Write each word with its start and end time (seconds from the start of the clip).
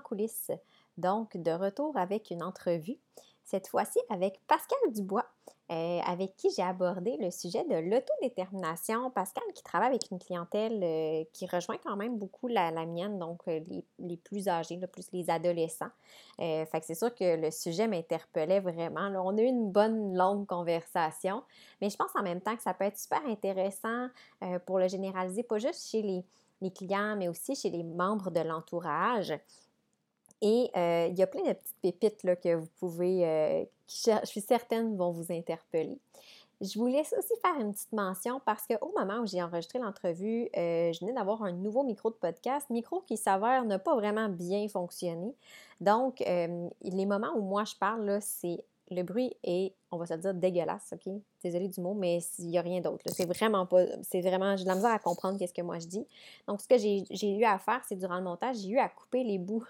coulisses. 0.00 0.50
Donc, 0.98 1.36
de 1.36 1.50
retour 1.50 1.96
avec 1.96 2.30
une 2.30 2.42
entrevue, 2.42 2.98
cette 3.44 3.68
fois-ci 3.68 3.98
avec 4.10 4.40
Pascal 4.46 4.78
Dubois, 4.92 5.26
euh, 5.70 6.00
avec 6.04 6.34
qui 6.36 6.50
j'ai 6.50 6.62
abordé 6.62 7.16
le 7.20 7.30
sujet 7.30 7.64
de 7.64 7.76
l'autodétermination. 7.76 9.08
Pascal 9.12 9.44
qui 9.54 9.62
travaille 9.62 9.90
avec 9.90 10.10
une 10.10 10.18
clientèle 10.18 10.80
euh, 10.82 11.24
qui 11.32 11.46
rejoint 11.46 11.76
quand 11.84 11.96
même 11.96 12.18
beaucoup 12.18 12.48
la, 12.48 12.72
mienne, 12.86 13.20
donc 13.20 13.40
euh, 13.46 13.60
les, 13.98 14.16
plus 14.16 14.48
âgés, 14.48 14.78
plus 14.88 15.06
les 15.12 15.30
adolescents. 15.30 15.90
fait 16.38 16.66
que 16.72 16.86
c'est 16.86 16.96
sûr 16.96 17.14
que 17.14 17.36
le 17.36 17.52
sujet 17.52 17.86
m'interpellait 17.86 18.60
vraiment. 18.60 19.12
On 19.24 19.38
a 19.38 19.42
eu 19.42 19.46
une 19.46 19.70
bonne 19.70 20.16
longue 20.16 20.46
conversation, 20.46 21.44
mais 21.80 21.88
je 21.88 21.96
pense 21.96 22.10
en 22.16 22.22
même 22.22 22.40
temps 22.40 22.56
que 22.56 22.62
ça 22.62 22.74
peut 22.74 22.84
être 22.84 22.98
super 22.98 23.24
intéressant 23.26 24.08
pour 24.66 24.80
le 24.80 24.88
généraliser, 24.88 25.44
pas 25.44 25.58
juste 25.58 25.88
chez 25.88 26.02
les 26.02 26.24
les 26.60 26.70
clients, 26.70 27.16
mais 27.16 27.28
aussi 27.28 27.54
chez 27.54 27.70
les 27.70 27.82
membres 27.82 28.30
de 28.30 28.40
l'entourage. 28.40 29.32
Et 30.42 30.70
euh, 30.76 31.08
il 31.10 31.18
y 31.18 31.22
a 31.22 31.26
plein 31.26 31.42
de 31.42 31.52
petites 31.52 31.76
pépites 31.82 32.22
là, 32.22 32.36
que 32.36 32.54
vous 32.54 32.68
pouvez, 32.78 33.26
euh, 33.26 33.64
qui 33.86 34.10
je 34.10 34.26
suis 34.26 34.40
certaine 34.40 34.96
vont 34.96 35.10
vous 35.10 35.32
interpeller. 35.32 35.98
Je 36.60 36.78
vous 36.78 36.86
laisse 36.86 37.14
aussi 37.18 37.32
faire 37.40 37.58
une 37.58 37.72
petite 37.72 37.92
mention 37.92 38.40
parce 38.44 38.66
qu'au 38.66 38.92
moment 38.98 39.20
où 39.20 39.26
j'ai 39.26 39.42
enregistré 39.42 39.78
l'entrevue, 39.78 40.48
euh, 40.56 40.92
je 40.92 41.00
venais 41.00 41.14
d'avoir 41.14 41.42
un 41.42 41.52
nouveau 41.52 41.82
micro 41.82 42.10
de 42.10 42.16
podcast, 42.16 42.68
micro 42.68 43.00
qui 43.00 43.16
s'avère 43.16 43.64
ne 43.64 43.78
pas 43.78 43.94
vraiment 43.94 44.28
bien 44.28 44.68
fonctionner. 44.68 45.34
Donc, 45.80 46.18
les 46.20 47.06
moments 47.06 47.32
où 47.34 47.40
moi 47.40 47.64
je 47.64 47.74
parle, 47.76 48.18
c'est 48.20 48.62
le 48.90 49.02
bruit 49.02 49.32
est, 49.44 49.72
on 49.90 49.98
va 49.98 50.06
se 50.06 50.14
dire, 50.14 50.34
dégueulasse, 50.34 50.92
OK? 50.92 51.12
Désolée 51.42 51.68
du 51.68 51.80
mot, 51.80 51.94
mais 51.94 52.18
il 52.38 52.48
n'y 52.48 52.58
a 52.58 52.62
rien 52.62 52.80
d'autre. 52.80 53.04
C'est 53.06 53.26
vraiment 53.26 53.64
pas. 53.64 53.84
C'est 54.02 54.20
vraiment. 54.20 54.56
J'ai 54.56 54.64
de 54.64 54.68
la 54.68 54.74
misère 54.74 54.90
à 54.90 54.98
comprendre 54.98 55.38
qu'est-ce 55.38 55.54
que 55.54 55.62
moi 55.62 55.78
je 55.78 55.86
dis. 55.86 56.06
Donc, 56.48 56.60
ce 56.60 56.68
que 56.68 56.76
j'ai 56.76 57.38
eu 57.38 57.44
à 57.44 57.58
faire, 57.58 57.80
c'est 57.88 57.96
durant 57.96 58.16
le 58.16 58.24
montage, 58.24 58.56
j'ai 58.56 58.70
eu 58.70 58.78
à 58.78 58.88
couper 58.88 59.22
les 59.24 59.38
bouts 59.38 59.64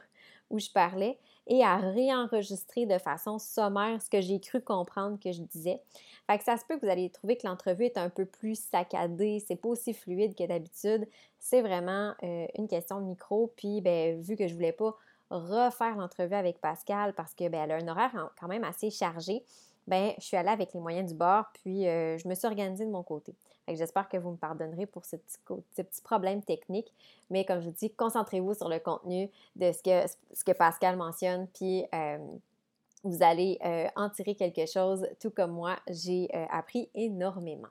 où 0.50 0.58
je 0.58 0.70
parlais 0.70 1.18
et 1.46 1.64
à 1.64 1.76
réenregistrer 1.78 2.86
de 2.86 2.98
façon 2.98 3.38
sommaire 3.38 4.00
ce 4.00 4.08
que 4.08 4.20
j'ai 4.20 4.38
cru 4.40 4.60
comprendre 4.60 5.18
que 5.18 5.32
je 5.32 5.42
disais. 5.42 5.80
Fait 6.28 6.40
ça 6.42 6.56
se 6.56 6.64
peut 6.64 6.76
que 6.76 6.84
vous 6.84 6.92
allez 6.92 7.10
trouver 7.10 7.36
que 7.36 7.46
l'entrevue 7.46 7.84
est 7.84 7.98
un 7.98 8.08
peu 8.08 8.24
plus 8.24 8.60
saccadée, 8.60 9.42
c'est 9.46 9.56
pas 9.56 9.68
aussi 9.68 9.92
fluide 9.92 10.36
que 10.36 10.46
d'habitude. 10.46 11.08
C'est 11.38 11.62
vraiment 11.62 12.14
euh, 12.22 12.46
une 12.56 12.68
question 12.68 13.00
de 13.00 13.06
micro. 13.06 13.52
Puis, 13.56 13.80
ben, 13.80 14.20
vu 14.20 14.36
que 14.36 14.46
je 14.46 14.54
voulais 14.54 14.72
pas 14.72 14.96
refaire 15.30 15.96
l'entrevue 15.96 16.34
avec 16.34 16.60
Pascal 16.60 17.14
parce 17.14 17.34
que 17.34 17.48
ben, 17.48 17.70
a 17.70 17.76
un 17.76 17.88
horaire 17.88 18.30
quand 18.38 18.48
même 18.48 18.64
assez 18.64 18.90
chargé, 18.90 19.44
ben, 19.90 20.12
je 20.18 20.24
suis 20.24 20.36
allée 20.36 20.50
avec 20.50 20.72
les 20.72 20.78
moyens 20.78 21.10
du 21.10 21.18
bord, 21.18 21.46
puis 21.52 21.88
euh, 21.88 22.16
je 22.16 22.28
me 22.28 22.34
suis 22.36 22.46
organisée 22.46 22.86
de 22.86 22.90
mon 22.92 23.02
côté. 23.02 23.34
J'espère 23.66 24.08
que 24.08 24.16
vous 24.16 24.30
me 24.30 24.36
pardonnerez 24.36 24.86
pour 24.86 25.04
ce 25.04 25.16
petit, 25.16 25.36
ce 25.76 25.82
petit, 25.82 26.00
problème 26.00 26.42
technique, 26.42 26.92
mais 27.28 27.44
comme 27.44 27.60
je 27.60 27.66
vous 27.66 27.74
dis, 27.76 27.90
concentrez-vous 27.90 28.54
sur 28.54 28.68
le 28.68 28.78
contenu 28.78 29.28
de 29.56 29.72
ce 29.72 29.82
que, 29.82 30.08
ce 30.32 30.44
que 30.44 30.52
Pascal 30.52 30.96
mentionne, 30.96 31.48
puis 31.54 31.84
euh, 31.92 32.18
vous 33.02 33.22
allez 33.22 33.58
euh, 33.64 33.88
en 33.96 34.10
tirer 34.10 34.36
quelque 34.36 34.66
chose, 34.66 35.06
tout 35.20 35.30
comme 35.30 35.52
moi, 35.52 35.76
j'ai 35.88 36.28
appris 36.50 36.88
énormément. 36.94 37.68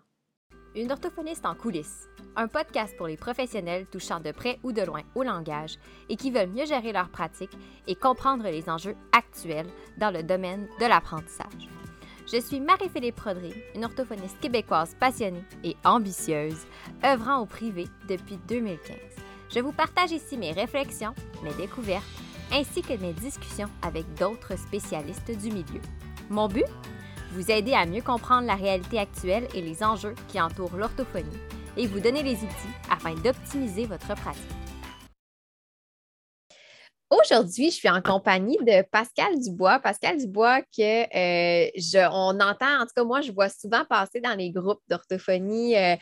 Une 0.76 0.92
orthophoniste 0.92 1.46
en 1.46 1.56
coulisses, 1.56 2.08
un 2.36 2.48
podcast 2.48 2.96
pour 2.98 3.08
les 3.08 3.18
professionnels 3.18 3.88
touchant 3.88 4.20
de 4.20 4.32
près 4.32 4.60
ou 4.64 4.72
de 4.74 4.82
loin 4.82 5.02
au 5.16 5.24
langage 5.24 5.78
et 6.10 6.16
qui 6.18 6.32
veulent 6.32 6.52
mieux 6.52 6.66
gérer 6.66 6.92
leur 6.92 7.10
pratique 7.10 7.58
et 7.88 7.96
comprendre 7.96 8.44
les 8.44 8.70
enjeux 8.70 8.96
actuels 9.12 9.70
dans 9.98 10.12
le 10.12 10.22
domaine 10.22 10.68
de 10.80 10.86
l'apprentissage. 10.86 11.79
Je 12.32 12.40
suis 12.40 12.60
Marie-Philippe 12.60 13.16
Prodry, 13.16 13.56
une 13.74 13.86
orthophoniste 13.86 14.40
québécoise 14.40 14.96
passionnée 15.00 15.44
et 15.64 15.76
ambitieuse, 15.84 16.68
œuvrant 17.04 17.40
au 17.40 17.48
privé 17.48 17.88
depuis 18.08 18.38
2015. 18.48 18.96
Je 19.50 19.60
vous 19.60 19.72
partage 19.72 20.12
ici 20.12 20.38
mes 20.38 20.52
réflexions, 20.52 21.16
mes 21.44 21.54
découvertes, 21.56 22.06
ainsi 22.52 22.84
que 22.84 22.94
mes 22.94 23.14
discussions 23.14 23.70
avec 23.82 24.06
d'autres 24.14 24.60
spécialistes 24.60 25.32
du 25.32 25.50
milieu. 25.50 25.82
Mon 26.30 26.48
but? 26.48 26.66
Vous 27.32 27.50
aider 27.50 27.74
à 27.74 27.88
mieux 27.88 28.04
comprendre 28.04 28.46
la 28.46 28.56
réalité 28.56 29.00
actuelle 29.00 29.48
et 29.56 29.62
les 29.62 29.84
enjeux 29.84 30.14
qui 30.28 30.40
entourent 30.40 30.78
l'orthophonie 30.78 31.26
et 31.78 31.88
vous 31.88 32.00
donner 32.00 32.22
les 32.22 32.36
outils 32.36 32.76
afin 32.92 33.16
d'optimiser 33.16 33.88
votre 33.88 34.14
pratique. 34.14 34.59
Aujourd'hui, 37.10 37.72
je 37.72 37.76
suis 37.76 37.90
en 37.90 38.04
compagnie 38.04 38.58
de 38.58 38.84
Pascal 38.84 39.40
Dubois. 39.40 39.80
Pascal 39.80 40.18
Dubois, 40.20 40.62
que 40.62 41.02
euh, 41.04 41.70
je, 41.76 42.08
on 42.12 42.40
entend, 42.40 42.82
en 42.82 42.86
tout 42.86 42.94
cas, 42.96 43.04
moi, 43.04 43.22
je 43.22 43.32
vois 43.32 43.50
souvent 43.50 43.84
passer 43.84 44.22
dans 44.22 44.36
les 44.36 44.52
groupes 44.52 44.82
d'orthophonie, 44.88 45.76
euh, 45.76 45.96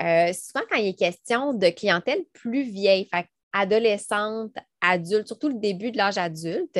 euh, 0.00 0.32
souvent 0.32 0.64
quand 0.70 0.76
il 0.76 0.88
est 0.88 0.98
question 0.98 1.52
de 1.52 1.68
clientèle 1.68 2.24
plus 2.32 2.62
vieille. 2.62 3.06
Fait 3.14 3.26
adolescente, 3.56 4.52
adulte, 4.80 5.28
surtout 5.28 5.48
le 5.48 5.54
début 5.54 5.92
de 5.92 5.96
l'âge 5.96 6.18
adulte. 6.18 6.76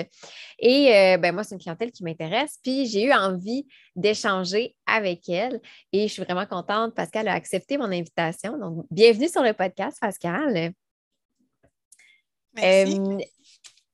Et 0.59 1.17
ben, 1.21 1.33
moi, 1.33 1.45
c'est 1.45 1.55
une 1.55 1.61
clientèle 1.61 1.93
qui 1.93 2.03
m'intéresse. 2.03 2.59
Puis 2.65 2.87
j'ai 2.87 3.05
eu 3.05 3.13
envie 3.13 3.65
d'échanger 3.95 4.75
avec 4.85 5.29
elle 5.29 5.61
et 5.93 6.09
je 6.09 6.13
suis 6.13 6.25
vraiment 6.25 6.47
contente 6.47 6.99
qu'elle 7.13 7.29
a 7.29 7.35
accepté 7.35 7.79
mon 7.79 7.93
invitation. 7.93 8.59
Donc, 8.59 8.87
bienvenue 8.91 9.29
sur 9.29 9.45
le 9.45 9.53
podcast, 9.53 9.99
Pascal. 10.01 10.75
Merci. 12.55 13.01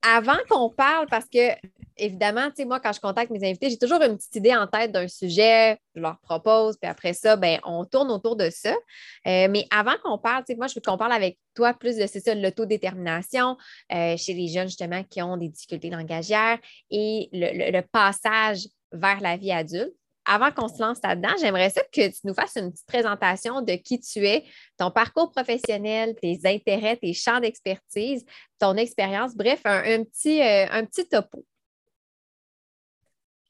Avant 0.01 0.37
qu'on 0.49 0.69
parle, 0.69 1.07
parce 1.07 1.25
que 1.25 1.55
évidemment, 1.97 2.47
tu 2.49 2.57
sais, 2.57 2.65
moi, 2.65 2.79
quand 2.79 2.93
je 2.93 2.99
contacte 2.99 3.31
mes 3.31 3.47
invités, 3.47 3.69
j'ai 3.69 3.77
toujours 3.77 4.01
une 4.01 4.17
petite 4.17 4.35
idée 4.35 4.55
en 4.55 4.65
tête 4.65 4.91
d'un 4.91 5.07
sujet, 5.07 5.77
je 5.95 6.01
leur 6.01 6.19
propose, 6.19 6.77
puis 6.77 6.89
après 6.89 7.13
ça, 7.13 7.35
ben, 7.35 7.59
on 7.63 7.85
tourne 7.85 8.09
autour 8.11 8.35
de 8.35 8.49
ça. 8.49 8.71
Euh, 9.27 9.47
mais 9.49 9.67
avant 9.69 9.93
qu'on 10.03 10.17
parle, 10.17 10.43
tu 10.43 10.53
sais, 10.53 10.57
moi, 10.57 10.67
je 10.67 10.75
veux 10.75 10.81
qu'on 10.81 10.97
parle 10.97 11.11
avec 11.11 11.37
toi 11.53 11.73
plus 11.73 11.97
de 11.97 12.41
l'autodétermination 12.41 13.57
euh, 13.93 14.17
chez 14.17 14.33
les 14.33 14.47
jeunes, 14.47 14.67
justement, 14.67 15.03
qui 15.03 15.21
ont 15.21 15.37
des 15.37 15.49
difficultés 15.49 15.89
langagières 15.89 16.57
et 16.89 17.29
le 17.31 17.81
passage 17.81 18.67
vers 18.91 19.21
la 19.21 19.37
vie 19.37 19.51
adulte 19.51 19.93
avant 20.25 20.51
qu'on 20.51 20.67
se 20.67 20.81
lance 20.81 20.99
là-dedans, 21.03 21.33
j'aimerais 21.39 21.69
ça 21.69 21.81
que 21.91 22.07
tu 22.07 22.19
nous 22.25 22.33
fasses 22.33 22.55
une 22.55 22.71
petite 22.71 22.85
présentation 22.85 23.61
de 23.61 23.73
qui 23.73 23.99
tu 23.99 24.25
es, 24.25 24.45
ton 24.77 24.91
parcours 24.91 25.31
professionnel, 25.31 26.15
tes 26.21 26.39
intérêts, 26.45 26.97
tes 26.97 27.13
champs 27.13 27.39
d'expertise, 27.39 28.23
ton 28.59 28.75
expérience, 28.75 29.35
bref, 29.35 29.61
un, 29.65 30.03
petit, 30.03 30.41
euh, 30.41 30.67
un 30.69 30.85
petit 30.85 31.07
topo. 31.07 31.45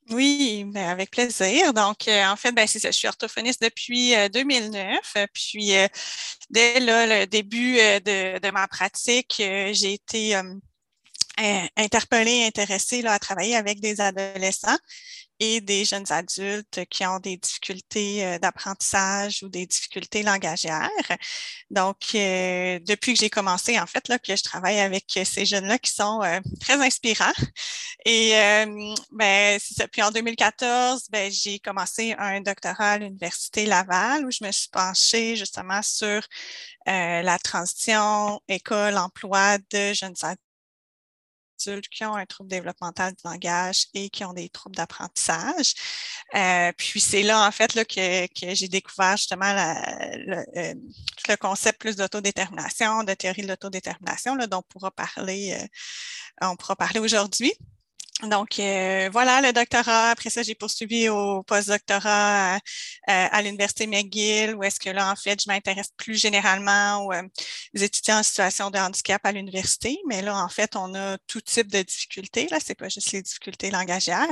Oui, 0.09 0.65
ben, 0.67 0.89
avec 0.89 1.11
plaisir. 1.11 1.73
Donc, 1.73 2.07
euh, 2.07 2.25
en 2.25 2.35
fait, 2.35 2.51
ben, 2.51 2.67
je 2.67 2.91
suis 2.91 3.07
orthophoniste 3.07 3.61
depuis 3.61 4.13
2009. 4.33 4.99
Euh, 5.15 5.27
puis, 5.33 5.71
dès 6.49 6.79
le 6.79 7.25
début 7.25 7.75
de, 7.75 8.51
ma 8.51 8.67
pratique, 8.67 9.35
j'ai 9.37 9.93
été 9.93 10.35
interpellée, 11.77 12.45
intéressée 12.45 13.01
là, 13.01 13.13
à 13.13 13.19
travailler 13.19 13.55
avec 13.55 13.79
des 13.79 14.01
adolescents 14.01 14.77
et 15.41 15.59
des 15.59 15.85
jeunes 15.85 16.05
adultes 16.11 16.85
qui 16.91 17.03
ont 17.03 17.19
des 17.19 17.35
difficultés 17.35 18.23
euh, 18.23 18.37
d'apprentissage 18.37 19.41
ou 19.41 19.49
des 19.49 19.65
difficultés 19.65 20.21
langagières. 20.21 20.87
Donc, 21.71 21.97
euh, 22.13 22.79
depuis 22.85 23.15
que 23.15 23.19
j'ai 23.19 23.31
commencé, 23.31 23.79
en 23.79 23.87
fait, 23.87 24.07
là, 24.07 24.19
que 24.19 24.35
je 24.35 24.43
travaille 24.43 24.79
avec 24.79 25.05
ces 25.25 25.45
jeunes-là 25.45 25.79
qui 25.79 25.89
sont 25.89 26.21
euh, 26.21 26.39
très 26.59 26.75
inspirants. 26.75 27.33
Et 28.05 28.31
ben, 29.11 29.59
c'est 29.59 29.75
ça. 29.75 29.87
Puis 29.87 30.01
en 30.03 30.11
2014, 30.11 31.07
ben, 31.09 31.31
j'ai 31.31 31.59
commencé 31.59 32.15
un 32.17 32.41
doctorat 32.41 32.91
à 32.91 32.97
l'Université 32.99 33.65
Laval 33.65 34.25
où 34.25 34.31
je 34.31 34.43
me 34.43 34.51
suis 34.51 34.69
penchée 34.69 35.35
justement 35.35 35.81
sur 35.83 36.21
la 36.85 37.37
transition 37.39 38.41
école-emploi 38.47 39.57
de 39.71 39.93
jeunes 39.93 40.15
adultes 40.23 40.50
qui 41.91 42.05
ont 42.05 42.15
un 42.15 42.25
trouble 42.25 42.49
développemental 42.49 43.13
du 43.13 43.21
langage 43.23 43.87
et 43.93 44.09
qui 44.09 44.23
ont 44.23 44.33
des 44.33 44.49
troubles 44.49 44.75
d'apprentissage. 44.75 45.73
Euh, 46.35 46.71
puis 46.77 46.99
c'est 46.99 47.23
là, 47.23 47.47
en 47.47 47.51
fait, 47.51 47.75
là, 47.75 47.85
que, 47.85 48.27
que 48.27 48.55
j'ai 48.55 48.67
découvert 48.67 49.17
justement 49.17 49.53
le, 49.53 50.37
euh, 50.57 50.73
le, 51.27 51.35
concept 51.37 51.79
plus 51.79 51.95
d'autodétermination, 51.95 53.03
de 53.03 53.13
théorie 53.13 53.41
de 53.43 53.47
l'autodétermination, 53.47 54.35
dont 54.35 54.57
on 54.57 54.61
pourra 54.61 54.91
parler, 54.91 55.57
euh, 55.59 56.47
on 56.47 56.55
pourra 56.55 56.75
parler 56.75 56.99
aujourd'hui. 56.99 57.53
Donc, 58.23 58.59
euh, 58.59 59.09
voilà 59.11 59.41
le 59.41 59.51
doctorat. 59.51 60.11
Après 60.11 60.29
ça, 60.29 60.43
j'ai 60.43 60.53
poursuivi 60.53 61.09
au 61.09 61.41
postdoctorat 61.41 62.55
à, 62.55 62.59
à 63.07 63.41
l'Université 63.41 63.87
McGill, 63.87 64.53
où 64.55 64.63
est-ce 64.63 64.79
que 64.79 64.91
là, 64.91 65.11
en 65.11 65.15
fait, 65.15 65.41
je 65.41 65.49
m'intéresse 65.49 65.89
plus 65.97 66.21
généralement 66.21 67.03
aux, 67.05 67.13
euh, 67.13 67.23
étudiants 67.73 68.19
en 68.19 68.23
situation 68.23 68.69
de 68.69 68.77
handicap 68.77 69.25
à 69.25 69.31
l'université. 69.31 69.97
Mais 70.07 70.21
là, 70.21 70.37
en 70.37 70.49
fait, 70.49 70.75
on 70.75 70.93
a 70.93 71.17
tout 71.25 71.41
type 71.41 71.71
de 71.71 71.81
difficultés. 71.81 72.47
Là, 72.51 72.59
c'est 72.63 72.75
pas 72.75 72.89
juste 72.89 73.11
les 73.11 73.23
difficultés 73.23 73.71
langagières. 73.71 74.27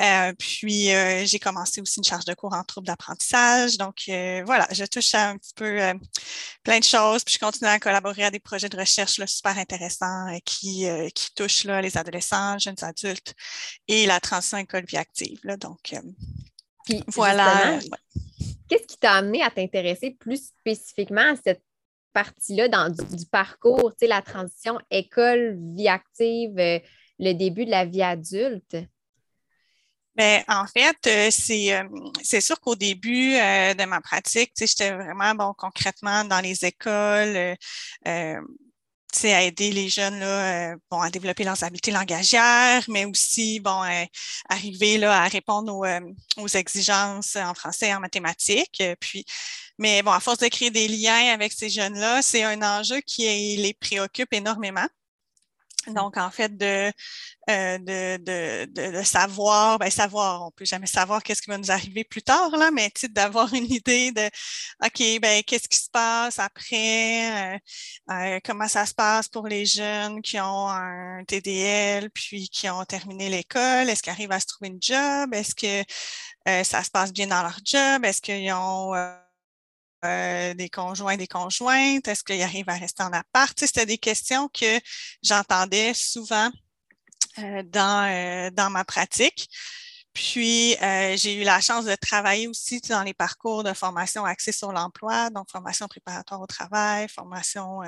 Euh, 0.00 0.32
puis, 0.38 0.94
euh, 0.94 1.24
j'ai 1.26 1.40
commencé 1.40 1.80
aussi 1.80 1.98
une 1.98 2.04
charge 2.04 2.24
de 2.24 2.34
cours 2.34 2.54
en 2.54 2.62
troubles 2.62 2.86
d'apprentissage. 2.86 3.78
Donc, 3.78 4.04
voilà, 4.46 4.68
je 4.70 4.84
touche 4.84 5.14
à 5.14 5.30
un 5.30 5.38
petit 5.38 5.54
peu 5.54 5.80
plein 6.62 6.78
de 6.78 6.84
choses. 6.84 7.24
Puis, 7.24 7.34
je 7.34 7.38
continue 7.40 7.68
à 7.68 7.80
collaborer 7.80 8.24
à 8.24 8.30
des 8.30 8.38
projets 8.38 8.68
de 8.68 8.76
recherche 8.76 9.18
là, 9.18 9.26
super 9.26 9.58
intéressants 9.58 10.38
qui, 10.44 10.86
qui 11.14 11.34
touchent 11.34 11.64
là, 11.64 11.82
les 11.82 11.96
adolescents, 11.98 12.58
jeunes 12.60 12.76
adultes 12.82 13.07
et 13.86 14.06
la 14.06 14.20
transition 14.20 14.58
école-vie 14.58 14.96
active. 14.96 15.40
Là, 15.44 15.56
donc, 15.56 15.92
euh, 15.92 17.00
voilà. 17.08 17.78
Qu'est-ce 18.68 18.86
qui 18.86 18.98
t'a 18.98 19.12
amené 19.12 19.42
à 19.42 19.50
t'intéresser 19.50 20.16
plus 20.18 20.48
spécifiquement 20.48 21.32
à 21.32 21.36
cette 21.36 21.62
partie-là 22.12 22.68
dans 22.68 22.90
du, 22.90 23.26
parcours, 23.26 23.92
tu 23.92 24.00
sais, 24.00 24.06
la 24.06 24.22
transition 24.22 24.78
école-vie 24.90 25.88
active, 25.88 26.58
euh, 26.58 26.78
le 27.18 27.32
début 27.32 27.64
de 27.64 27.70
la 27.70 27.84
vie 27.84 28.02
adulte? 28.02 28.76
Bien, 30.14 30.42
en 30.48 30.66
fait, 30.66 30.96
euh, 31.06 31.30
c'est 31.30 32.40
sûr 32.40 32.60
qu'au 32.60 32.74
début 32.74 33.34
de 33.34 33.84
ma 33.84 34.00
pratique, 34.00 34.52
j'étais 34.58 34.90
vraiment 34.90 35.34
bon 35.34 35.54
concrètement 35.56 36.24
dans 36.24 36.40
les 36.40 36.64
écoles 36.64 37.56
à 39.24 39.42
aider 39.42 39.72
les 39.72 39.88
jeunes 39.88 40.20
là, 40.20 40.72
euh, 40.72 40.76
bon, 40.90 41.00
à 41.00 41.10
développer 41.10 41.44
leurs 41.44 41.62
habiletés 41.64 41.90
langagières, 41.90 42.84
mais 42.88 43.04
aussi 43.04 43.60
bon, 43.60 43.82
euh, 43.84 44.04
arriver 44.48 44.98
là, 44.98 45.22
à 45.22 45.28
répondre 45.28 45.74
aux, 45.74 45.84
euh, 45.84 46.00
exigences 46.54 47.36
en 47.36 47.54
français 47.54 47.88
et 47.88 47.94
en 47.94 48.00
mathématiques. 48.00 48.82
Puis, 49.00 49.24
mais 49.78 50.02
bon, 50.02 50.12
à 50.12 50.20
force 50.20 50.38
de 50.38 50.48
créer 50.48 50.70
des 50.70 50.88
liens 50.88 51.32
avec 51.32 51.52
ces 51.52 51.70
jeunes-là, 51.70 52.22
c'est 52.22 52.42
un 52.44 52.62
enjeu 52.62 53.00
qui 53.00 53.24
les 53.56 53.74
préoccupe 53.74 54.32
énormément. 54.32 54.86
Donc, 55.94 56.16
en 56.16 56.30
fait, 56.30 56.56
de, 56.56 56.92
euh, 57.50 57.78
de, 57.78 58.16
de, 58.18 58.90
de, 58.98 59.02
savoir, 59.02 59.78
ben 59.78 59.90
savoir, 59.90 60.46
on 60.46 60.50
peut 60.50 60.64
jamais 60.64 60.86
savoir 60.86 61.22
qu'est-ce 61.22 61.42
qui 61.42 61.50
va 61.50 61.58
nous 61.58 61.70
arriver 61.70 62.04
plus 62.04 62.22
tard, 62.22 62.50
là, 62.56 62.70
mais 62.70 62.92
d'avoir 63.10 63.52
une 63.54 63.70
idée 63.72 64.12
de 64.12 64.26
OK, 64.84 65.20
ben 65.20 65.42
qu'est-ce 65.44 65.68
qui 65.68 65.78
se 65.78 65.90
passe 65.90 66.38
après, 66.38 67.54
euh, 67.54 67.58
euh, 68.10 68.40
comment 68.44 68.68
ça 68.68 68.86
se 68.86 68.94
passe 68.94 69.28
pour 69.28 69.46
les 69.48 69.66
jeunes 69.66 70.22
qui 70.22 70.38
ont 70.40 70.68
un 70.68 71.24
TDL 71.26 72.10
puis 72.10 72.48
qui 72.48 72.68
ont 72.68 72.84
terminé 72.84 73.28
l'école, 73.28 73.88
est-ce 73.88 74.02
qu'ils 74.02 74.12
arrivent 74.12 74.32
à 74.32 74.40
se 74.40 74.46
trouver 74.46 74.68
une 74.68 74.82
job, 74.82 75.34
est-ce 75.34 75.54
que 75.54 75.84
ça 76.64 76.82
se 76.82 76.90
passe 76.90 77.12
bien 77.12 77.26
dans 77.26 77.42
leur 77.42 77.58
job, 77.64 78.04
est-ce 78.04 78.22
qu'ils 78.22 78.52
ont 78.52 78.94
euh, 80.04 80.54
des 80.54 80.68
conjoints, 80.68 81.16
des 81.16 81.26
conjointes? 81.26 82.06
Est-ce 82.06 82.22
qu'ils 82.22 82.42
arrivent 82.42 82.68
à 82.68 82.74
rester 82.74 83.02
en 83.02 83.12
appart? 83.12 83.58
C'était 83.58 83.86
des 83.86 83.98
questions 83.98 84.48
que 84.48 84.80
j'entendais 85.22 85.92
souvent 85.94 86.50
euh, 87.38 87.62
dans, 87.64 88.08
euh, 88.08 88.50
dans 88.50 88.70
ma 88.70 88.84
pratique. 88.84 89.48
Puis, 90.14 90.74
j'ai 90.80 91.40
eu 91.40 91.44
la 91.44 91.60
chance 91.60 91.84
de 91.84 91.94
travailler 91.94 92.48
aussi 92.48 92.80
dans 92.80 93.04
les 93.04 93.14
parcours 93.14 93.62
de 93.62 93.72
formation 93.72 94.24
axés 94.24 94.50
sur 94.50 94.72
l'emploi, 94.72 95.30
donc 95.30 95.48
formation 95.48 95.86
préparatoire 95.86 96.40
au 96.40 96.46
travail, 96.46 97.06
formation 97.08 97.82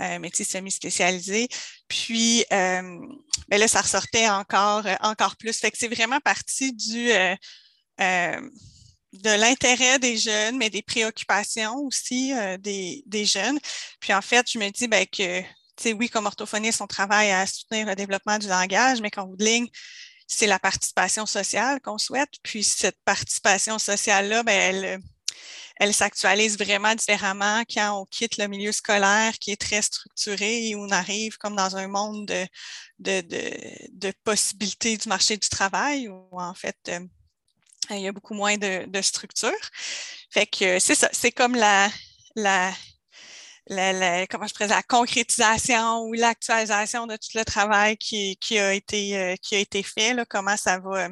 métier 0.00 0.44
semi-spécialisé. 0.44 1.46
Puis, 1.86 2.44
ben 2.50 3.14
là, 3.48 3.68
ça 3.68 3.80
ressortait 3.80 4.28
encore, 4.28 4.84
encore 5.02 5.36
plus. 5.36 5.56
Fait 5.56 5.70
c'est 5.74 5.86
vraiment 5.86 6.18
partie 6.18 6.72
du 6.72 7.12
de 9.12 9.30
l'intérêt 9.30 9.98
des 9.98 10.16
jeunes, 10.16 10.56
mais 10.56 10.70
des 10.70 10.82
préoccupations 10.82 11.76
aussi 11.76 12.32
euh, 12.34 12.56
des, 12.58 13.02
des, 13.06 13.24
jeunes. 13.24 13.58
Puis 14.00 14.14
en 14.14 14.22
fait, 14.22 14.50
je 14.50 14.58
me 14.58 14.70
dis 14.70 14.88
ben, 14.88 15.06
que, 15.06 15.42
oui, 15.92 16.08
comme 16.08 16.26
orthophoniste, 16.26 16.80
on 16.80 16.86
travaille 16.86 17.30
à 17.30 17.46
soutenir 17.46 17.86
le 17.86 17.94
développement 17.94 18.38
du 18.38 18.48
langage, 18.48 19.00
mais 19.00 19.10
qu'en 19.10 19.26
bout 19.26 19.36
de 19.36 19.44
ligne, 19.44 19.68
c'est 20.26 20.46
la 20.46 20.58
participation 20.58 21.26
sociale 21.26 21.80
qu'on 21.80 21.98
souhaite. 21.98 22.30
Puis 22.42 22.64
cette 22.64 22.98
participation 23.04 23.78
sociale-là, 23.78 24.42
ben, 24.44 24.52
elle, 24.54 25.00
elle 25.76 25.92
s'actualise 25.92 26.56
vraiment 26.58 26.94
différemment 26.94 27.62
quand 27.68 28.00
on 28.00 28.06
quitte 28.06 28.38
le 28.38 28.46
milieu 28.46 28.72
scolaire 28.72 29.34
qui 29.38 29.50
est 29.50 29.60
très 29.60 29.82
structuré 29.82 30.68
et 30.68 30.76
on 30.76 30.88
arrive 30.90 31.36
comme 31.38 31.56
dans 31.56 31.76
un 31.76 31.88
monde 31.88 32.26
de, 32.26 32.46
de, 32.98 33.20
de, 33.20 33.50
de 33.92 34.12
possibilités 34.24 34.96
du 34.96 35.08
marché 35.08 35.36
du 35.36 35.48
travail 35.48 36.08
où 36.08 36.28
en 36.32 36.54
fait, 36.54 36.78
euh, 36.88 37.00
il 37.90 38.00
y 38.00 38.08
a 38.08 38.12
beaucoup 38.12 38.34
moins 38.34 38.56
de, 38.56 38.86
de 38.86 39.02
structure. 39.02 39.50
Fait 40.30 40.46
que 40.46 40.78
c'est 40.78 40.94
ça, 40.94 41.08
c'est 41.12 41.32
comme 41.32 41.54
la, 41.54 41.90
la, 42.36 42.72
comment 44.30 44.46
je 44.46 44.66
la 44.66 44.82
concrétisation 44.82 46.00
ou 46.02 46.12
l'actualisation 46.14 47.06
de 47.06 47.16
tout 47.16 47.36
le 47.36 47.44
travail 47.44 47.96
qui, 47.96 48.36
a, 48.58 48.74
été, 48.74 49.16
euh, 49.16 49.34
qui 49.42 49.56
a 49.56 49.58
été 49.58 49.82
fait, 49.82 50.16
comment 50.28 50.56
ça 50.56 50.78
va, 50.78 51.08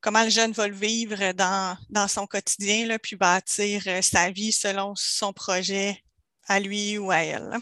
comment 0.00 0.22
le 0.22 0.30
jeune 0.30 0.52
va 0.52 0.68
le 0.68 0.74
vivre 0.74 1.32
dans, 1.32 1.76
dans 1.90 2.08
son 2.08 2.26
quotidien, 2.26 2.96
puis 2.98 3.16
bâtir 3.16 3.82
euh, 3.86 4.02
sa 4.02 4.30
vie 4.30 4.52
selon 4.52 4.94
son 4.94 5.32
projet 5.32 6.02
à 6.48 6.60
lui 6.60 6.98
ou 6.98 7.10
à 7.10 7.18
elle. 7.18 7.58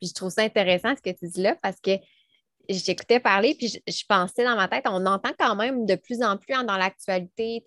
Je 0.00 0.12
trouve 0.12 0.30
ça 0.30 0.42
intéressant 0.42 0.94
ce 0.96 1.00
que 1.00 1.16
tu 1.16 1.28
dis 1.28 1.40
là 1.42 1.56
parce 1.62 1.80
que 1.80 1.98
j'écoutais 2.68 3.20
parler, 3.20 3.54
puis 3.54 3.68
je, 3.68 4.04
pensais 4.08 4.44
dans 4.44 4.56
ma 4.56 4.68
tête, 4.68 4.84
on 4.86 5.04
entend 5.06 5.32
quand 5.38 5.56
même 5.56 5.86
de 5.86 5.94
plus 5.94 6.22
en 6.22 6.36
plus 6.36 6.54
hein, 6.54 6.64
dans 6.64 6.76
l'actualité, 6.76 7.64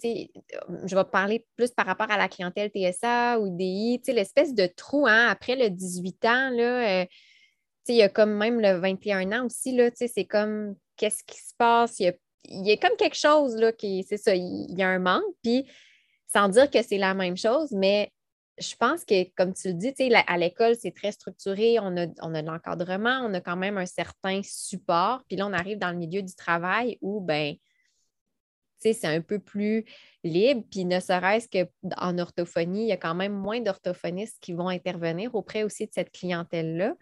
je 0.85 0.95
vais 0.95 1.03
parler 1.05 1.45
plus 1.55 1.71
par 1.71 1.85
rapport 1.85 2.09
à 2.09 2.17
la 2.17 2.27
clientèle 2.27 2.71
TSA 2.71 3.39
ou 3.39 3.55
DI, 3.55 4.01
l'espèce 4.07 4.53
de 4.53 4.65
trou 4.67 5.05
hein, 5.07 5.27
après 5.29 5.55
le 5.55 5.69
18 5.69 6.25
ans, 6.25 6.49
là, 6.49 7.01
euh, 7.01 7.05
il 7.87 7.95
y 7.95 8.01
a 8.01 8.09
comme 8.09 8.33
même 8.33 8.59
le 8.59 8.79
21 8.79 9.31
ans 9.31 9.45
aussi, 9.45 9.79
c'est 9.95 10.25
comme 10.25 10.75
qu'est-ce 10.97 11.23
qui 11.23 11.37
se 11.37 11.53
passe, 11.57 11.99
il 11.99 12.13
y 12.49 12.71
a, 12.71 12.77
comme 12.77 12.97
quelque 12.97 13.17
chose, 13.17 13.55
là, 13.55 13.71
qui, 13.71 14.05
c'est 14.07 14.17
ça, 14.17 14.35
il 14.35 14.77
y 14.77 14.83
a 14.83 14.89
un 14.89 14.99
manque, 14.99 15.23
puis 15.43 15.65
sans 16.27 16.49
dire 16.49 16.69
que 16.69 16.81
c'est 16.81 16.97
la 16.97 17.13
même 17.13 17.37
chose, 17.37 17.71
mais 17.71 18.11
je 18.59 18.75
pense 18.75 19.05
que, 19.05 19.23
comme 19.35 19.53
tu 19.53 19.69
le 19.69 19.73
dis, 19.73 19.93
à 20.27 20.37
l'école, 20.37 20.75
c'est 20.75 20.91
très 20.91 21.11
structuré, 21.11 21.79
on 21.79 21.95
a, 21.97 22.07
on 22.21 22.33
a 22.33 22.41
de 22.41 22.47
l'encadrement, 22.47 23.21
on 23.23 23.33
a 23.33 23.41
quand 23.41 23.55
même 23.55 23.77
un 23.77 23.85
certain 23.85 24.41
support. 24.43 25.23
Puis 25.27 25.37
là, 25.37 25.47
on 25.47 25.53
arrive 25.53 25.77
dans 25.77 25.91
le 25.91 25.97
milieu 25.97 26.21
du 26.21 26.33
travail 26.35 26.97
où, 27.01 27.21
ben, 27.21 27.55
c'est 28.79 29.05
un 29.05 29.21
peu 29.21 29.39
plus 29.39 29.85
libre. 30.23 30.63
Puis 30.69 30.85
ne 30.85 30.99
serait-ce 30.99 31.47
qu'en 31.47 32.17
orthophonie, 32.17 32.83
il 32.83 32.87
y 32.87 32.91
a 32.91 32.97
quand 32.97 33.15
même 33.15 33.33
moins 33.33 33.61
d'orthophonistes 33.61 34.37
qui 34.41 34.53
vont 34.53 34.69
intervenir 34.69 35.35
auprès 35.35 35.63
aussi 35.63 35.85
de 35.85 35.91
cette 35.93 36.11
clientèle-là. 36.11 36.95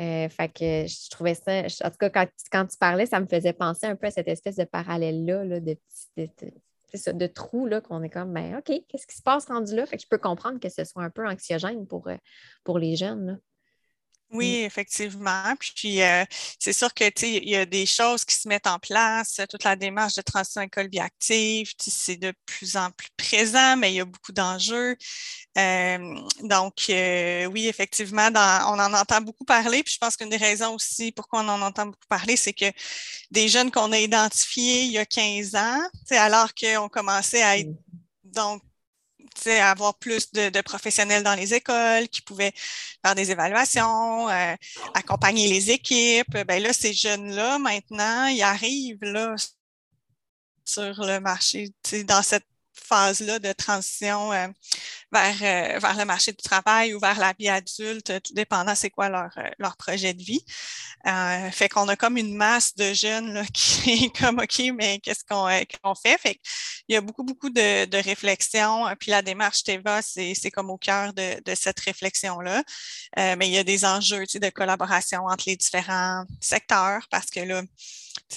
Euh, 0.00 0.28
fait 0.28 0.48
que 0.48 0.86
je 0.88 1.10
trouvais 1.10 1.34
ça, 1.34 1.62
en 1.86 1.90
tout 1.90 1.96
cas, 1.98 2.26
quand, 2.50 2.66
tu 2.66 2.76
parlais, 2.78 3.06
ça 3.06 3.20
me 3.20 3.26
faisait 3.26 3.52
penser 3.52 3.86
un 3.86 3.96
peu 3.96 4.08
à 4.08 4.10
cette 4.10 4.28
espèce 4.28 4.56
de 4.56 4.64
parallèle-là, 4.64 5.44
là, 5.44 5.60
de, 5.60 5.76
de, 6.16 6.26
de 6.26 6.52
trous 7.32 7.66
là, 7.66 7.80
qu'on 7.80 8.02
est 8.02 8.10
comme, 8.10 8.32
ben, 8.32 8.56
OK, 8.56 8.72
qu'est-ce 8.88 9.06
qui 9.06 9.16
se 9.16 9.22
passe 9.22 9.46
rendu 9.46 9.74
là? 9.74 9.84
Je 9.90 10.06
peux 10.08 10.18
comprendre 10.18 10.60
que 10.60 10.68
ce 10.68 10.84
soit 10.84 11.02
un 11.02 11.10
peu 11.10 11.26
anxiogène 11.26 11.86
pour, 11.86 12.08
euh, 12.08 12.16
pour 12.64 12.78
les 12.78 12.96
jeunes. 12.96 13.40
Oui, 14.30 14.62
mm. 14.62 14.66
effectivement. 14.66 15.54
Puis 15.58 16.02
euh, 16.02 16.24
c'est 16.58 16.72
sûr 16.72 16.92
que 16.92 17.04
il 17.24 17.48
y 17.48 17.56
a 17.56 17.66
des 17.66 17.86
choses 17.86 18.24
qui 18.24 18.34
se 18.34 18.48
mettent 18.48 18.66
en 18.66 18.78
place, 18.78 19.40
toute 19.48 19.64
la 19.64 19.76
démarche 19.76 20.14
de 20.14 20.22
transition 20.22 20.62
école 20.62 20.88
vie 20.88 21.00
active, 21.00 21.72
c'est 21.78 22.16
de 22.16 22.32
plus 22.46 22.76
en 22.76 22.90
plus 22.90 23.08
présent, 23.16 23.76
mais 23.76 23.92
il 23.92 23.96
y 23.96 24.00
a 24.00 24.04
beaucoup 24.04 24.32
d'enjeux. 24.32 24.96
Euh, 25.56 26.18
donc, 26.42 26.86
euh, 26.90 27.46
oui, 27.46 27.68
effectivement, 27.68 28.28
on 28.34 28.78
en 28.78 28.92
entend 28.94 29.20
beaucoup 29.20 29.44
parler. 29.44 29.82
Puis 29.82 29.94
je 29.94 29.98
pense 29.98 30.16
qu'une 30.16 30.30
des 30.30 30.36
raisons 30.36 30.74
aussi 30.74 31.12
pourquoi 31.12 31.40
on 31.42 31.48
en 31.48 31.62
entend 31.62 31.86
beaucoup 31.86 32.08
parler, 32.08 32.36
c'est 32.36 32.54
que 32.54 32.70
des 33.30 33.48
jeunes 33.48 33.70
qu'on 33.70 33.92
a 33.92 33.98
identifiés 33.98 34.84
il 34.84 34.92
y 34.92 34.98
a 34.98 35.06
15 35.06 35.54
ans, 35.54 35.80
alors 36.10 36.54
qu'on 36.54 36.88
commençait 36.88 37.42
à 37.42 37.58
être 37.58 37.68
mm. 37.68 37.76
donc 38.24 38.62
avoir 39.46 39.94
plus 39.98 40.32
de, 40.32 40.60
professionnels 40.62 41.22
dans 41.22 41.34
les 41.34 41.54
écoles 41.54 42.08
qui 42.08 42.22
pouvaient 42.22 42.52
faire 43.04 43.14
des 43.14 43.30
évaluations, 43.30 44.28
euh, 44.28 44.54
accompagner 44.94 45.48
les 45.48 45.70
équipes. 45.70 46.36
Ben 46.46 46.62
là, 46.62 46.72
ces 46.72 46.92
jeunes-là, 46.92 47.58
maintenant, 47.58 48.26
ils 48.26 48.42
arrivent 48.42 49.02
là 49.02 49.34
sur 50.64 51.04
le 51.04 51.20
marché, 51.20 51.72
dans 52.06 52.22
cette 52.22 52.46
phase-là 52.84 53.38
de 53.38 53.52
transition 53.52 54.32
euh, 54.32 54.48
vers, 55.12 55.36
euh, 55.42 55.78
vers 55.78 55.96
le 55.96 56.04
marché 56.04 56.32
du 56.32 56.42
travail 56.42 56.94
ou 56.94 57.00
vers 57.00 57.18
la 57.18 57.32
vie 57.38 57.48
adulte, 57.48 58.22
tout 58.22 58.34
dépendant 58.34 58.74
c'est 58.74 58.90
quoi 58.90 59.08
leur, 59.08 59.30
euh, 59.38 59.48
leur 59.58 59.76
projet 59.76 60.14
de 60.14 60.22
vie. 60.22 60.44
fait 61.52 61.68
qu'on 61.68 61.88
a 61.88 61.96
comme 61.96 62.16
une 62.16 62.34
masse 62.34 62.74
de 62.74 62.92
jeunes 62.92 63.44
qui 63.52 64.04
est 64.04 64.18
comme 64.18 64.38
OK, 64.38 64.62
mais 64.74 64.98
qu'est-ce 65.00 65.24
qu'on 65.24 65.94
fait? 65.94 66.18
Fait 66.18 66.40
il 66.88 66.94
y 66.94 66.96
a 66.96 67.00
beaucoup, 67.00 67.24
beaucoup 67.24 67.50
de, 67.50 67.86
de 67.86 67.98
réflexions. 67.98 68.86
Puis 68.98 69.10
la 69.10 69.22
démarche 69.22 69.62
TEVA, 69.64 70.02
c'est 70.02 70.50
comme 70.50 70.70
au 70.70 70.78
cœur 70.78 71.12
de, 71.12 71.40
de 71.44 71.54
cette 71.54 71.80
réflexion-là. 71.80 72.62
mais 73.16 73.48
il 73.48 73.52
y 73.52 73.58
a 73.58 73.64
des 73.64 73.84
enjeux 73.84 74.24
de 74.34 74.50
collaboration 74.50 75.26
entre 75.26 75.44
les 75.46 75.56
différents 75.56 76.24
secteurs 76.40 77.06
parce 77.10 77.30
que 77.30 77.40
là, 77.40 77.62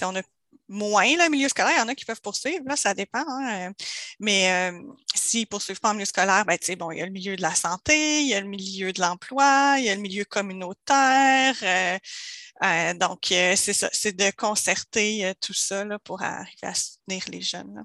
on 0.02 0.16
a 0.16 0.22
moins 0.68 1.04
le 1.04 1.30
milieu 1.30 1.48
scolaire. 1.48 1.74
Il 1.76 1.80
y 1.80 1.82
en 1.82 1.88
a 1.88 1.94
qui 1.94 2.04
peuvent 2.04 2.20
poursuivre, 2.20 2.64
là, 2.66 2.76
ça 2.76 2.94
dépend. 2.94 3.24
Hein, 3.26 3.68
euh, 3.68 3.72
mais 4.20 4.72
euh, 4.72 4.78
s'ils 5.14 5.40
ne 5.40 5.46
poursuivent 5.46 5.80
pas 5.80 5.90
en 5.90 5.94
milieu 5.94 6.06
scolaire, 6.06 6.44
ben, 6.44 6.58
bon, 6.78 6.90
il 6.90 6.98
y 6.98 7.02
a 7.02 7.06
le 7.06 7.12
milieu 7.12 7.36
de 7.36 7.42
la 7.42 7.54
santé, 7.54 8.22
il 8.22 8.28
y 8.28 8.34
a 8.34 8.40
le 8.40 8.48
milieu 8.48 8.92
de 8.92 9.00
l'emploi, 9.00 9.76
il 9.78 9.84
y 9.84 9.88
a 9.88 9.94
le 9.94 10.00
milieu 10.00 10.24
communautaire. 10.24 11.54
Euh, 11.62 12.94
donc, 12.94 13.26
c'est 13.28 13.72
ça, 13.72 13.88
c'est 13.92 14.16
de 14.16 14.30
concerter 14.36 15.32
tout 15.40 15.54
ça 15.54 15.84
là, 15.84 15.98
pour 15.98 16.22
arriver 16.22 16.56
à 16.62 16.74
soutenir 16.74 17.24
les 17.28 17.40
jeunes. 17.40 17.74
Là. 17.74 17.82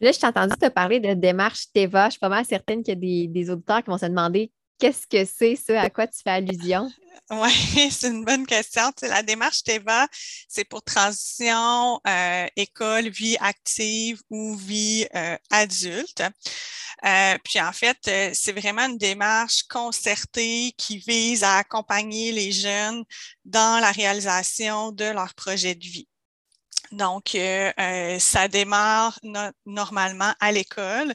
Je 0.00 0.16
t'ai 0.18 0.26
entendu 0.26 0.54
te 0.56 0.68
parler 0.68 1.00
de 1.00 1.12
démarche 1.14 1.72
TEVA. 1.72 2.06
Je 2.06 2.10
suis 2.12 2.20
pas 2.20 2.28
mal 2.28 2.44
certaine 2.44 2.82
qu'il 2.82 2.94
y 2.94 2.96
a 2.96 3.00
des, 3.00 3.26
des, 3.28 3.50
auditeurs 3.50 3.82
qui 3.82 3.90
vont 3.90 3.98
se 3.98 4.06
demander 4.06 4.52
qu'est-ce 4.78 5.06
que 5.06 5.24
c'est 5.24 5.56
ça? 5.56 5.82
À 5.82 5.90
quoi 5.90 6.06
tu 6.06 6.20
fais 6.22 6.30
allusion? 6.30 6.88
Oui, 7.30 7.50
c'est 7.90 8.08
une 8.08 8.24
bonne 8.24 8.46
question. 8.46 8.90
la 9.02 9.22
démarche 9.22 9.62
TEVA, 9.62 10.06
c'est 10.48 10.64
pour 10.64 10.82
transition 10.82 12.00
euh, 12.06 12.46
école, 12.56 13.08
vie 13.08 13.36
active 13.40 14.22
ou 14.30 14.54
vie 14.54 15.06
euh, 15.14 15.36
adulte. 15.50 16.22
Euh, 17.04 17.36
puis 17.44 17.60
en 17.60 17.72
fait, 17.72 17.98
c'est 18.32 18.52
vraiment 18.52 18.86
une 18.86 18.98
démarche 18.98 19.64
concertée 19.64 20.72
qui 20.78 20.98
vise 20.98 21.42
à 21.44 21.56
accompagner 21.56 22.32
les 22.32 22.50
jeunes 22.50 23.04
dans 23.44 23.80
la 23.80 23.90
réalisation 23.90 24.92
de 24.92 25.04
leur 25.04 25.34
projet 25.34 25.74
de 25.74 25.84
vie. 25.84 26.08
Donc, 26.92 27.34
euh, 27.34 27.70
euh, 27.78 28.18
ça 28.18 28.48
démarre 28.48 29.18
normalement 29.66 30.32
à 30.40 30.52
l'école, 30.52 31.14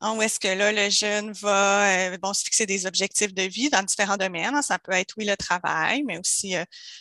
hein, 0.00 0.14
où 0.16 0.22
est-ce 0.22 0.40
que 0.40 0.48
là, 0.48 0.72
le 0.72 0.90
jeune 0.90 1.32
va 1.32 2.12
euh, 2.12 2.18
bon, 2.18 2.32
se 2.32 2.44
fixer 2.44 2.66
des 2.66 2.86
objectifs 2.86 3.34
de 3.34 3.42
vie 3.42 3.68
dans 3.68 3.82
différents 3.82 4.16
domaines. 4.16 4.60
Ça 4.62 4.78
peut 4.78 4.92
être, 4.92 5.14
oui, 5.18 5.24
le 5.26 5.36
travail, 5.36 6.02
mais 6.04 6.18
aussi 6.18 6.54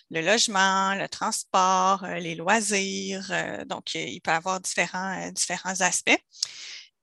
le 0.10 0.22
logement, 0.22 0.94
le 0.96 1.08
transport, 1.08 2.06
les 2.20 2.36
loisirs. 2.36 3.32
donc, 3.66 3.96
il 3.96 4.20
peut 4.22 4.32
avoir 4.32 4.60
différents, 4.60 5.30
différents 5.32 5.80
aspects. 5.82 6.18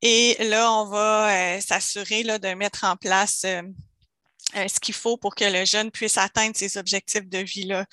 Et 0.02 0.36
là, 0.40 0.72
on 0.72 0.86
va 0.86 1.60
s'assurer 1.60 2.22
de 2.22 2.54
mettre 2.54 2.84
en 2.84 2.96
place 2.96 3.44
euh, 4.56 4.66
ce 4.66 4.80
qu'il 4.80 4.94
faut 4.94 5.18
pour 5.18 5.34
que 5.34 5.44
le 5.44 5.66
jeune 5.66 5.90
puisse 5.90 6.16
atteindre 6.16 6.56
ses 6.56 6.78
objectifs 6.78 7.28
de 7.28 7.38
vie-là. 7.38 7.84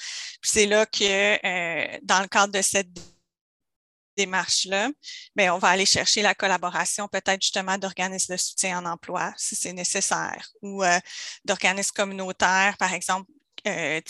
c'est 0.42 0.66
là 0.66 0.86
que, 0.86 1.04
euh, 1.46 2.00
dans 2.04 2.22
le 2.22 2.28
cadre 2.28 2.54
de 2.54 2.62
cette 2.62 2.88
démarche-là, 4.16 4.90
ben, 5.36 5.52
on 5.52 5.58
va 5.58 5.70
aller 5.70 5.86
chercher 5.86 6.22
la 6.22 6.34
collaboration 6.34 7.10
peut-être 7.10 7.42
justement 7.42 7.78
d'organismes 7.78 8.34
de 8.36 8.38
soutien 8.38 8.80
en 8.80 8.86
emploi, 8.86 9.34
si 9.36 9.56
c'est 9.56 9.74
nécessaire, 9.74 10.50
ou 10.62 10.82
euh, 10.84 11.00
d'organismes 11.44 11.94
communautaires, 11.94 12.78
par 12.78 12.94
exemple, 12.94 13.30
des, 13.66 14.02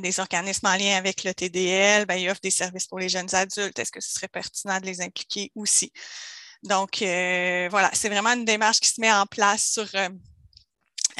des, 0.00 0.20
organismes 0.20 0.66
en 0.66 0.76
lien 0.76 0.96
avec 0.96 1.24
le 1.24 1.34
TDL, 1.34 2.06
ben, 2.06 2.14
ils 2.14 2.30
offrent 2.30 2.40
des 2.40 2.52
services 2.52 2.86
pour 2.86 3.00
les 3.00 3.08
jeunes 3.08 3.34
adultes. 3.34 3.78
Est-ce 3.78 3.90
que 3.90 4.00
ce 4.00 4.12
serait 4.12 4.28
pertinent 4.28 4.80
de 4.80 4.86
les 4.86 5.00
impliquer 5.00 5.50
aussi? 5.56 5.92
Donc, 6.62 6.98
voilà, 7.00 7.90
c'est 7.94 8.08
vraiment 8.08 8.30
une 8.30 8.44
démarche 8.44 8.78
qui 8.78 8.88
se 8.90 9.00
met 9.00 9.12
en 9.12 9.26
place 9.26 9.72
sur 9.72 9.88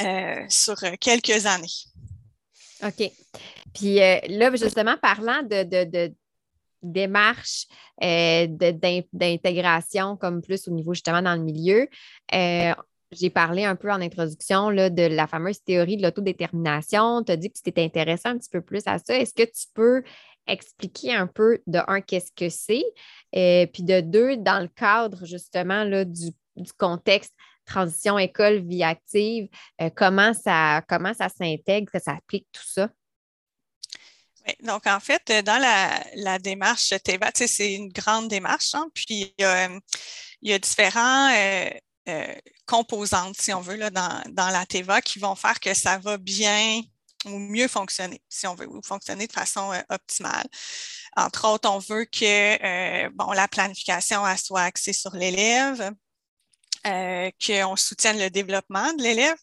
euh, 0.01 0.45
sur 0.47 0.81
euh, 0.83 0.93
quelques 0.99 1.45
années. 1.45 1.67
OK. 2.83 3.11
Puis 3.73 4.01
euh, 4.01 4.19
là, 4.29 4.55
justement, 4.55 4.95
parlant 4.97 5.43
de, 5.43 5.63
de, 5.63 6.13
démarche 6.81 7.67
d'intégration 9.11 10.15
comme 10.15 10.41
plus 10.41 10.69
au 10.69 10.71
niveau 10.71 10.93
justement 10.93 11.21
dans 11.21 11.35
le 11.35 11.41
milieu, 11.41 11.89
j'ai 12.31 13.29
parlé 13.29 13.65
un 13.65 13.75
peu 13.75 13.91
en 13.91 13.99
introduction 13.99 14.69
de 14.71 15.07
la 15.07 15.27
fameuse 15.27 15.61
théorie 15.61 15.97
de 15.97 16.03
l'autodétermination. 16.03 17.21
Tu 17.23 17.33
as 17.33 17.35
dit 17.35 17.49
que 17.49 17.57
tu 17.57 17.63
t'étais 17.63 17.83
intéressé 17.83 18.29
un 18.29 18.37
petit 18.37 18.49
peu 18.49 18.61
plus 18.61 18.83
à 18.85 18.97
ça. 18.99 19.17
Est-ce 19.17 19.33
que 19.33 19.43
tu 19.43 19.65
peux 19.73 20.03
expliquer 20.47 21.13
un 21.13 21.27
peu 21.27 21.59
de 21.67 21.79
un, 21.87 21.99
qu'est-ce 21.99 22.31
que 22.31 22.47
c'est, 22.47 22.85
puis 23.73 23.83
de 23.83 23.99
deux, 23.99 24.37
dans 24.37 24.61
le 24.61 24.69
cadre 24.69 25.25
justement 25.25 25.83
du 26.05 26.73
contexte 26.77 27.33
transition 27.69 28.17
école, 28.17 28.67
vie 28.67 28.83
active, 28.83 29.47
euh, 29.81 29.89
comment 29.95 30.33
ça, 30.33 30.81
comment 30.89 31.13
ça 31.13 31.29
s'intègre, 31.29 31.91
que 31.91 31.99
ça 31.99 32.13
applique 32.13 32.47
tout 32.51 32.65
ça? 32.65 32.89
donc, 34.63 34.87
en 34.87 34.99
fait, 34.99 35.31
dans 35.45 35.61
la, 35.61 36.39
démarche 36.39 36.93
TEVA, 37.03 37.29
c'est 37.35 37.73
une 37.73 37.89
grande 37.89 38.29
démarche, 38.29 38.73
hein, 38.73 38.87
puis 38.95 39.31
il 39.37 39.81
y 40.41 40.53
a 40.53 40.59
différents 40.59 41.31
euh, 42.07 42.33
composantes, 42.65 43.39
si 43.39 43.53
on 43.53 43.61
veut, 43.61 43.75
là, 43.75 43.91
dans, 43.91 44.23
dans, 44.29 44.49
la 44.49 44.65
TEVA 44.65 45.01
qui 45.01 45.19
vont 45.19 45.35
faire 45.35 45.59
que 45.59 45.75
ça 45.75 45.99
va 45.99 46.17
bien 46.17 46.81
ou 47.25 47.37
mieux 47.37 47.67
fonctionner, 47.67 48.23
si 48.27 48.47
on 48.47 48.55
veut, 48.55 48.67
ou 48.67 48.81
fonctionner 48.81 49.27
de 49.27 49.33
façon 49.33 49.71
euh, 49.71 49.81
optimale. 49.89 50.47
Entre 51.15 51.47
autres, 51.47 51.69
on 51.69 51.77
veut 51.77 52.05
que 52.05 53.09
bon, 53.09 53.31
la 53.33 53.47
planification 53.47 54.23
soit 54.37 54.61
axée 54.61 54.93
sur 54.93 55.13
l'élève, 55.15 55.93
euh, 56.87 57.29
qu'on 57.45 57.75
soutienne 57.75 58.17
le 58.19 58.29
développement 58.29 58.93
de 58.93 59.03
l'élève. 59.03 59.37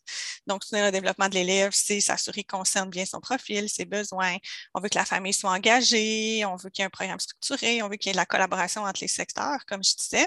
Donc, 0.46 0.64
soutenir 0.64 0.86
le 0.86 0.92
développement 0.92 1.28
de 1.28 1.34
l'élève, 1.34 1.70
c'est 1.74 2.00
s'assurer 2.00 2.44
qu'on 2.44 2.58
concerne 2.58 2.90
bien 2.90 3.04
son 3.04 3.20
profil, 3.20 3.68
ses 3.68 3.84
besoins. 3.84 4.36
On 4.74 4.80
veut 4.80 4.88
que 4.88 4.98
la 4.98 5.04
famille 5.04 5.34
soit 5.34 5.50
engagée, 5.50 6.44
on 6.46 6.56
veut 6.56 6.70
qu'il 6.70 6.82
y 6.82 6.84
ait 6.84 6.86
un 6.86 6.90
programme 6.90 7.20
structuré, 7.20 7.82
on 7.82 7.88
veut 7.88 7.96
qu'il 7.96 8.08
y 8.08 8.10
ait 8.10 8.12
de 8.12 8.18
la 8.18 8.26
collaboration 8.26 8.82
entre 8.82 9.00
les 9.00 9.08
secteurs, 9.08 9.64
comme 9.66 9.84
je 9.84 9.94
disais. 9.96 10.26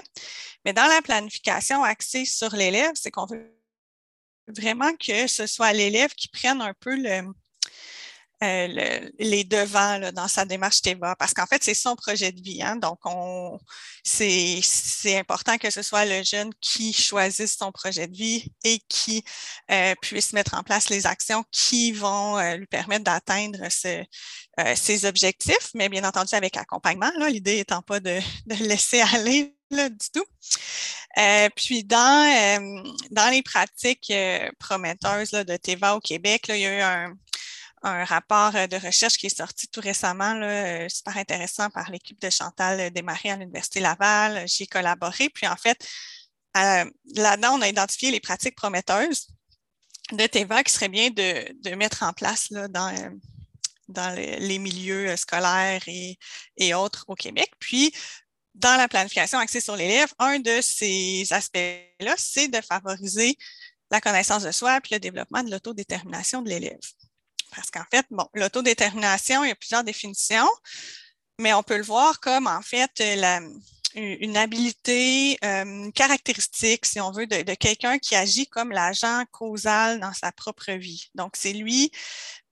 Mais 0.64 0.72
dans 0.72 0.86
la 0.86 1.02
planification 1.02 1.82
axée 1.82 2.24
sur 2.24 2.54
l'élève, 2.54 2.92
c'est 2.94 3.10
qu'on 3.10 3.26
veut 3.26 3.52
vraiment 4.48 4.94
que 4.96 5.26
ce 5.26 5.46
soit 5.46 5.72
l'élève 5.72 6.10
qui 6.14 6.28
prenne 6.28 6.60
un 6.60 6.74
peu 6.80 6.94
le, 6.96 7.22
euh, 8.42 9.10
les 9.18 9.44
devants 9.44 10.00
dans 10.12 10.26
sa 10.26 10.46
démarche 10.46 10.80
TEVA, 10.80 11.14
parce 11.16 11.34
qu'en 11.34 11.44
fait, 11.44 11.62
c'est 11.62 11.74
son 11.74 11.94
projet 11.94 12.32
de 12.32 12.40
vie. 12.40 12.62
Hein, 12.62 12.76
donc, 12.76 12.98
c'est, 14.02 14.62
important 15.18 15.58
que 15.58 15.68
ce 15.68 15.82
soit 15.82 16.06
le 16.06 16.22
jeune 16.22 16.50
qui 16.62 16.94
choisisse 16.94 17.58
son 17.58 17.70
projet 17.70 18.06
de 18.06 18.16
vie 18.16 18.50
et 18.64 18.78
qui 18.88 19.22
euh, 19.70 19.94
puisse 20.00 20.32
mettre 20.32 20.54
en 20.54 20.62
place 20.62 20.88
les 20.88 21.06
actions 21.06 21.44
qui 21.50 21.92
vont 21.92 22.38
euh, 22.38 22.56
lui 22.56 22.66
permettre 22.66 23.04
d'atteindre 23.04 23.68
ses 23.68 25.04
objectifs, 25.04 25.70
mais 25.74 25.90
bien 25.90 26.04
entendu 26.04 26.34
avec 26.34 26.56
accompagnement. 26.56 27.10
L'idée 27.28 27.58
étant 27.58 27.82
pas 27.82 28.00
de, 28.00 28.20
de 28.46 28.54
laisser 28.64 29.02
aller 29.02 29.54
du 29.70 30.10
tout. 30.12 30.24
puis 31.56 31.84
dans, 31.84 32.88
dans 33.10 33.30
les 33.30 33.42
pratiques 33.42 34.12
prometteuses 34.58 35.30
de 35.30 35.56
TEVA 35.56 35.94
au 35.94 36.00
Québec, 36.00 36.48
là, 36.48 36.56
il 36.56 36.62
y 36.62 36.66
a 36.66 36.78
eu 36.78 36.80
un, 36.80 37.14
un 37.82 38.04
rapport 38.04 38.54
euh, 38.56 38.66
de 38.66 38.76
recherche 38.76 39.16
qui 39.16 39.26
est 39.26 39.36
sorti 39.36 39.68
tout 39.68 39.80
récemment, 39.80 40.34
là, 40.34 40.84
euh, 40.84 40.88
super 40.88 41.16
intéressant 41.16 41.70
par 41.70 41.90
l'équipe 41.90 42.20
de 42.20 42.30
Chantal 42.30 42.90
Desmarais 42.90 43.30
à 43.30 43.36
l'Université 43.36 43.80
Laval. 43.80 44.46
J'y 44.46 44.64
ai 44.64 44.66
collaboré. 44.66 45.28
Puis 45.30 45.46
en 45.46 45.56
fait, 45.56 45.78
euh, 46.56 46.84
là-dedans, 47.14 47.58
on 47.58 47.62
a 47.62 47.68
identifié 47.68 48.10
les 48.10 48.20
pratiques 48.20 48.56
prometteuses 48.56 49.28
de 50.12 50.26
TEVA 50.26 50.64
qui 50.64 50.72
serait 50.72 50.88
bien 50.88 51.10
de, 51.10 51.74
mettre 51.76 52.02
en 52.02 52.12
place 52.12 52.50
dans 52.50 54.14
les 54.16 54.58
milieux 54.58 55.16
scolaires 55.16 55.82
et, 55.86 56.18
et, 56.56 56.74
autres 56.74 57.04
au 57.06 57.14
Québec. 57.14 57.50
Puis, 57.60 57.92
dans 58.54 58.76
la 58.76 58.88
planification 58.88 59.38
axée 59.38 59.60
sur 59.60 59.76
l'élève, 59.76 60.12
un 60.18 60.40
de 60.40 60.60
ces 60.60 61.32
aspects-là, 61.32 62.14
c'est 62.18 62.48
de 62.48 62.60
favoriser 62.60 63.36
la 63.90 64.00
connaissance 64.00 64.42
de 64.42 64.50
soi 64.50 64.80
puis 64.80 64.94
le 64.94 65.00
développement 65.00 65.44
de 65.44 65.50
l'autodétermination 65.50 66.42
de 66.42 66.48
l'élève. 66.48 66.80
Parce 67.54 67.70
qu'en 67.70 67.84
fait, 67.90 68.06
bon, 68.10 68.26
l'autodétermination, 68.34 69.44
il 69.44 69.48
y 69.48 69.52
a 69.52 69.56
plusieurs 69.56 69.84
définitions, 69.84 70.48
mais 71.38 71.54
on 71.54 71.62
peut 71.62 71.76
le 71.76 71.84
voir 71.84 72.20
comme 72.20 72.46
en 72.46 72.62
fait 72.62 72.90
la, 72.98 73.40
une 73.94 74.36
habilité 74.36 75.38
euh, 75.44 75.90
caractéristique, 75.92 76.86
si 76.86 77.00
on 77.00 77.10
veut, 77.10 77.26
de, 77.26 77.54
quelqu'un 77.54 77.98
qui 77.98 78.14
agit 78.14 78.46
comme 78.46 78.70
l'agent 78.70 79.24
causal 79.32 80.00
dans 80.00 80.12
sa 80.12 80.32
propre 80.32 80.72
vie. 80.72 81.10
Donc, 81.14 81.34
c'est 81.36 81.52
lui 81.52 81.90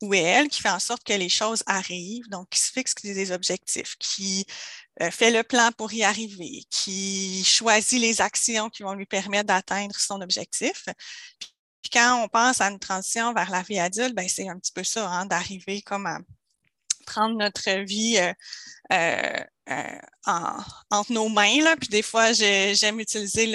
ou 0.01 0.15
elle 0.15 0.49
qui 0.49 0.61
fait 0.61 0.71
en 0.71 0.79
sorte 0.79 1.05
que 1.05 1.13
les 1.13 1.29
choses 1.29 1.63
arrivent, 1.67 2.29
donc 2.29 2.49
qui 2.51 2.59
se 2.61 2.73
fixe 2.73 2.95
des 3.03 3.33
objectifs, 3.33 3.97
qui 3.99 4.47
euh, 5.03 5.11
fait 5.11 5.31
le 5.31 5.43
plan 5.43 5.71
pour 5.77 5.93
y 5.93 6.03
arriver, 6.03 6.65
qui 6.71 7.45
choisit 7.45 8.01
les 8.01 8.21
actions 8.21 8.71
qui 8.71 8.83
vont 8.83 8.95
lui 8.95 9.07
permettre 9.07 9.47
d'atteindre 9.47 9.97
son 9.99 10.21
objectif. 10.21 10.87
Puis 11.89 12.01
quand 12.01 12.23
on 12.23 12.29
pense 12.29 12.61
à 12.61 12.69
une 12.69 12.79
transition 12.79 13.33
vers 13.33 13.51
la 13.51 13.63
vie 13.63 13.79
adulte, 13.79 14.15
ben 14.15 14.29
c'est 14.29 14.49
un 14.49 14.59
petit 14.59 14.73
peu 14.73 14.85
ça, 14.85 15.09
hein, 15.09 15.25
d'arriver 15.25 15.81
comme 15.81 16.05
à 16.07 16.19
prendre 17.07 17.37
notre 17.37 17.71
vie 17.85 18.19
euh, 18.19 18.33
euh, 18.93 19.45
euh, 19.71 20.61
entre 20.91 21.13
nos 21.13 21.31
mains. 21.31 21.63
Là. 21.63 21.77
Puis 21.77 21.89
des 21.89 22.03
fois, 22.03 22.33
j'aime 22.33 23.01
utiliser 23.01 23.47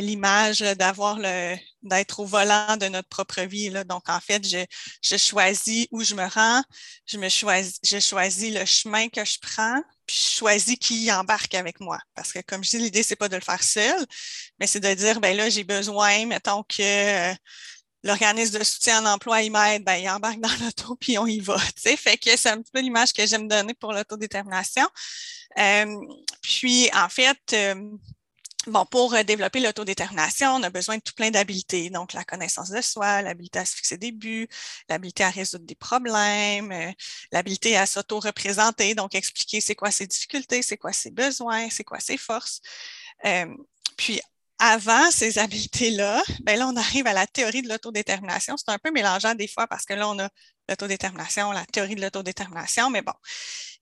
l'image 0.00 0.60
d'avoir 0.60 1.18
le 1.18 1.56
d'être 1.86 2.20
au 2.20 2.26
volant 2.26 2.76
de 2.76 2.86
notre 2.86 3.08
propre 3.08 3.42
vie. 3.42 3.70
Là. 3.70 3.84
Donc, 3.84 4.08
en 4.08 4.20
fait, 4.20 4.46
je, 4.46 4.64
je 5.02 5.16
choisis 5.16 5.86
où 5.90 6.02
je 6.02 6.14
me 6.14 6.26
rends, 6.26 6.62
je 7.06 7.18
me 7.18 7.28
choisis, 7.28 7.78
je 7.82 7.98
choisis 7.98 8.54
le 8.54 8.64
chemin 8.64 9.08
que 9.08 9.24
je 9.24 9.38
prends, 9.40 9.82
puis 10.06 10.16
je 10.16 10.36
choisis 10.36 10.76
qui 10.76 11.10
embarque 11.12 11.54
avec 11.54 11.80
moi. 11.80 11.98
Parce 12.14 12.32
que, 12.32 12.40
comme 12.40 12.62
je 12.64 12.70
dis, 12.70 12.78
l'idée, 12.78 13.02
c'est 13.02 13.16
pas 13.16 13.28
de 13.28 13.36
le 13.36 13.42
faire 13.42 13.62
seul, 13.62 14.04
mais 14.58 14.66
c'est 14.66 14.80
de 14.80 14.92
dire, 14.94 15.20
ben 15.20 15.36
là, 15.36 15.50
j'ai 15.50 15.64
besoin, 15.64 16.26
mettons 16.26 16.62
que 16.62 16.82
euh, 17.32 17.34
l'organisme 18.06 18.58
de 18.58 18.64
soutien 18.64 19.02
en 19.02 19.14
emploi, 19.14 19.42
il 19.42 19.50
m'aide, 19.50 19.84
ben, 19.84 19.96
il 19.96 20.08
embarque 20.08 20.40
dans 20.40 20.54
l'auto, 20.60 20.96
puis 20.96 21.18
on 21.18 21.26
y 21.26 21.40
va. 21.40 21.56
sais. 21.76 21.96
Fait 21.96 22.16
que 22.16 22.36
c'est 22.36 22.50
un 22.50 22.60
petit 22.62 22.72
peu 22.72 22.80
l'image 22.80 23.12
que 23.12 23.26
j'aime 23.26 23.48
donner 23.48 23.74
pour 23.74 23.92
l'autodétermination. 23.92 24.86
Euh, 25.58 25.96
puis, 26.42 26.90
en 26.94 27.08
fait, 27.08 27.38
euh, 27.52 27.74
Bon, 28.66 28.84
pour 28.84 29.14
euh, 29.14 29.22
développer 29.22 29.60
l'autodétermination, 29.60 30.48
on 30.54 30.62
a 30.64 30.70
besoin 30.70 30.96
de 30.96 31.02
tout 31.02 31.12
plein 31.14 31.30
d'habiletés. 31.30 31.88
Donc, 31.88 32.12
la 32.12 32.24
connaissance 32.24 32.70
de 32.70 32.80
soi, 32.80 33.22
l'habileté 33.22 33.60
à 33.60 33.64
se 33.64 33.76
fixer 33.76 33.96
des 33.96 34.10
buts, 34.10 34.48
l'habileté 34.88 35.22
à 35.22 35.30
résoudre 35.30 35.64
des 35.64 35.76
problèmes, 35.76 36.72
euh, 36.72 36.92
l'habileté 37.30 37.76
à 37.76 37.86
s'auto-représenter, 37.86 38.94
donc 38.96 39.14
expliquer 39.14 39.60
c'est 39.60 39.76
quoi 39.76 39.92
ses 39.92 40.08
difficultés, 40.08 40.62
c'est 40.62 40.76
quoi 40.76 40.92
ses 40.92 41.12
besoins, 41.12 41.70
c'est 41.70 41.84
quoi 41.84 42.00
ses 42.00 42.16
forces. 42.16 42.60
Euh, 43.24 43.46
puis, 43.96 44.20
avant 44.58 45.10
ces 45.12 45.38
habiletés-là, 45.38 46.22
ben 46.42 46.58
là, 46.58 46.66
on 46.68 46.76
arrive 46.76 47.06
à 47.06 47.12
la 47.12 47.26
théorie 47.28 47.62
de 47.62 47.68
l'autodétermination. 47.68 48.56
C'est 48.56 48.70
un 48.72 48.78
peu 48.78 48.90
mélangeant 48.90 49.34
des 49.34 49.48
fois 49.48 49.68
parce 49.68 49.84
que 49.84 49.94
là, 49.94 50.08
on 50.08 50.18
a 50.18 50.28
l'autodétermination, 50.68 51.52
la 51.52 51.64
théorie 51.66 51.94
de 51.94 52.02
l'autodétermination, 52.02 52.90
mais 52.90 53.02
bon, 53.02 53.12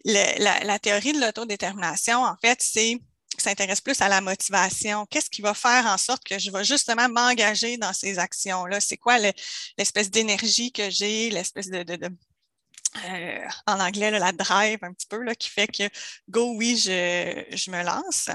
la, 0.04 0.78
théorie 0.78 1.12
de 1.12 1.20
l'autodétermination, 1.20 2.22
en 2.22 2.36
fait, 2.36 2.58
c'est 2.60 2.98
s'intéresse 3.42 3.80
plus 3.80 4.00
à 4.00 4.08
la 4.08 4.20
motivation. 4.20 5.06
Qu'est-ce 5.06 5.30
qui 5.30 5.42
va 5.42 5.54
faire 5.54 5.86
en 5.86 5.98
sorte 5.98 6.24
que 6.24 6.38
je 6.38 6.50
vais 6.50 6.64
justement 6.64 7.08
m'engager 7.08 7.76
dans 7.76 7.92
ces 7.92 8.18
actions-là? 8.18 8.80
C'est 8.80 8.96
quoi 8.96 9.18
l'espèce 9.18 10.10
d'énergie 10.10 10.72
que 10.72 10.90
j'ai, 10.90 11.30
l'espèce 11.30 11.68
de, 11.68 11.84
euh, 13.04 13.48
en 13.66 13.80
anglais, 13.80 14.10
la 14.10 14.32
drive 14.32 14.78
un 14.82 14.92
petit 14.92 15.06
peu, 15.06 15.24
qui 15.34 15.48
fait 15.50 15.66
que 15.66 15.88
go, 16.28 16.54
oui, 16.56 16.76
je, 16.76 17.44
je 17.50 17.70
me 17.70 17.82
lance. 17.82 18.28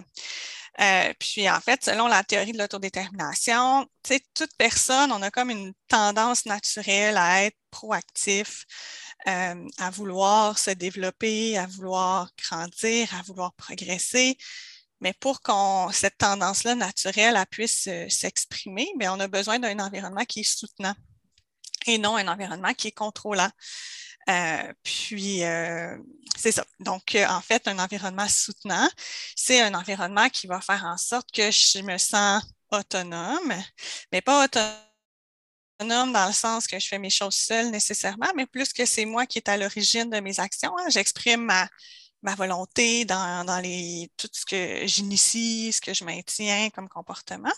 Euh, 0.82 1.14
puis 1.20 1.50
en 1.50 1.60
fait, 1.60 1.84
selon 1.84 2.08
la 2.08 2.24
théorie 2.24 2.54
de 2.54 2.58
l'autodétermination, 2.58 3.86
toute 4.04 4.52
personne, 4.58 5.12
on 5.12 5.22
a 5.22 5.32
comme 5.32 5.50
une 5.50 5.74
tendance 5.88 6.46
naturelle 6.46 7.18
à 7.18 7.44
être 7.46 7.58
proactif, 7.70 8.66
euh, 9.28 9.68
à 9.78 9.90
vouloir 9.90 10.58
se 10.58 10.72
développer, 10.72 11.58
à 11.58 11.66
vouloir 11.68 12.32
grandir, 12.38 13.14
à 13.16 13.22
vouloir 13.24 13.54
progresser. 13.54 14.38
Mais 15.02 15.14
pour 15.20 15.42
qu'on 15.42 15.90
cette 15.92 16.18
tendance-là 16.18 16.76
naturelle 16.76 17.38
puisse 17.50 17.88
s'exprimer, 18.10 18.88
ben, 18.98 19.12
on 19.12 19.20
a 19.20 19.28
besoin 19.28 19.60
d'un 19.60 19.80
environnement 19.80 20.26
qui 20.26 20.42
est 20.42 20.44
soutenant 20.44 20.96
et 21.88 21.98
non 21.98 22.18
un 22.18 22.28
environnement 22.28 22.74
qui 22.74 22.90
est 22.90 22.94
contrôlant. 22.94 23.50
Euh, 24.30 24.74
puis, 24.84 25.44
euh, 25.44 25.98
c'est 26.38 26.52
ça. 26.52 26.66
Donc, 26.80 27.16
euh, 27.16 27.26
en 27.28 27.42
fait, 27.42 27.68
un 27.68 27.80
environnement 27.80 28.28
soutenant, 28.28 28.88
c'est 29.36 29.62
un 29.62 29.74
environnement 29.74 30.30
qui 30.30 30.48
va 30.48 30.62
faire 30.62 30.86
en 30.86 30.98
sorte 30.98 31.32
que 31.32 31.50
je 31.52 31.82
me 31.82 31.98
sens 31.98 32.44
autonome, 32.72 33.54
mais 34.12 34.22
pas 34.22 34.46
autonome 34.46 36.14
dans 36.14 36.28
le 36.28 36.34
sens 36.34 36.68
que 36.68 36.78
je 36.80 36.88
fais 36.88 37.00
mes 37.00 37.10
choses 37.10 37.36
seule 37.36 37.72
nécessairement, 37.72 38.28
mais 38.36 38.46
plus 38.46 38.72
que 38.74 38.86
c'est 38.86 39.06
moi 39.06 39.26
qui 39.26 39.40
est 39.40 39.50
à 39.50 39.58
l'origine 39.58 40.10
de 40.10 40.20
mes 40.20 40.40
actions. 40.40 40.76
Hein. 40.78 40.90
J'exprime 40.90 41.46
ma, 41.46 41.68
ma 42.22 42.36
volonté 42.36 43.06
dans, 43.06 43.46
dans 43.46 43.60
les, 43.60 44.12
tout 44.18 44.30
ce 44.32 44.46
que 44.46 44.88
j'initie, 44.88 45.72
ce 45.72 45.82
que 45.82 45.94
je 45.94 46.04
maintiens 46.04 46.70
comme 46.72 46.90
comportement 46.90 47.52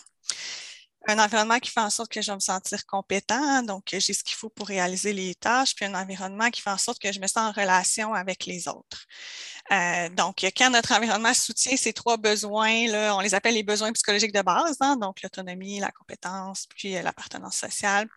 un 1.08 1.18
environnement 1.18 1.58
qui 1.58 1.70
fait 1.70 1.80
en 1.80 1.90
sorte 1.90 2.10
que 2.10 2.22
je 2.22 2.30
vais 2.30 2.36
me 2.36 2.40
sentir 2.40 2.86
compétent, 2.86 3.62
donc 3.62 3.84
j'ai 3.92 4.12
ce 4.12 4.22
qu'il 4.22 4.36
faut 4.36 4.48
pour 4.48 4.68
réaliser 4.68 5.12
les 5.12 5.34
tâches, 5.34 5.74
puis 5.74 5.84
un 5.84 5.94
environnement 5.94 6.50
qui 6.50 6.60
fait 6.60 6.70
en 6.70 6.78
sorte 6.78 7.00
que 7.00 7.12
je 7.12 7.20
me 7.20 7.26
sens 7.26 7.38
en 7.38 7.52
relation 7.52 8.14
avec 8.14 8.46
les 8.46 8.68
autres. 8.68 9.06
Euh, 9.70 10.08
donc, 10.10 10.44
quand 10.56 10.70
notre 10.70 10.92
environnement 10.92 11.34
soutient 11.34 11.76
ces 11.76 11.92
trois 11.92 12.16
besoins, 12.16 12.88
là, 12.88 13.16
on 13.16 13.20
les 13.20 13.34
appelle 13.34 13.54
les 13.54 13.62
besoins 13.62 13.92
psychologiques 13.92 14.32
de 14.32 14.42
base, 14.42 14.76
hein, 14.80 14.96
donc 14.96 15.22
l'autonomie, 15.22 15.80
la 15.80 15.90
compétence, 15.90 16.66
puis 16.76 16.96
euh, 16.96 17.02
l'appartenance 17.02 17.56
sociale. 17.56 18.08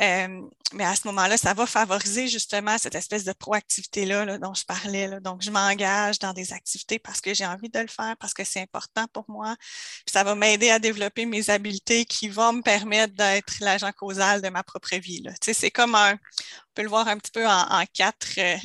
Euh, 0.00 0.42
mais 0.72 0.84
à 0.84 0.94
ce 0.94 1.08
moment-là, 1.08 1.36
ça 1.36 1.54
va 1.54 1.66
favoriser 1.66 2.28
justement 2.28 2.78
cette 2.78 2.94
espèce 2.94 3.24
de 3.24 3.32
proactivité-là 3.32 4.38
dont 4.38 4.54
je 4.54 4.64
parlais. 4.64 5.20
Donc, 5.20 5.42
je 5.42 5.50
m'engage 5.50 6.18
dans 6.20 6.32
des 6.32 6.52
activités 6.52 6.98
parce 6.98 7.20
que 7.20 7.34
j'ai 7.34 7.46
envie 7.46 7.68
de 7.68 7.80
le 7.80 7.88
faire, 7.88 8.16
parce 8.18 8.32
que 8.32 8.44
c'est 8.44 8.60
important 8.60 9.06
pour 9.12 9.24
moi. 9.28 9.56
Puis 9.58 10.12
ça 10.12 10.22
va 10.22 10.34
m'aider 10.34 10.70
à 10.70 10.78
développer 10.78 11.26
mes 11.26 11.50
habiletés 11.50 12.04
qui 12.08 12.28
vont 12.28 12.54
me 12.54 12.62
permettre 12.62 13.14
d'être 13.14 13.60
l'agent 13.60 13.92
causal 13.92 14.42
de 14.42 14.48
ma 14.48 14.62
propre 14.62 14.96
vie. 14.96 15.22
C'est 15.40 15.70
comme 15.70 15.94
un, 15.94 16.14
on 16.14 16.72
peut 16.74 16.82
le 16.82 16.88
voir 16.88 17.06
un 17.08 17.18
petit 17.18 17.30
peu 17.30 17.46
en, 17.46 17.84
quatre, 17.92 18.38
euh, 18.38 18.56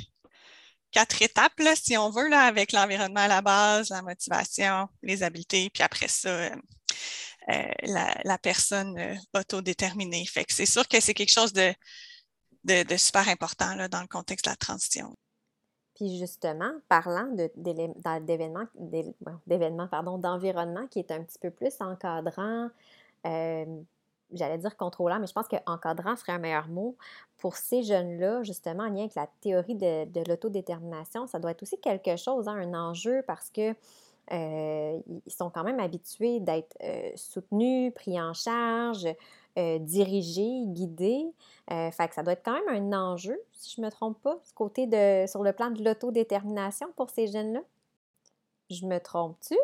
quatre 0.91 1.21
étapes, 1.21 1.59
là, 1.59 1.75
si 1.75 1.97
on 1.97 2.09
veut, 2.09 2.29
là, 2.29 2.41
avec 2.41 2.71
l'environnement 2.71 3.21
à 3.21 3.27
la 3.27 3.41
base, 3.41 3.89
la 3.89 4.01
motivation, 4.01 4.87
les 5.01 5.23
habiletés, 5.23 5.69
puis 5.69 5.83
après 5.83 6.07
ça, 6.07 6.29
euh, 6.29 6.55
euh, 7.49 7.71
la, 8.23 8.37
personne 8.37 9.17
autodéterminée. 9.33 10.25
Fait 10.25 10.45
c'est 10.49 10.65
sûr 10.65 10.87
que 10.87 10.99
c'est 11.01 11.13
quelque 11.13 11.31
chose 11.31 11.53
de, 11.53 11.73
de, 12.63 12.97
super 12.97 13.27
important 13.27 13.75
là, 13.75 13.87
dans 13.89 14.01
le 14.01 14.07
contexte 14.07 14.45
de 14.45 14.51
la 14.51 14.55
transition. 14.55 15.13
Puis 15.95 16.17
justement, 16.17 16.71
parlant 16.87 17.27
d'événements, 17.55 18.67
d'événements, 19.45 19.87
pardon, 19.87 20.17
d'environnement 20.17 20.87
qui 20.87 20.99
est 20.99 21.11
un 21.11 21.21
petit 21.23 21.37
peu 21.39 21.51
plus 21.51 21.73
encadrant, 21.81 22.69
j'allais 23.23 24.57
dire 24.57 24.75
contrôlant, 24.77 25.19
mais 25.19 25.27
je 25.27 25.33
pense 25.33 25.47
qu'encadrant 25.47 26.15
serait 26.15 26.33
un 26.33 26.39
meilleur 26.39 26.67
mot. 26.67 26.97
Pour 27.37 27.55
ces 27.55 27.83
jeunes-là, 27.83 28.43
justement, 28.43 28.83
en 28.83 28.89
lien 28.89 29.01
avec 29.01 29.15
la 29.15 29.27
théorie 29.41 29.75
de, 29.75 30.27
l'autodétermination, 30.27 31.27
ça 31.27 31.39
doit 31.39 31.51
être 31.51 31.63
aussi 31.63 31.79
quelque 31.79 32.15
chose, 32.15 32.47
hein, 32.47 32.55
un 32.55 32.73
enjeu, 32.73 33.23
parce 33.27 33.49
que 33.49 33.75
ils 34.31 35.21
sont 35.27 35.49
quand 35.49 35.63
même 35.63 35.79
habitués 35.79 36.39
d'être 36.39 36.77
soutenus, 37.15 37.93
pris 37.93 38.19
en 38.19 38.33
charge, 38.33 39.07
dirigés, 39.57 40.63
guidés. 40.67 41.25
fait 41.69 42.07
que 42.07 42.15
ça 42.15 42.23
doit 42.23 42.33
être 42.33 42.43
quand 42.43 42.59
même 42.65 42.93
un 42.93 42.97
enjeu, 42.97 43.39
si 43.51 43.75
je 43.75 43.81
ne 43.81 43.85
me 43.85 43.91
trompe 43.91 44.19
pas, 44.21 44.39
ce 44.43 44.53
côté 44.53 44.87
de, 44.87 45.25
sur 45.27 45.43
le 45.43 45.51
plan 45.51 45.71
de 45.71 45.83
l'autodétermination 45.83 46.87
pour 46.95 47.09
ces 47.09 47.27
jeunes-là. 47.27 47.61
Je 48.69 48.85
me 48.85 48.97
trompe-tu? 48.99 49.57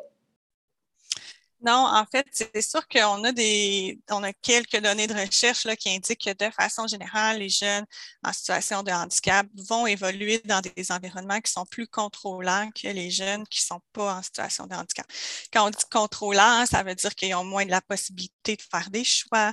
Non, 1.62 1.88
en 1.92 2.06
fait, 2.06 2.26
c'est 2.32 2.62
sûr 2.62 2.88
qu'on 2.88 3.22
a 3.26 3.34
des, 3.34 4.00
on 4.10 4.24
a 4.24 4.32
quelques 4.32 4.80
données 4.80 5.08
de 5.08 5.14
recherche 5.14 5.66
là, 5.66 5.76
qui 5.76 5.90
indiquent 5.90 6.24
que 6.24 6.46
de 6.46 6.50
façon 6.52 6.88
générale, 6.88 7.40
les 7.40 7.50
jeunes 7.50 7.86
en 8.24 8.32
situation 8.32 8.82
de 8.82 8.92
handicap 8.92 9.46
vont 9.68 9.86
évoluer 9.86 10.42
dans 10.46 10.62
des 10.62 10.92
environnements 10.92 11.42
qui 11.42 11.52
sont 11.52 11.66
plus 11.66 11.86
contrôlants 11.86 12.70
que 12.72 12.88
les 12.88 13.12
jeunes 13.12 13.46
qui 13.48 13.62
ne 13.62 13.76
sont 13.76 13.82
pas 13.92 14.16
en 14.16 14.24
situation 14.24 14.68
de 14.68 14.74
handicap. 14.74 15.06
Quand 15.52 15.68
on 15.68 15.70
dit 15.70 15.84
contrôlant, 15.92 16.66
ça 16.66 16.82
veut 16.82 16.96
dire 16.96 17.14
qu'ils 17.14 17.36
ont 17.36 17.44
moins 17.44 17.66
de 17.66 17.72
la 17.72 17.82
possibilité 17.82 18.56
de 18.56 18.62
faire 18.62 18.90
des 18.90 19.04
choix. 19.04 19.52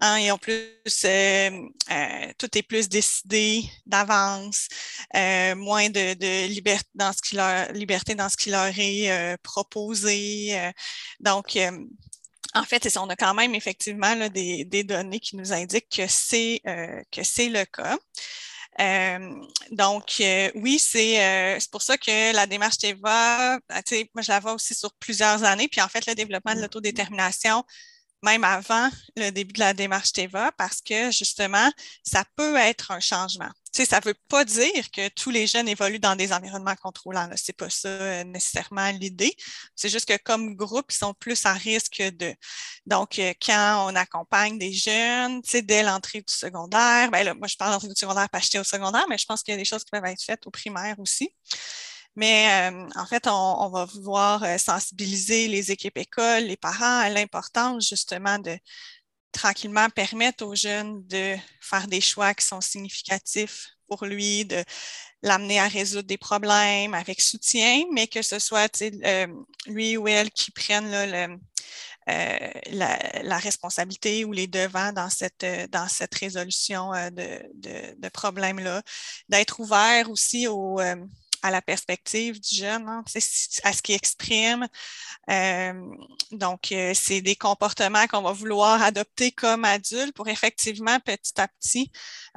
Hein, 0.00 0.18
ils 0.20 0.30
ont 0.30 0.38
plus, 0.38 0.70
euh, 1.04 1.50
euh, 1.90 2.32
tout 2.38 2.56
est 2.56 2.62
plus 2.62 2.88
décidé 2.88 3.64
d'avance, 3.84 4.68
euh, 5.16 5.56
moins 5.56 5.88
de, 5.90 6.14
de 6.14 6.46
liberté 6.46 6.88
dans 6.94 7.12
ce 7.12 7.20
qui 7.20 7.34
leur, 7.34 7.72
liberté 7.72 8.14
dans 8.14 8.28
ce 8.28 8.36
qui 8.36 8.50
leur 8.50 8.72
est 8.78 9.36
proposé. 9.42 10.72
donc 11.20 11.47
donc, 11.48 11.56
euh, 11.56 11.84
en 12.54 12.64
fait, 12.64 12.88
on 12.98 13.08
a 13.08 13.16
quand 13.16 13.34
même 13.34 13.54
effectivement 13.54 14.14
des, 14.28 14.84
données 14.84 15.20
qui 15.20 15.36
nous 15.36 15.52
indiquent 15.52 15.88
que 15.96 16.06
c'est 16.08 16.60
euh, 16.66 17.02
le 17.16 17.64
cas. 17.64 17.96
Euh, 18.80 19.34
donc, 19.70 20.22
oui, 20.54 20.78
c'est 20.78 21.58
pour 21.70 21.82
ça 21.82 21.96
que 21.98 22.34
la 22.34 22.46
démarche 22.46 22.78
TEVA, 22.78 23.58
ben, 23.68 23.82
moi, 24.14 24.22
je 24.22 24.30
la 24.30 24.40
vois 24.40 24.54
aussi 24.54 24.74
sur 24.74 24.92
plusieurs 24.94 25.44
années. 25.44 25.68
Puis, 25.68 25.80
en 25.80 25.88
fait, 25.88 26.06
le 26.06 26.14
développement 26.14 26.54
de 26.54 26.60
l'autodétermination, 26.60 27.64
même 28.22 28.44
avant 28.44 28.88
le 29.16 29.30
début 29.30 29.52
de 29.52 29.60
la 29.60 29.74
démarche 29.74 30.12
TEVA, 30.12 30.52
parce 30.52 30.80
que 30.80 31.10
justement, 31.10 31.70
ça 32.02 32.24
peut 32.36 32.56
être 32.56 32.90
un 32.90 33.00
changement 33.00 33.50
ça 33.84 34.00
ne 34.00 34.04
veut 34.04 34.16
pas 34.28 34.44
dire 34.44 34.90
que 34.90 35.08
tous 35.08 35.30
les 35.30 35.46
jeunes 35.46 35.68
évoluent 35.68 35.98
dans 35.98 36.16
des 36.16 36.32
environnements 36.32 36.74
contrôlants. 36.76 37.28
Ce 37.36 37.44
n'est 37.48 37.54
pas 37.54 37.70
ça 37.70 37.88
euh, 37.88 38.24
nécessairement 38.24 38.90
l'idée. 38.90 39.34
C'est 39.74 39.88
juste 39.88 40.06
que 40.06 40.16
comme 40.22 40.54
groupe, 40.54 40.86
ils 40.90 40.96
sont 40.96 41.14
plus 41.14 41.44
à 41.46 41.52
risque 41.52 42.02
de. 42.02 42.34
Donc, 42.86 43.18
euh, 43.18 43.32
quand 43.44 43.86
on 43.88 43.96
accompagne 43.96 44.58
des 44.58 44.72
jeunes, 44.72 45.40
dès 45.62 45.82
l'entrée 45.82 46.20
du 46.20 46.32
secondaire, 46.32 47.10
ben 47.10 47.34
moi, 47.34 47.48
je 47.48 47.56
parle 47.56 47.72
d'entrée 47.72 47.88
du 47.88 47.94
secondaire 47.98 48.28
pas 48.28 48.38
acheter 48.38 48.58
au 48.58 48.64
secondaire, 48.64 49.06
mais 49.08 49.18
je 49.18 49.26
pense 49.26 49.42
qu'il 49.42 49.52
y 49.52 49.56
a 49.56 49.58
des 49.58 49.64
choses 49.64 49.84
qui 49.84 49.90
peuvent 49.90 50.04
être 50.04 50.22
faites 50.22 50.46
au 50.46 50.50
primaire 50.50 50.98
aussi. 50.98 51.30
Mais 52.16 52.70
euh, 52.70 52.88
en 52.96 53.06
fait, 53.06 53.26
on, 53.28 53.68
va 53.70 53.84
vouloir 53.84 54.44
sensibiliser 54.58 55.46
les 55.46 55.70
équipes 55.70 55.98
écoles, 55.98 56.44
les 56.44 56.56
parents 56.56 56.98
à 56.98 57.08
l'importance 57.10 57.88
justement 57.88 58.38
de, 58.38 58.58
tranquillement 59.32 59.88
permettre 59.90 60.44
aux 60.44 60.54
jeunes 60.54 61.06
de 61.06 61.36
faire 61.60 61.86
des 61.86 62.00
choix 62.00 62.34
qui 62.34 62.46
sont 62.46 62.60
significatifs 62.60 63.68
pour 63.88 64.04
lui, 64.04 64.44
de 64.44 64.62
l'amener 65.22 65.58
à 65.58 65.66
résoudre 65.66 66.06
des 66.06 66.18
problèmes 66.18 66.94
avec 66.94 67.20
soutien, 67.20 67.84
mais 67.92 68.06
que 68.06 68.22
ce 68.22 68.38
soit 68.38 68.82
euh, 68.82 69.26
lui 69.66 69.96
ou 69.96 70.06
elle 70.06 70.30
qui 70.30 70.50
prenne 70.50 70.92
euh, 70.94 71.36
la, 72.70 73.38
responsabilité 73.38 74.24
ou 74.24 74.32
les 74.32 74.46
devants 74.46 74.92
dans 74.92 75.10
cette, 75.10 75.46
dans 75.70 75.88
cette 75.88 76.14
résolution 76.14 76.92
euh, 76.94 77.10
de, 77.10 77.96
de 77.98 78.08
problèmes-là, 78.08 78.82
d'être 79.28 79.60
ouvert 79.60 80.10
aussi 80.10 80.46
au, 80.46 80.80
à 81.42 81.50
la 81.50 81.62
perspective 81.62 82.40
du 82.40 82.56
jeune, 82.56 82.88
hein, 82.88 83.04
à 83.64 83.72
ce 83.72 83.82
qu'il 83.82 83.94
exprime. 83.94 84.66
Euh, 85.30 85.72
donc, 86.32 86.72
euh, 86.72 86.92
c'est 86.94 87.20
des 87.20 87.36
comportements 87.36 88.06
qu'on 88.06 88.22
va 88.22 88.32
vouloir 88.32 88.82
adopter 88.82 89.30
comme 89.32 89.64
adultes 89.64 90.14
pour 90.14 90.28
effectivement, 90.28 90.98
petit 91.00 91.40
à 91.40 91.48
petit, 91.48 91.90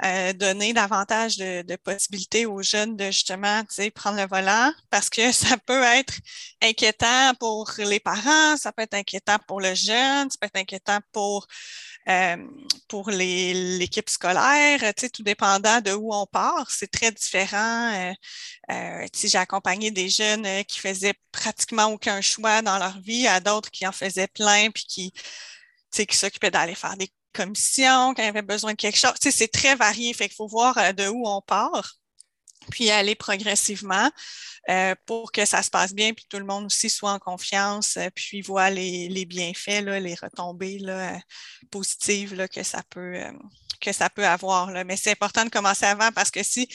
euh, 0.04 0.32
donner 0.32 0.72
davantage 0.72 1.36
de, 1.36 1.62
de, 1.62 1.76
possibilités 1.76 2.46
aux 2.46 2.62
jeunes 2.62 2.96
de 2.96 3.06
justement 3.06 3.62
prendre 3.94 4.18
le 4.18 4.26
volant 4.26 4.72
parce 4.90 5.08
que 5.08 5.32
ça 5.32 5.56
peut 5.56 5.82
être 5.82 6.14
inquiétant 6.62 7.34
pour 7.40 7.70
les 7.78 8.00
parents, 8.00 8.56
ça 8.56 8.72
peut 8.72 8.82
être 8.82 8.94
inquiétant 8.94 9.38
pour 9.46 9.60
le 9.60 9.74
jeune, 9.74 10.30
ça 10.30 10.36
peut 10.40 10.46
être 10.46 10.56
inquiétant 10.56 10.98
pour 11.12 11.46
pour 12.88 13.10
l'équipe 13.10 14.10
scolaire, 14.10 14.92
tout 14.94 15.22
dépendant 15.22 15.80
de 15.80 15.92
où 15.92 16.12
on 16.12 16.26
part, 16.26 16.70
c'est 16.70 16.90
très 16.90 17.12
différent. 17.12 18.14
j'ai 18.68 19.38
accompagné 19.38 19.90
des 19.90 20.08
jeunes 20.08 20.64
qui 20.64 20.78
faisaient 20.80 21.14
pratiquement 21.32 21.86
aucun 21.86 22.20
choix 22.20 22.62
dans 22.62 22.78
leur 22.78 23.00
vie, 23.00 23.26
à 23.26 23.40
d'autres 23.40 23.70
qui 23.70 23.86
en 23.86 23.92
faisaient 23.92 24.28
plein, 24.28 24.70
puis 24.70 24.84
qui, 24.84 25.12
qui 25.92 26.16
s'occupaient 26.16 26.50
d'aller 26.50 26.74
faire 26.74 26.96
des 26.96 27.10
commissions, 27.32 28.14
quand 28.14 28.22
il 28.22 28.26
y 28.26 28.28
avait 28.28 28.42
besoin 28.42 28.72
de 28.72 28.76
quelque 28.76 28.98
chose. 28.98 29.14
c'est 29.20 29.52
très 29.52 29.74
varié, 29.76 30.12
fait 30.14 30.28
qu'il 30.28 30.36
faut 30.36 30.48
voir 30.48 30.94
de 30.94 31.08
où 31.08 31.26
on 31.26 31.40
part 31.40 32.01
puis 32.70 32.90
aller 32.90 33.14
progressivement 33.14 34.10
euh, 34.70 34.94
pour 35.06 35.32
que 35.32 35.44
ça 35.44 35.62
se 35.62 35.70
passe 35.70 35.92
bien, 35.92 36.12
puis 36.14 36.24
tout 36.28 36.38
le 36.38 36.44
monde 36.44 36.66
aussi 36.66 36.88
soit 36.88 37.12
en 37.12 37.18
confiance, 37.18 37.96
euh, 37.96 38.08
puis 38.14 38.42
voit 38.42 38.70
les, 38.70 39.24
bienfaits, 39.26 39.82
les 39.82 40.14
retombées 40.14 40.78
là, 40.78 41.18
positives 41.70 42.46
que, 42.48 42.62
ça 42.62 42.82
peut, 42.88 43.16
euh, 43.16 43.32
que 43.80 43.92
ça 43.92 44.08
peut 44.08 44.26
avoir. 44.26 44.70
Là. 44.70 44.84
Mais 44.84 44.96
c'est 44.96 45.10
important 45.10 45.44
de 45.44 45.50
commencer 45.50 45.86
avant 45.86 46.12
parce 46.12 46.30
que 46.30 46.44
si 46.44 46.68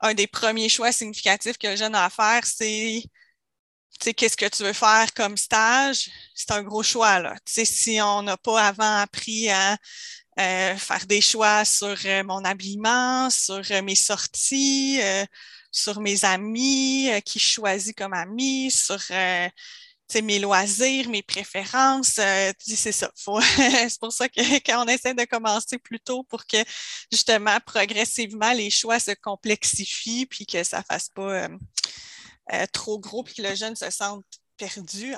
un 0.00 0.14
des 0.14 0.28
premiers 0.28 0.68
choix 0.68 0.92
significatifs 0.92 1.58
que 1.58 1.68
le 1.68 1.76
jeune 1.76 1.94
a 1.96 2.04
à 2.04 2.10
faire, 2.10 2.46
c'est 2.46 3.02
qu'est-ce 4.16 4.36
que 4.36 4.48
tu 4.48 4.62
veux 4.62 4.72
faire 4.72 5.12
comme 5.14 5.36
stage, 5.36 6.10
c'est 6.34 6.52
un 6.52 6.62
gros 6.62 6.82
choix. 6.82 7.18
Là. 7.18 7.36
si 7.46 8.00
on 8.00 8.22
n'a 8.22 8.36
pas 8.36 8.68
avant 8.68 8.98
appris 8.98 9.50
à 9.50 9.76
euh, 10.40 10.76
faire 10.76 11.06
des 11.06 11.20
choix 11.20 11.62
sur 11.66 11.94
euh, 12.06 12.24
mon 12.24 12.42
habillement, 12.44 13.28
sur 13.28 13.60
euh, 13.70 13.82
mes 13.82 13.94
sorties, 13.94 14.98
sur 15.70 16.00
mes 16.00 16.24
amis, 16.24 17.10
qui 17.24 17.38
je 17.38 17.44
choisis 17.44 17.92
comme 17.94 18.14
amis, 18.14 18.70
sur 18.70 18.98
mes 20.22 20.38
loisirs, 20.38 21.08
mes 21.10 21.22
préférences. 21.22 22.18
c'est 22.58 22.92
ça. 22.92 23.10
c'est 23.14 24.00
pour 24.00 24.12
ça 24.12 24.28
que 24.28 24.40
essaie 24.90 25.14
de 25.14 25.24
commencer 25.24 25.78
plus 25.78 26.00
tôt 26.00 26.22
pour 26.22 26.46
que 26.46 26.58
justement 27.10 27.58
progressivement 27.66 28.52
les 28.52 28.70
choix 28.70 28.98
se 28.98 29.12
complexifient 29.12 30.26
puis 30.26 30.46
que 30.46 30.64
ça 30.64 30.78
ne 30.78 30.84
fasse 30.84 31.10
pas 31.10 31.48
trop 32.72 32.98
gros 32.98 33.22
puis 33.22 33.34
que 33.34 33.42
le 33.42 33.54
jeune 33.54 33.76
se 33.76 33.90
sente 33.90 34.24
perdu. 34.56 35.14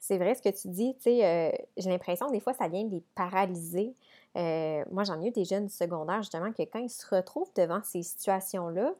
C'est 0.00 0.18
vrai 0.18 0.34
ce 0.34 0.42
que 0.42 0.54
tu 0.54 0.68
dis, 0.68 0.94
j'ai 1.04 1.90
l'impression 1.90 2.30
des 2.30 2.40
fois 2.40 2.54
ça 2.54 2.68
vient 2.68 2.86
les 2.88 3.02
paralyser 3.14 3.94
euh, 4.36 4.84
moi, 4.90 5.04
j'en 5.04 5.20
ai 5.22 5.28
eu 5.28 5.30
des 5.30 5.44
jeunes 5.44 5.68
secondaires, 5.68 6.22
justement, 6.22 6.52
que 6.52 6.62
quand 6.62 6.78
ils 6.78 6.90
se 6.90 7.06
retrouvent 7.14 7.50
devant 7.56 7.80
ces 7.82 8.02
situations-là, 8.02 8.92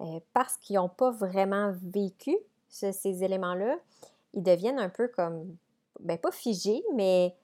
euh, 0.00 0.20
parce 0.32 0.56
qu'ils 0.56 0.76
n'ont 0.76 0.88
pas 0.88 1.10
vraiment 1.10 1.72
vécu 1.82 2.36
ces 2.68 3.22
éléments-là, 3.22 3.76
ils 4.34 4.42
deviennent 4.42 4.78
un 4.78 4.88
peu 4.88 5.08
comme, 5.08 5.56
ben 6.00 6.18
pas 6.18 6.32
figés, 6.32 6.82
mais 6.94 7.34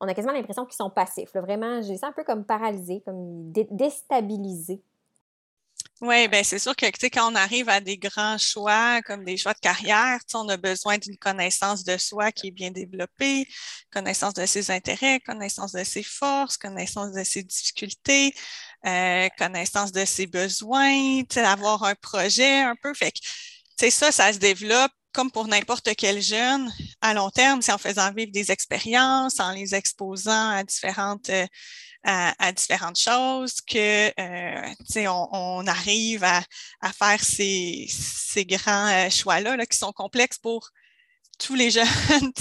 on 0.00 0.08
a 0.08 0.14
quasiment 0.14 0.32
l'impression 0.32 0.64
qu'ils 0.64 0.76
sont 0.76 0.90
passifs. 0.90 1.34
Vraiment, 1.34 1.82
je 1.82 1.92
les 1.92 2.04
un 2.04 2.12
peu 2.12 2.24
comme 2.24 2.44
paralysés, 2.44 3.02
comme 3.04 3.50
déstabilisés. 3.52 4.80
Oui, 6.02 6.28
bien, 6.28 6.42
c'est 6.44 6.58
sûr 6.58 6.76
que 6.76 6.84
quand 7.08 7.32
on 7.32 7.34
arrive 7.34 7.70
à 7.70 7.80
des 7.80 7.96
grands 7.96 8.36
choix, 8.36 9.00
comme 9.02 9.24
des 9.24 9.38
choix 9.38 9.54
de 9.54 9.60
carrière, 9.60 10.18
on 10.34 10.46
a 10.50 10.58
besoin 10.58 10.98
d'une 10.98 11.16
connaissance 11.16 11.84
de 11.84 11.96
soi 11.96 12.32
qui 12.32 12.48
est 12.48 12.50
bien 12.50 12.70
développée, 12.70 13.48
connaissance 13.90 14.34
de 14.34 14.44
ses 14.44 14.70
intérêts, 14.70 15.20
connaissance 15.20 15.72
de 15.72 15.82
ses 15.84 16.02
forces, 16.02 16.58
connaissance 16.58 17.12
de 17.12 17.24
ses 17.24 17.42
difficultés, 17.44 18.34
euh, 18.86 19.28
connaissance 19.38 19.90
de 19.90 20.04
ses 20.04 20.26
besoins, 20.26 21.22
avoir 21.36 21.82
un 21.84 21.94
projet 21.94 22.60
un 22.60 22.76
peu. 22.76 22.92
Fait 22.92 23.12
que, 23.12 23.90
ça, 23.90 24.12
ça 24.12 24.32
se 24.34 24.38
développe 24.38 24.92
comme 25.14 25.30
pour 25.30 25.48
n'importe 25.48 25.94
quel 25.96 26.20
jeune 26.20 26.70
à 27.00 27.14
long 27.14 27.30
terme, 27.30 27.62
c'est 27.62 27.72
en 27.72 27.78
faisant 27.78 28.12
vivre 28.12 28.30
des 28.32 28.52
expériences, 28.52 29.40
en 29.40 29.52
les 29.52 29.74
exposant 29.74 30.50
à 30.50 30.62
différentes 30.62 31.30
euh, 31.30 31.46
à, 32.06 32.52
différentes 32.52 32.98
choses, 32.98 33.60
que 33.60 34.12
euh, 34.20 35.08
on, 35.08 35.28
on, 35.32 35.66
arrive 35.66 36.22
à, 36.22 36.42
à 36.80 36.92
faire 36.92 37.22
ces, 37.22 37.86
ces 37.90 38.44
grands 38.44 38.86
euh, 38.86 39.10
choix-là 39.10 39.56
là, 39.56 39.66
qui 39.66 39.76
sont 39.76 39.92
complexes 39.92 40.38
pour 40.38 40.70
tous 41.38 41.54
les 41.54 41.70
jeunes, 41.70 41.86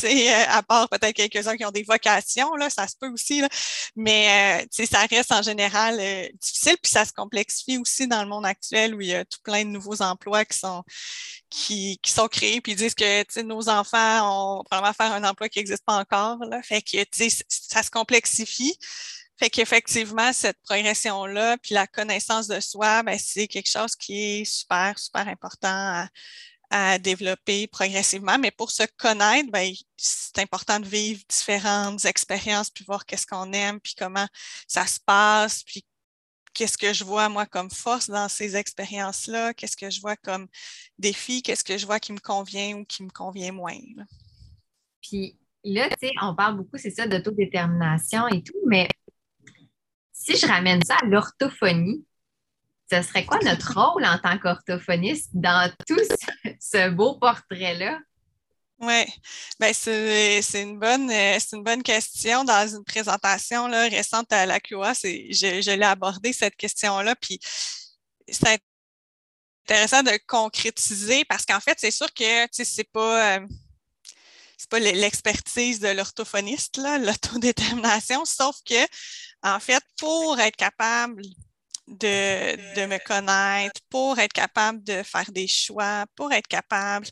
euh, 0.04 0.43
à 0.47 0.63
part 0.63 0.89
peut-être 0.89 1.15
quelques-uns 1.15 1.58
qui 1.58 1.65
ont 1.65 1.71
des 1.71 1.84
vocations, 1.84 2.56
là, 2.56 2.69
ça 2.69 2.88
se 2.88 2.95
peut 2.99 3.10
aussi, 3.10 3.41
là, 3.41 3.49
mais 3.95 4.63
euh, 4.71 4.86
ça 4.86 5.06
reste 5.06 5.32
en 5.32 5.41
général 5.41 5.97
euh, 5.99 6.28
difficile, 6.41 6.78
puis 6.82 6.91
ça 6.91 7.06
se 7.06 7.13
complexifie 7.13 7.78
aussi 7.78 8.08
dans 8.08 8.23
le 8.23 8.30
monde 8.30 8.45
actuel 8.45 8.95
où 8.95 9.01
il 9.01 9.08
y 9.08 9.15
a 9.15 9.25
tout 9.25 9.39
plein 9.43 9.63
de 9.63 9.69
nouveaux 9.69 10.01
emplois 10.01 10.45
qui 10.45 10.58
sont 10.58 10.84
qui, 11.49 11.99
qui 12.01 12.12
sont 12.12 12.28
créés, 12.28 12.60
puis 12.62 12.73
ils 12.73 12.78
disent 12.78 12.95
que 12.95 13.41
nos 13.41 13.69
enfants 13.69 14.60
ont 14.60 14.63
probablement 14.63 14.93
faire 14.93 15.13
un 15.13 15.23
emploi 15.23 15.47
qui 15.47 15.60
n'existe 15.60 15.86
pas 15.86 15.97
encore. 15.97 16.38
Là, 16.45 16.62
fait 16.63 16.82
que 16.82 16.97
ça 17.47 17.84
se 17.84 17.89
complexifie. 17.89 18.78
Fait 19.38 19.50
qu'effectivement, 19.50 20.32
cette 20.32 20.62
progression-là, 20.63 21.58
puis 21.58 21.74
la 21.74 21.88
connaissance 21.88 22.48
de 22.48 22.60
soi, 22.62 23.04
ben, 23.04 23.17
c'est 23.19 23.48
quelque 23.48 23.69
chose 23.69 23.95
qui 23.95 24.41
est 24.41 24.45
super, 24.45 24.98
super 24.98 25.28
important 25.28 26.08
à, 26.69 27.00
développer 27.00 27.67
progressivement. 27.67 28.38
Mais 28.38 28.52
pour 28.52 28.71
se 28.71 28.84
connaître, 28.98 29.50
ben, 29.50 29.71
c'est 29.95 30.39
important 30.39 30.80
de 30.80 30.86
vivre 30.86 31.21
différentes 31.30 32.04
expériences, 32.04 32.69
puis 32.69 32.84
voir 32.86 33.06
qu'est-ce 33.06 33.28
qu'on 33.28 33.54
aime, 33.54 33.80
puis 33.80 33.93
comment 33.98 34.28
ça 34.67 34.86
se 34.86 35.00
passe, 35.00 35.63
puis 35.63 35.86
qu'est-ce 36.54 36.78
que 36.78 36.91
je 36.91 37.04
vois, 37.04 37.30
moi, 37.30 37.45
comme 37.45 37.69
force 37.69 38.10
dans 38.10 38.28
ces 38.28 38.56
expériences-là, 38.56 39.54
qu'est-ce 39.54 39.78
que 39.78 39.89
je 39.89 40.02
vois 40.02 40.15
comme 40.15 40.48
défi, 40.98 41.43
qu'est-ce 41.43 41.63
que 41.63 41.78
je 41.78 41.86
vois 41.86 42.00
qui 42.00 42.13
me 42.13 42.19
convient 42.19 42.78
ou 42.78 42.86
qui 42.86 43.04
me 43.04 43.10
convient 43.10 43.52
moins. 43.52 43.78
Puis 45.02 45.38
là, 45.63 45.89
tu 45.89 46.08
sais, 46.08 46.13
on 46.21 46.36
parle 46.36 46.58
beaucoup, 46.58 46.78
c'est 46.78 46.91
ça, 46.91 47.08
d'autodétermination 47.08 48.28
et 48.30 48.41
tout, 48.41 48.60
mais 48.65 48.88
si 50.25 50.38
je 50.38 50.47
ramène 50.47 50.83
ça 50.83 50.95
à 51.01 51.05
l'orthophonie, 51.05 52.03
ce 52.91 53.01
serait 53.01 53.25
quoi 53.25 53.39
notre 53.43 53.73
rôle 53.73 54.05
en 54.05 54.17
tant 54.17 54.38
qu'orthophoniste 54.38 55.29
dans 55.33 55.71
tout 55.88 55.99
ce, 56.59 56.89
beau 56.89 57.15
portrait-là? 57.15 57.99
Oui, 58.79 59.05
ben 59.59 59.73
c'est 59.73 60.41
une, 60.61 60.77
bonne, 60.77 61.09
une 61.09 61.63
bonne 61.63 61.81
question. 61.81 62.43
Dans 62.43 62.67
une 62.67 62.83
présentation 62.83 63.67
là, 63.67 63.88
récente 63.88 64.31
à 64.33 64.45
la 64.45 64.59
QA, 64.59 64.93
je, 64.93 65.61
je 65.61 65.71
l'ai 65.75 65.85
abordé 65.85 66.33
cette 66.33 66.55
question-là, 66.57 67.15
puis 67.15 67.39
c'est 68.27 68.59
intéressant 69.63 70.03
de 70.03 70.19
concrétiser 70.27 71.23
parce 71.25 71.45
qu'en 71.45 71.59
fait, 71.59 71.79
c'est 71.79 71.91
sûr 71.91 72.13
que 72.13 72.47
c'est 72.51 72.91
pas. 72.91 73.38
Euh, 73.38 73.47
c'est 74.57 74.69
pas 74.69 74.79
l'expertise 74.79 75.79
de 75.79 75.89
l'orthophoniste, 75.89 76.77
l'autodétermination, 77.01 78.25
sauf 78.25 78.55
que 78.65 78.88
en 79.45 79.60
fait, 79.60 79.84
pour 79.99 80.39
être 80.39 80.55
capable 80.55 81.21
de, 81.88 82.86
me 82.88 82.97
connaître, 82.97 83.79
pour 83.89 84.17
être 84.17 84.34
capable 84.34 84.84
de 84.84 85.03
faire 85.03 85.31
des 85.31 85.47
choix, 85.47 86.05
pour 86.15 86.34
être 86.34 86.47
capable 86.47 87.08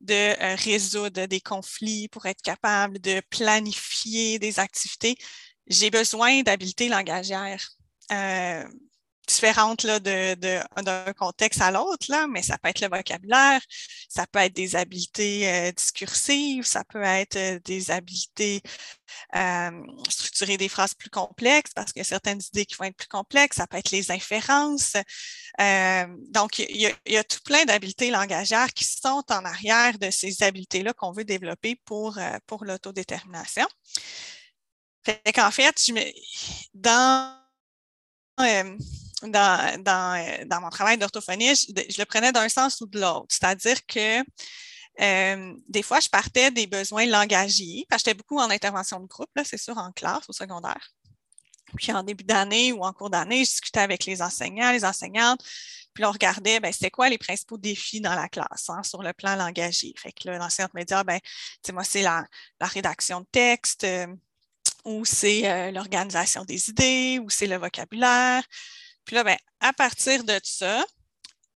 de 0.00 0.14
euh, 0.14 0.56
résoudre 0.56 1.26
des 1.26 1.40
conflits, 1.40 2.08
pour 2.08 2.26
être 2.26 2.42
capable 2.42 2.98
de 2.98 3.22
planifier 3.30 4.38
des 4.40 4.58
activités, 4.58 5.16
j'ai 5.68 5.90
besoin 5.90 6.42
d'habiletés 6.42 6.88
langagières. 6.88 7.68
Euh, 8.12 8.64
différentes 9.26 9.82
là, 9.82 9.98
de, 10.00 10.34
d'un 10.82 11.12
contexte 11.14 11.60
à 11.60 11.70
l'autre, 11.70 12.06
là, 12.08 12.26
mais 12.28 12.42
ça 12.42 12.58
peut 12.58 12.68
être 12.68 12.80
le 12.80 12.88
vocabulaire, 12.88 13.60
ça 14.08 14.26
peut 14.26 14.38
être 14.38 14.54
des 14.54 14.76
habiletés 14.76 15.48
euh, 15.48 15.72
discursives, 15.72 16.64
ça 16.64 16.84
peut 16.84 17.02
être 17.02 17.36
euh, 17.36 17.58
des 17.64 17.90
habiletés 17.90 18.62
euh, 19.34 19.70
structurer 20.08 20.56
des 20.56 20.68
phrases 20.68 20.94
plus 20.94 21.10
complexes 21.10 21.72
parce 21.74 21.92
qu'il 21.92 22.00
y 22.00 22.02
a 22.02 22.04
certaines 22.04 22.40
idées 22.40 22.66
qui 22.66 22.76
vont 22.76 22.84
être 22.84 22.96
plus 22.96 23.08
complexes, 23.08 23.56
ça 23.56 23.66
peut 23.66 23.78
être 23.78 23.90
les 23.90 24.10
inférences. 24.10 24.94
Euh, 25.60 26.06
donc, 26.30 26.58
il 26.58 26.76
y, 26.76 26.86
a, 26.86 26.92
y, 27.06 27.16
a, 27.16 27.24
tout 27.24 27.40
plein 27.44 27.64
d'habiletés 27.64 28.10
langagières 28.10 28.72
qui 28.72 28.84
sont 28.84 29.24
en 29.30 29.44
arrière 29.44 29.98
de 29.98 30.10
ces 30.10 30.42
habiletés-là 30.42 30.92
qu'on 30.92 31.12
veut 31.12 31.24
développer 31.24 31.76
pour, 31.84 32.18
pour 32.46 32.64
l'autodétermination. 32.64 33.66
Fait 35.04 35.32
qu'en 35.32 35.50
fait, 35.50 35.80
je 35.86 35.92
me, 35.92 36.02
dans 36.74 37.36
dans, 39.22 39.76
euh, 39.84 40.60
mon 40.60 40.70
travail 40.70 40.98
d'orthophonie, 40.98 41.54
je, 41.54 41.98
le 41.98 42.04
prenais 42.04 42.32
d'un 42.32 42.48
sens 42.48 42.80
ou 42.80 42.86
de 42.86 43.00
l'autre. 43.00 43.26
C'est-à-dire 43.30 43.84
que 43.86 44.20
euh, 45.00 45.54
des 45.68 45.82
fois, 45.82 46.00
je 46.00 46.08
partais 46.08 46.50
des 46.50 46.66
besoins 46.66 47.06
langagiers, 47.06 47.86
parce 47.88 48.02
que 48.02 48.10
j'étais 48.10 48.18
beaucoup 48.18 48.38
en 48.38 48.50
intervention 48.50 49.00
de 49.00 49.06
groupe, 49.06 49.28
c'est 49.44 49.58
sûr, 49.58 49.76
en 49.76 49.92
classe, 49.92 50.24
au 50.28 50.32
secondaire. 50.32 50.90
Puis 51.76 51.92
en 51.92 52.02
début 52.02 52.24
d'année 52.24 52.72
ou 52.72 52.82
en 52.82 52.92
cours 52.92 53.10
d'année, 53.10 53.44
je 53.44 53.50
discutais 53.50 53.80
avec 53.80 54.06
les 54.06 54.22
enseignants, 54.22 54.70
les 54.72 54.84
enseignantes, 54.84 55.42
puis 55.92 56.04
on 56.04 56.12
regardait, 56.12 56.60
ben, 56.60 56.72
c'était 56.72 56.90
quoi 56.90 57.08
les 57.08 57.18
principaux 57.18 57.58
défis 57.58 58.00
dans 58.00 58.14
la 58.14 58.28
classe 58.28 58.68
hein, 58.68 58.82
sur 58.82 59.02
le 59.02 59.12
plan 59.12 59.34
langagier. 59.34 59.94
Fait 59.98 60.12
que 60.12 60.28
l'enseignante 60.28 60.74
me 60.74 60.82
disait, 60.82 60.94
ah, 60.94 61.04
ben, 61.04 61.18
moi, 61.72 61.84
c'est 61.84 62.02
la, 62.02 62.26
rédaction 62.60 63.20
de 63.20 63.26
texte, 63.32 63.84
euh, 63.84 64.06
ou 64.84 65.04
c'est 65.04 65.72
l'organisation 65.72 66.44
des 66.44 66.70
idées, 66.70 67.18
ou 67.20 67.28
c'est 67.28 67.46
le 67.46 67.56
vocabulaire. 67.56 68.44
Puis 69.06 69.14
là, 69.14 69.24
ben, 69.24 69.36
à 69.60 69.72
partir 69.72 70.24
de 70.24 70.38
ça, 70.42 70.84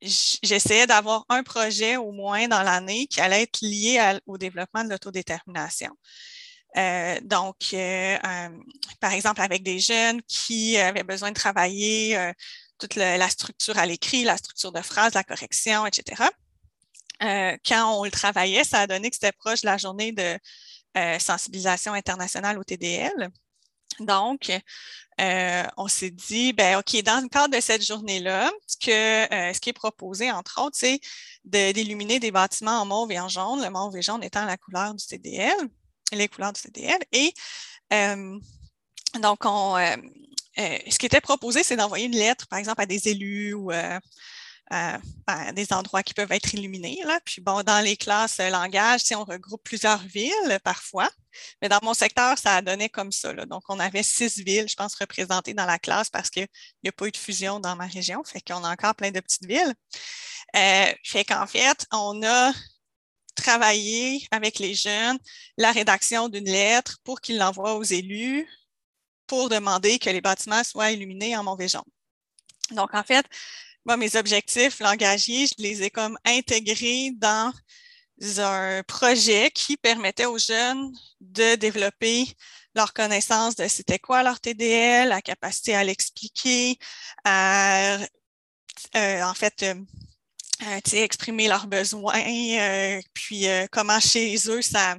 j'essayais 0.00 0.86
d'avoir 0.86 1.26
un 1.28 1.42
projet 1.42 1.96
au 1.96 2.12
moins 2.12 2.48
dans 2.48 2.62
l'année 2.62 3.06
qui 3.06 3.20
allait 3.20 3.42
être 3.42 3.60
lié 3.60 4.18
au 4.26 4.38
développement 4.38 4.84
de 4.84 4.90
l'autodétermination. 4.90 5.90
donc, 7.22 7.56
par 9.00 9.12
exemple, 9.12 9.42
avec 9.42 9.62
des 9.62 9.80
jeunes 9.80 10.22
qui 10.22 10.78
avaient 10.78 11.02
besoin 11.02 11.30
de 11.30 11.34
travailler 11.34 12.32
toute 12.78 12.94
la 12.94 13.28
structure 13.28 13.76
à 13.76 13.84
l'écrit, 13.84 14.24
la 14.24 14.36
structure 14.38 14.72
de 14.72 14.80
phrase, 14.80 15.14
la 15.14 15.24
correction, 15.24 15.86
etc. 15.86 16.22
quand 17.20 17.98
on 17.98 18.04
le 18.04 18.10
travaillait, 18.10 18.64
ça 18.64 18.80
a 18.80 18.86
donné 18.86 19.10
que 19.10 19.16
c'était 19.16 19.32
proche 19.32 19.62
de 19.62 19.66
la 19.66 19.76
journée 19.76 20.12
de 20.12 20.38
sensibilisation 21.18 21.92
internationale 21.92 22.58
au 22.58 22.64
TDL. 22.64 23.30
Donc, 24.00 24.50
euh, 25.20 25.64
on 25.76 25.88
s'est 25.88 26.10
dit, 26.10 26.52
ben 26.52 26.78
OK, 26.78 27.02
dans 27.02 27.22
le 27.22 27.28
cadre 27.28 27.54
de 27.54 27.60
cette 27.60 27.84
journée-là, 27.84 28.50
ce, 28.66 28.90
euh, 28.90 29.52
ce 29.52 29.60
qui 29.60 29.68
est 29.68 29.74
proposé, 29.74 30.30
entre 30.32 30.62
autres, 30.62 30.76
c'est 30.78 31.00
d'illuminer 31.44 32.18
des 32.20 32.30
bâtiments 32.30 32.80
en 32.80 32.86
mauve 32.86 33.12
et 33.12 33.20
en 33.20 33.28
jaune, 33.28 33.62
le 33.62 33.70
mauve 33.70 33.96
et 33.96 34.02
jaune 34.02 34.22
étant 34.24 34.44
la 34.46 34.56
couleur 34.56 34.94
du 34.94 35.04
CDL, 35.04 35.54
les 36.12 36.28
couleurs 36.28 36.52
du 36.52 36.60
CDL. 36.60 36.98
Et 37.12 37.32
euh, 37.92 38.38
donc, 39.20 39.40
on, 39.44 39.76
ce 40.56 40.98
qui 40.98 41.06
était 41.06 41.20
proposé, 41.20 41.62
c'est 41.62 41.76
d'envoyer 41.76 42.06
une 42.06 42.16
lettre, 42.16 42.46
par 42.48 42.58
exemple, 42.58 42.80
à 42.80 42.86
des 42.86 43.08
élus 43.08 43.52
ou 43.52 43.70
des 45.52 45.72
endroits 45.72 46.02
qui 46.02 46.14
peuvent 46.14 46.30
être 46.33 46.54
illuminés. 46.54 47.00
Là. 47.04 47.20
Puis 47.24 47.40
bon, 47.40 47.62
dans 47.62 47.85
les 47.85 47.96
classes 47.96 48.38
euh, 48.40 48.50
langage, 48.50 49.02
on 49.12 49.24
regroupe 49.24 49.62
plusieurs 49.64 49.98
villes 50.02 50.61
parfois, 50.62 51.09
mais 51.61 51.68
dans 51.68 51.80
mon 51.83 51.94
secteur, 51.94 52.38
ça 52.38 52.56
a 52.56 52.62
donné 52.62 52.88
comme 52.88 53.12
ça. 53.12 53.33
Donc, 53.46 53.62
on 53.68 53.80
avait 53.80 54.02
six 54.02 54.38
villes, 54.38 54.68
je 54.68 54.76
pense, 54.76 54.94
représentées 54.94 55.54
dans 55.54 55.66
la 55.66 55.78
classe 55.78 56.09
parce 56.11 56.30
qu'il 56.30 56.46
n'y 56.85 56.88
a 56.88 56.92
pas 56.92 57.06
eu 57.06 57.11
de 57.11 57.16
fusion 57.16 57.59
dans 57.61 57.74
ma 57.76 57.87
région, 57.87 58.22
fait 58.24 58.40
qu'on 58.40 58.62
a 58.64 58.70
encore 58.70 58.94
plein 58.94 59.11
de 59.11 59.20
petites 59.20 59.46
villes. 59.46 59.74
Euh, 60.56 60.92
fait 61.04 61.24
qu'en 61.24 61.46
fait, 61.46 61.87
on 61.92 62.22
a 62.22 62.52
travaillé 63.37 64.26
avec 64.30 64.59
les 64.59 64.74
jeunes 64.74 65.18
la 65.56 65.72
rédaction 65.72 66.28
d'une 66.28 66.44
lettre 66.44 66.98
pour 67.04 67.20
qu'ils 67.20 67.38
l'envoient 67.38 67.76
aux 67.76 67.83
élus 67.83 68.46
pour 69.26 69.48
demander 69.48 69.98
que 69.98 70.11
les 70.11 70.20
bâtiments 70.20 70.64
soient 70.64 70.90
illuminés 70.90 71.37
en 71.37 71.44
mauvais. 71.44 71.68
Donc, 72.72 72.94
en 72.94 73.02
fait, 73.02 73.26
mes 73.86 74.16
objectifs 74.16 74.80
langagiers, 74.80 75.46
je 75.46 75.62
les 75.62 75.82
ai 75.82 75.90
comme 75.90 76.18
intégrés 76.24 77.12
dans 77.16 77.52
un 78.38 78.82
projet 78.82 79.50
qui 79.50 79.76
permettait 79.76 80.26
aux 80.26 80.38
jeunes 80.38 80.92
de 81.20 81.54
développer 81.56 82.26
leur 82.74 82.92
connaissance 82.92 83.56
de 83.56 83.66
c'était 83.68 83.98
quoi 83.98 84.22
leur 84.22 84.40
TDL, 84.40 85.08
la 85.08 85.22
capacité 85.22 85.74
à 85.74 85.84
l'expliquer, 85.84 86.78
à 87.24 87.98
euh, 88.96 89.22
en 89.22 89.34
fait 89.34 89.62
euh, 89.62 89.74
euh, 90.62 90.80
exprimer 90.92 91.48
leurs 91.48 91.66
besoins, 91.66 92.22
puis 93.14 93.46
comment 93.72 94.00
chez 94.00 94.36
eux 94.48 94.62
ça 94.62 94.96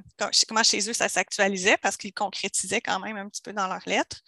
comment 0.48 0.62
chez 0.62 0.88
eux 0.88 0.92
ça 0.92 1.08
s'actualisait 1.08 1.76
parce 1.78 1.96
qu'ils 1.96 2.12
concrétisaient 2.12 2.80
quand 2.80 2.98
même 3.00 3.16
un 3.16 3.28
petit 3.28 3.42
peu 3.42 3.52
dans 3.52 3.68
leurs 3.68 3.86
lettres. 3.86 4.22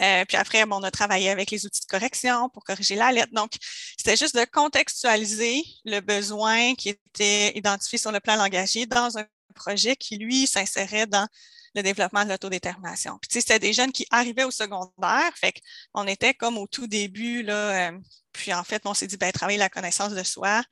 Euh, 0.00 0.24
puis 0.26 0.36
après, 0.36 0.64
on 0.70 0.82
a 0.82 0.90
travaillé 0.90 1.30
avec 1.30 1.50
les 1.50 1.66
outils 1.66 1.80
de 1.80 1.86
correction 1.86 2.48
pour 2.50 2.64
corriger 2.64 2.94
la 2.94 3.10
lettre. 3.10 3.32
Donc, 3.32 3.52
c'était 3.96 4.16
juste 4.16 4.36
de 4.36 4.44
contextualiser 4.44 5.64
le 5.84 6.00
besoin 6.00 6.74
qui 6.74 6.90
était 6.90 7.56
identifié 7.56 7.98
sur 7.98 8.12
le 8.12 8.20
plan 8.20 8.36
langagier 8.36 8.86
dans 8.86 9.18
un 9.18 9.26
projet 9.54 9.96
qui, 9.96 10.16
lui, 10.16 10.46
s'insérait 10.46 11.06
dans 11.06 11.26
le 11.74 11.82
développement 11.82 12.24
de 12.24 12.30
l'autodétermination. 12.30 13.18
Puis, 13.20 13.28
tu 13.28 13.34
sais, 13.34 13.40
c'était 13.40 13.58
des 13.58 13.72
jeunes 13.72 13.92
qui 13.92 14.06
arrivaient 14.10 14.44
au 14.44 14.50
secondaire, 14.50 15.32
fait 15.36 15.54
qu'on 15.92 16.06
était 16.06 16.34
comme 16.34 16.58
au 16.58 16.66
tout 16.66 16.86
début, 16.86 17.42
là, 17.42 17.90
euh, 17.90 17.98
puis 18.32 18.52
en 18.54 18.64
fait, 18.64 18.82
on 18.84 18.94
s'est 18.94 19.06
dit, 19.06 19.16
ben, 19.16 19.32
travailler 19.32 19.58
la 19.58 19.68
connaissance 19.68 20.12
de 20.12 20.22
soi, 20.22 20.62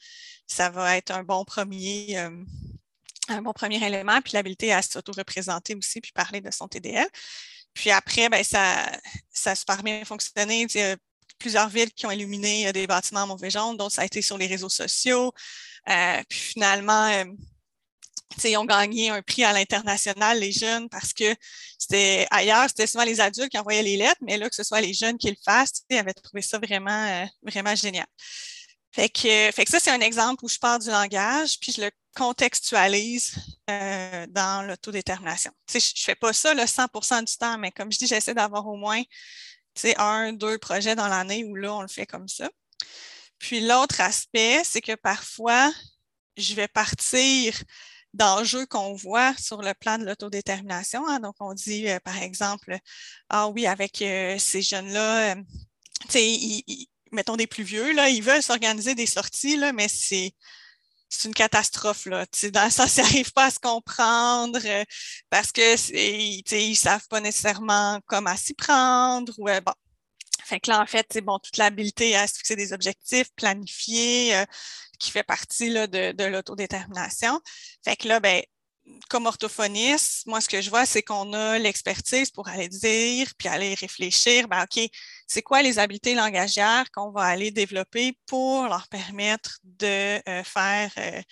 ça 0.46 0.70
va 0.70 0.96
être 0.96 1.10
un 1.10 1.24
bon 1.24 1.44
premier, 1.44 2.18
euh, 2.18 2.44
un 3.28 3.42
bon 3.42 3.52
premier 3.52 3.84
élément, 3.84 4.20
puis 4.22 4.32
l'habilité 4.34 4.72
à 4.72 4.82
s'auto-représenter 4.82 5.74
aussi, 5.74 6.00
puis 6.00 6.12
parler 6.12 6.40
de 6.40 6.50
son 6.50 6.68
TDL. 6.68 7.08
Puis 7.74 7.90
après, 7.90 8.28
ben, 8.28 8.42
ça, 8.44 8.90
ça 9.30 9.50
a 9.52 9.54
super 9.54 9.82
bien 9.82 10.04
fonctionné. 10.04 10.66
Y 10.74 10.80
a 10.80 10.96
plusieurs 11.38 11.68
villes 11.68 11.92
qui 11.92 12.06
ont 12.06 12.10
illuminé 12.10 12.72
des 12.72 12.86
bâtiments 12.86 13.22
en 13.22 13.26
mauvais 13.26 13.50
jaune, 13.50 13.76
donc 13.76 13.92
ça 13.92 14.02
a 14.02 14.04
été 14.04 14.22
sur 14.22 14.38
les 14.38 14.46
réseaux 14.46 14.68
sociaux. 14.68 15.32
Euh, 15.88 16.22
puis 16.28 16.38
finalement, 16.38 17.06
euh, 17.08 17.24
ils 18.44 18.56
ont 18.56 18.64
gagné 18.64 19.10
un 19.10 19.22
prix 19.22 19.44
à 19.44 19.52
l'international, 19.52 20.38
les 20.38 20.52
jeunes, 20.52 20.88
parce 20.88 21.12
que 21.12 21.34
c'était 21.78 22.26
ailleurs, 22.30 22.68
c'était 22.68 22.86
souvent 22.86 23.04
les 23.04 23.20
adultes 23.20 23.50
qui 23.50 23.58
envoyaient 23.58 23.82
les 23.82 23.96
lettres, 23.96 24.20
mais 24.20 24.36
là, 24.36 24.48
que 24.48 24.54
ce 24.54 24.64
soit 24.64 24.80
les 24.80 24.94
jeunes 24.94 25.18
qui 25.18 25.30
le 25.30 25.36
fassent, 25.44 25.82
ils 25.90 25.98
avaient 25.98 26.14
trouvé 26.14 26.42
ça 26.42 26.58
vraiment, 26.58 26.90
euh, 26.90 27.24
vraiment 27.42 27.74
génial. 27.74 28.06
Fait 28.92 29.08
que, 29.10 29.50
fait 29.52 29.64
que 29.64 29.70
ça, 29.70 29.78
c'est 29.78 29.90
un 29.90 30.00
exemple 30.00 30.44
où 30.44 30.48
je 30.48 30.58
parle 30.58 30.82
du 30.82 30.88
langage, 30.88 31.58
puis 31.60 31.72
je 31.72 31.82
le 31.82 31.90
contextualise 32.14 33.36
euh, 33.68 34.26
dans 34.30 34.66
l'autodétermination. 34.66 35.52
Je 35.70 35.76
ne 35.76 35.80
fais 35.80 36.14
pas 36.14 36.32
ça 36.32 36.54
le 36.54 36.62
100% 36.62 37.24
du 37.24 37.36
temps, 37.36 37.58
mais 37.58 37.70
comme 37.70 37.92
je 37.92 37.98
dis, 37.98 38.06
j'essaie 38.06 38.32
d'avoir 38.32 38.66
au 38.66 38.76
moins 38.76 39.02
un, 39.98 40.32
deux 40.32 40.58
projets 40.58 40.94
dans 40.94 41.08
l'année 41.08 41.44
où 41.44 41.54
là, 41.54 41.74
on 41.74 41.82
le 41.82 41.88
fait 41.88 42.06
comme 42.06 42.28
ça. 42.28 42.48
Puis 43.38 43.60
l'autre 43.60 44.00
aspect, 44.00 44.62
c'est 44.64 44.80
que 44.80 44.94
parfois, 44.94 45.70
je 46.36 46.54
vais 46.54 46.68
partir 46.68 47.54
d'enjeux 48.16 48.66
qu'on 48.66 48.94
voit 48.94 49.34
sur 49.36 49.62
le 49.62 49.74
plan 49.74 49.98
de 49.98 50.04
l'autodétermination. 50.04 51.06
Hein. 51.08 51.20
Donc, 51.20 51.34
on 51.40 51.54
dit, 51.54 51.88
euh, 51.88 51.98
par 52.00 52.20
exemple, 52.22 52.76
ah 53.28 53.48
oui, 53.48 53.66
avec 53.66 54.02
euh, 54.02 54.36
ces 54.38 54.62
jeunes-là, 54.62 55.36
mettons 57.12 57.36
des 57.36 57.46
plus 57.46 57.64
vieux, 57.64 57.92
là, 57.94 58.08
ils 58.08 58.22
veulent 58.22 58.42
s'organiser 58.42 58.94
des 58.94 59.06
sorties, 59.06 59.56
là, 59.56 59.72
mais 59.72 59.88
c'est 59.88 60.34
c'est 61.08 61.28
une 61.28 61.34
catastrophe. 61.34 62.06
Là. 62.06 62.26
Dans 62.52 62.70
sens, 62.70 62.96
ils 62.96 63.02
n'arrivent 63.02 63.32
pas 63.32 63.46
à 63.46 63.50
se 63.50 63.58
comprendre 63.58 64.58
euh, 64.64 64.84
parce 65.30 65.52
que 65.52 65.76
ils 65.94 66.70
ne 66.70 66.74
savent 66.74 67.06
pas 67.08 67.20
nécessairement 67.20 68.00
comment 68.06 68.36
s'y 68.36 68.54
prendre. 68.54 69.32
Ou, 69.38 69.48
euh, 69.48 69.60
bon. 69.60 69.72
Fait 70.44 70.60
que 70.60 70.70
là, 70.70 70.80
en 70.80 70.86
fait, 70.86 71.18
bon, 71.24 71.38
toute 71.40 71.56
l'habileté 71.56 72.14
à 72.14 72.26
se 72.28 72.34
fixer 72.34 72.54
des 72.54 72.72
objectifs, 72.72 73.28
planifier, 73.34 74.36
euh, 74.36 74.44
qui 74.98 75.10
fait 75.10 75.22
partie 75.22 75.70
là, 75.70 75.86
de, 75.86 76.12
de 76.12 76.24
l'autodétermination. 76.24 77.40
Fait 77.84 77.96
que 77.96 78.08
là, 78.08 78.20
ben, 78.20 78.42
comme 79.08 79.26
orthophoniste, 79.26 80.26
moi, 80.26 80.40
ce 80.40 80.48
que 80.48 80.60
je 80.60 80.70
vois, 80.70 80.86
c'est 80.86 81.02
qu'on 81.02 81.32
a 81.32 81.58
l'expertise 81.58 82.30
pour 82.30 82.48
aller 82.48 82.68
dire, 82.68 83.28
puis 83.38 83.48
aller 83.48 83.74
réfléchir, 83.74 84.48
ben, 84.48 84.64
OK, 84.64 84.88
c'est 85.26 85.42
quoi 85.42 85.62
les 85.62 85.78
habiletés 85.78 86.14
langagières 86.14 86.90
qu'on 86.92 87.10
va 87.10 87.22
aller 87.22 87.50
développer 87.50 88.18
pour 88.26 88.64
leur 88.64 88.88
permettre 88.88 89.58
de 89.64 90.20
euh, 90.28 90.44
faire, 90.44 90.90
euh, 90.98 91.22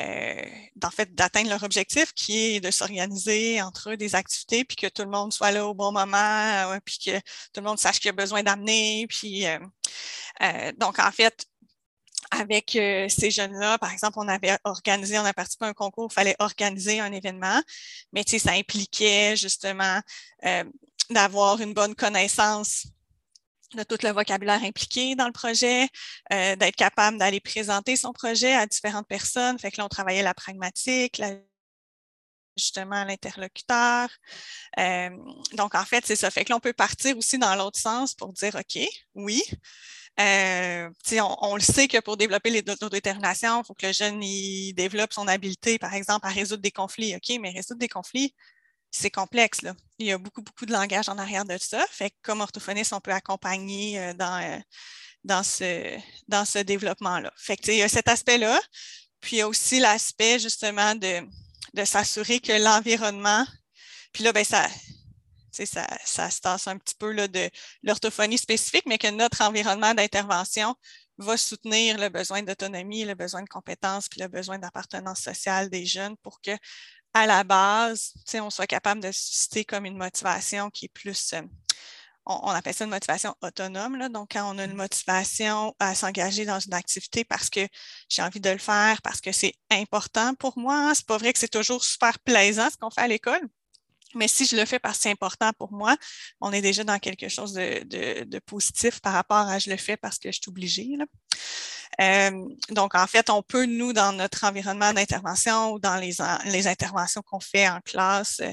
euh, 0.00 0.88
fait, 0.94 1.14
d'atteindre 1.14 1.50
leur 1.50 1.62
objectif, 1.62 2.12
qui 2.14 2.56
est 2.56 2.60
de 2.60 2.70
s'organiser 2.70 3.60
entre 3.62 3.90
eux 3.90 3.96
des 3.96 4.14
activités, 4.14 4.64
puis 4.64 4.76
que 4.76 4.88
tout 4.88 5.02
le 5.02 5.10
monde 5.10 5.32
soit 5.32 5.52
là 5.52 5.66
au 5.66 5.74
bon 5.74 5.92
moment, 5.92 6.78
puis 6.84 6.98
que 6.98 7.18
tout 7.18 7.60
le 7.60 7.62
monde 7.62 7.78
sache 7.78 7.98
qu'il 7.98 8.06
y 8.06 8.10
a 8.10 8.12
besoin 8.12 8.42
d'amener, 8.42 9.06
puis 9.08 9.44
donc, 10.78 10.98
en 10.98 11.10
fait, 11.12 11.46
avec 12.30 12.76
euh, 12.76 13.08
ces 13.08 13.30
jeunes-là, 13.30 13.78
par 13.78 13.92
exemple, 13.92 14.18
on 14.18 14.28
avait 14.28 14.56
organisé, 14.64 15.18
on 15.18 15.24
a 15.24 15.32
participé 15.32 15.64
à 15.64 15.68
un 15.68 15.72
concours, 15.72 16.08
il 16.10 16.14
fallait 16.14 16.36
organiser 16.38 17.00
un 17.00 17.12
événement, 17.12 17.60
mais 18.12 18.24
ça 18.26 18.52
impliquait 18.52 19.36
justement 19.36 20.00
euh, 20.44 20.64
d'avoir 21.10 21.60
une 21.60 21.74
bonne 21.74 21.94
connaissance 21.94 22.86
de 23.74 23.82
tout 23.84 23.98
le 24.02 24.10
vocabulaire 24.10 24.62
impliqué 24.62 25.14
dans 25.14 25.26
le 25.26 25.32
projet, 25.32 25.88
euh, 26.32 26.56
d'être 26.56 26.76
capable 26.76 27.18
d'aller 27.18 27.40
présenter 27.40 27.96
son 27.96 28.12
projet 28.12 28.54
à 28.54 28.66
différentes 28.66 29.08
personnes. 29.08 29.58
Fait 29.58 29.70
que 29.70 29.78
là, 29.78 29.86
on 29.86 29.88
travaillait 29.88 30.22
la 30.22 30.34
pragmatique, 30.34 31.22
justement 32.54 33.02
l'interlocuteur. 33.04 34.10
donc, 35.54 35.74
en 35.74 35.84
fait, 35.86 36.04
c'est 36.06 36.16
ça. 36.16 36.30
Fait 36.30 36.44
que 36.44 36.50
là, 36.50 36.56
on 36.56 36.60
peut 36.60 36.74
partir 36.74 37.16
aussi 37.16 37.38
dans 37.38 37.54
l'autre 37.56 37.78
sens 37.78 38.14
pour 38.14 38.34
dire, 38.34 38.54
OK, 38.56 38.86
oui, 39.14 39.42
euh, 40.20 40.90
on, 41.40 41.56
le 41.56 41.62
sait 41.62 41.88
que 41.88 41.98
pour 42.00 42.16
développer 42.16 42.62
l'autodétermination, 42.62 43.62
il 43.62 43.66
faut 43.66 43.74
que 43.74 43.86
le 43.86 43.92
jeune 43.92 44.20
développe 44.74 45.12
son 45.12 45.26
habileté, 45.26 45.78
par 45.78 45.94
exemple, 45.94 46.26
à 46.26 46.30
résoudre 46.30 46.62
des 46.62 46.70
conflits. 46.70 47.16
OK, 47.16 47.36
mais 47.40 47.50
résoudre 47.50 47.80
des 47.80 47.88
conflits, 47.88 48.34
c'est 48.90 49.10
complexe. 49.10 49.60
Il 49.98 50.06
y 50.06 50.12
a 50.12 50.18
beaucoup, 50.18 50.42
beaucoup 50.42 50.66
de 50.66 50.72
langage 50.72 51.08
en 51.08 51.18
arrière 51.18 51.44
de 51.44 51.56
ça. 51.58 51.84
Fait 51.90 52.10
que 52.10 52.16
comme 52.22 52.40
orthophoniste, 52.40 52.92
on 52.92 53.00
peut 53.00 53.12
accompagner 53.12 53.98
euh, 53.98 54.14
dans, 54.14 54.62
euh, 55.62 55.98
dans 56.28 56.44
ce 56.44 56.58
développement-là. 56.62 57.32
Fait 57.36 57.56
que, 57.56 57.70
il 57.70 57.78
y 57.78 57.82
a 57.82 57.88
cet 57.88 58.08
aspect-là. 58.08 58.60
Puis 59.20 59.36
il 59.36 59.38
y 59.38 59.42
a 59.42 59.48
aussi 59.48 59.80
l'aspect 59.80 60.38
justement 60.38 60.94
de, 60.94 61.20
de 61.74 61.84
s'assurer 61.84 62.40
que 62.40 62.52
l'environnement, 62.52 63.46
puis 64.12 64.24
là, 64.24 64.32
ben, 64.32 64.44
ça, 64.44 64.68
ça, 65.52 65.86
ça 66.04 66.30
se 66.30 66.40
tasse 66.40 66.66
un 66.66 66.78
petit 66.78 66.94
peu 66.94 67.12
là, 67.12 67.28
de 67.28 67.50
l'orthophonie 67.82 68.38
spécifique, 68.38 68.84
mais 68.86 68.98
que 68.98 69.10
notre 69.10 69.42
environnement 69.42 69.94
d'intervention 69.94 70.74
va 71.18 71.36
soutenir 71.36 71.98
le 71.98 72.08
besoin 72.08 72.42
d'autonomie, 72.42 73.04
le 73.04 73.14
besoin 73.14 73.42
de 73.42 73.48
compétences, 73.48 74.08
puis 74.08 74.20
le 74.20 74.28
besoin 74.28 74.58
d'appartenance 74.58 75.20
sociale 75.20 75.70
des 75.70 75.86
jeunes 75.86 76.16
pour 76.18 76.40
que, 76.40 76.52
à 77.14 77.26
la 77.26 77.44
base, 77.44 78.14
on 78.34 78.50
soit 78.50 78.66
capable 78.66 79.02
de 79.02 79.12
susciter 79.12 79.64
comme 79.64 79.84
une 79.84 79.98
motivation 79.98 80.70
qui 80.70 80.86
est 80.86 80.88
plus, 80.88 81.34
euh, 81.34 81.42
on, 82.24 82.48
appelle 82.48 82.74
ça 82.74 82.84
une 82.84 82.90
motivation 82.90 83.34
autonome. 83.42 83.96
Là. 83.96 84.08
Donc, 84.08 84.30
quand 84.32 84.54
on 84.54 84.58
a 84.58 84.64
une 84.64 84.74
motivation 84.74 85.74
à 85.78 85.94
s'engager 85.94 86.44
dans 86.46 86.60
une 86.60 86.74
activité 86.74 87.24
parce 87.24 87.50
que 87.50 87.66
j'ai 88.08 88.22
envie 88.22 88.40
de 88.40 88.50
le 88.50 88.58
faire, 88.58 89.02
parce 89.02 89.20
que 89.20 89.32
c'est 89.32 89.54
important 89.70 90.34
pour 90.34 90.58
moi, 90.58 90.76
hein, 90.76 90.94
c'est 90.94 91.06
pas 91.06 91.18
vrai 91.18 91.32
que 91.32 91.38
c'est 91.38 91.48
toujours 91.48 91.84
super 91.84 92.18
plaisant 92.20 92.70
ce 92.70 92.76
qu'on 92.76 92.90
fait 92.90 93.02
à 93.02 93.08
l'école 93.08 93.42
Mais 94.14 94.28
si 94.28 94.46
je 94.46 94.56
le 94.56 94.64
fais 94.64 94.78
parce 94.78 94.98
que 94.98 95.02
c'est 95.04 95.10
important 95.10 95.52
pour 95.58 95.72
moi, 95.72 95.96
on 96.40 96.52
est 96.52 96.60
déjà 96.60 96.84
dans 96.84 96.98
quelque 96.98 97.28
chose 97.28 97.52
de, 97.54 98.38
positif 98.40 99.00
par 99.00 99.12
rapport 99.12 99.48
à 99.48 99.58
je 99.58 99.70
le 99.70 99.76
fais 99.76 99.96
parce 99.96 100.18
que 100.18 100.30
je 100.30 100.40
suis 100.40 100.48
obligée. 100.48 100.96
Euh, 102.00 102.30
donc, 102.70 102.94
en 102.94 103.06
fait, 103.06 103.28
on 103.30 103.42
peut, 103.42 103.66
nous, 103.66 103.92
dans 103.92 104.12
notre 104.12 104.44
environnement 104.44 104.92
d'intervention 104.92 105.72
ou 105.72 105.78
dans 105.78 105.96
les, 105.96 106.12
les 106.46 106.66
interventions 106.66 107.22
qu'on 107.22 107.40
fait 107.40 107.68
en 107.68 107.80
classe, 107.80 108.40
euh, 108.40 108.52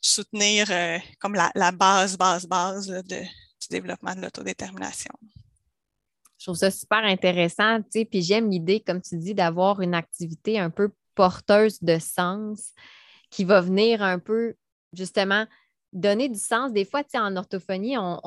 soutenir 0.00 0.66
euh, 0.70 0.98
comme 1.20 1.34
la, 1.34 1.72
base, 1.72 2.16
base, 2.16 2.46
base 2.46 2.88
de, 2.88 3.20
du 3.20 3.68
développement 3.70 4.14
de 4.14 4.22
l'autodétermination. 4.22 5.12
Je 6.38 6.46
trouve 6.46 6.56
ça 6.56 6.70
super 6.70 7.04
intéressant, 7.04 7.80
tu 7.82 7.86
sais, 7.90 8.04
puis 8.06 8.22
j'aime 8.22 8.50
l'idée, 8.50 8.80
comme 8.80 9.02
tu 9.02 9.16
dis, 9.18 9.34
d'avoir 9.34 9.82
une 9.82 9.94
activité 9.94 10.58
un 10.58 10.70
peu 10.70 10.90
porteuse 11.14 11.82
de 11.82 11.98
sens 11.98 12.72
qui 13.30 13.44
va 13.44 13.60
venir 13.60 14.02
un 14.02 14.18
peu 14.18 14.54
justement 14.92 15.46
donner 15.92 16.28
du 16.28 16.38
sens. 16.38 16.72
Des 16.72 16.84
fois, 16.84 17.02
en 17.14 17.36
orthophonie, 17.36 17.96
on, 17.98 18.20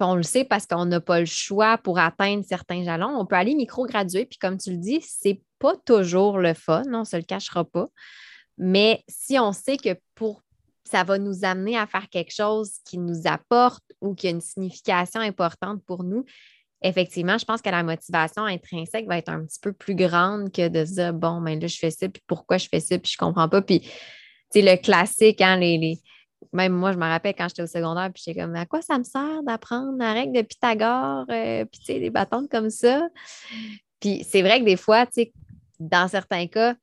on, 0.00 0.14
le 0.14 0.22
sait 0.22 0.44
parce 0.44 0.66
qu'on 0.66 0.84
n'a 0.84 1.00
pas 1.00 1.20
le 1.20 1.26
choix 1.26 1.78
pour 1.78 1.98
atteindre 1.98 2.44
certains 2.44 2.82
jalons. 2.82 3.16
On 3.16 3.24
peut 3.24 3.36
aller 3.36 3.54
micro-graduer, 3.54 4.26
puis 4.26 4.38
comme 4.38 4.58
tu 4.58 4.70
le 4.70 4.78
dis, 4.78 5.00
c'est 5.00 5.40
pas 5.58 5.76
toujours 5.84 6.38
le 6.38 6.54
fun, 6.54 6.82
on 6.92 7.00
ne 7.00 7.04
se 7.04 7.16
le 7.16 7.22
cachera 7.22 7.64
pas. 7.64 7.88
Mais 8.58 9.04
si 9.08 9.38
on 9.38 9.52
sait 9.52 9.76
que 9.76 9.96
pour 10.14 10.42
ça 10.84 11.04
va 11.04 11.18
nous 11.18 11.44
amener 11.44 11.78
à 11.78 11.86
faire 11.86 12.08
quelque 12.10 12.34
chose 12.34 12.72
qui 12.84 12.98
nous 12.98 13.26
apporte 13.26 13.84
ou 14.00 14.14
qui 14.14 14.26
a 14.26 14.30
une 14.30 14.40
signification 14.40 15.20
importante 15.20 15.82
pour 15.86 16.04
nous, 16.04 16.24
effectivement, 16.82 17.38
je 17.38 17.44
pense 17.44 17.62
que 17.62 17.70
la 17.70 17.82
motivation 17.82 18.44
intrinsèque 18.44 19.06
va 19.06 19.18
être 19.18 19.30
un 19.30 19.44
petit 19.44 19.60
peu 19.60 19.72
plus 19.72 19.94
grande 19.94 20.52
que 20.52 20.68
de 20.68 20.84
dire 20.84 21.14
bon, 21.14 21.40
ben 21.40 21.58
là, 21.60 21.66
je 21.66 21.78
fais 21.78 21.90
ça, 21.90 22.08
puis 22.08 22.22
pourquoi 22.26 22.58
je 22.58 22.68
fais 22.68 22.80
ça, 22.80 22.98
puis 22.98 23.12
je 23.12 23.16
comprends 23.16 23.48
pas. 23.48 23.62
C'est 24.52 24.62
le 24.62 24.76
classique, 24.76 25.40
hein, 25.40 25.56
les, 25.56 25.98
Même 26.52 26.72
moi, 26.72 26.92
je 26.92 26.98
me 26.98 27.04
rappelle 27.04 27.34
quand 27.34 27.48
j'étais 27.48 27.62
au 27.62 27.66
secondaire, 27.66 28.10
puis 28.12 28.22
j'étais 28.24 28.40
comme, 28.40 28.54
à 28.54 28.66
quoi 28.66 28.82
ça 28.82 28.98
me 28.98 29.04
sert 29.04 29.42
d'apprendre 29.42 29.96
la 29.98 30.12
règle 30.12 30.32
de 30.32 30.42
Pythagore, 30.42 31.24
euh, 31.30 31.64
puis 31.64 31.80
tu 31.80 31.86
sais, 31.86 32.00
des 32.00 32.10
bâtons 32.10 32.46
comme 32.50 32.70
ça? 32.70 33.08
Puis 34.00 34.24
c'est 34.24 34.42
vrai 34.42 34.60
que 34.60 34.64
des 34.64 34.76
fois, 34.76 35.06
tu 35.06 35.12
sais, 35.14 35.32
dans 35.78 36.08
certains 36.08 36.46
cas, 36.46 36.74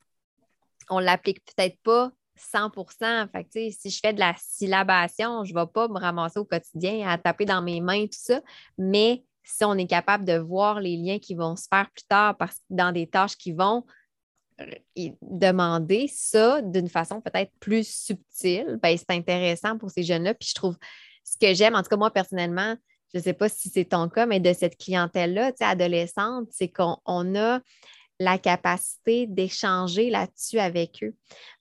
on 0.89 0.99
ne 0.99 1.05
l'applique 1.05 1.43
peut-être 1.45 1.77
pas 1.83 2.11
100 2.35 2.71
Fait 3.31 3.71
si 3.71 3.89
je 3.89 3.99
fais 3.99 4.13
de 4.13 4.19
la 4.19 4.33
syllabation, 4.37 5.43
je 5.43 5.53
ne 5.53 5.59
vais 5.59 5.67
pas 5.67 5.87
me 5.87 5.99
ramasser 5.99 6.39
au 6.39 6.45
quotidien 6.45 7.07
à 7.07 7.17
taper 7.17 7.45
dans 7.45 7.61
mes 7.61 7.81
mains, 7.81 8.05
tout 8.05 8.13
ça. 8.13 8.41
Mais 8.77 9.23
si 9.43 9.65
on 9.65 9.75
est 9.75 9.87
capable 9.87 10.25
de 10.25 10.37
voir 10.37 10.79
les 10.79 10.95
liens 10.95 11.19
qui 11.19 11.35
vont 11.35 11.55
se 11.55 11.67
faire 11.69 11.89
plus 11.91 12.05
tard 12.07 12.37
parce, 12.37 12.57
dans 12.69 12.91
des 12.91 13.07
tâches 13.07 13.35
qui 13.35 13.51
vont 13.51 13.83
demander 15.21 16.07
ça 16.07 16.61
d'une 16.61 16.89
façon 16.89 17.21
peut-être 17.21 17.51
plus 17.59 17.87
subtile, 17.87 18.79
ben, 18.81 18.97
c'est 18.97 19.11
intéressant 19.11 19.77
pour 19.77 19.91
ces 19.91 20.03
jeunes-là. 20.03 20.33
Puis 20.33 20.49
je 20.49 20.55
trouve 20.55 20.77
ce 21.23 21.37
que 21.37 21.53
j'aime, 21.53 21.75
en 21.75 21.83
tout 21.83 21.89
cas 21.89 21.97
moi 21.97 22.11
personnellement, 22.11 22.75
je 23.13 23.17
ne 23.17 23.23
sais 23.23 23.33
pas 23.33 23.49
si 23.49 23.69
c'est 23.69 23.85
ton 23.85 24.09
cas, 24.09 24.25
mais 24.25 24.39
de 24.39 24.53
cette 24.53 24.77
clientèle-là, 24.77 25.51
adolescente, 25.61 26.47
c'est 26.51 26.69
qu'on 26.69 27.35
a 27.35 27.59
la 28.19 28.37
capacité 28.37 29.27
d'échanger 29.27 30.09
là-dessus 30.09 30.59
avec 30.59 31.03
eux. 31.03 31.15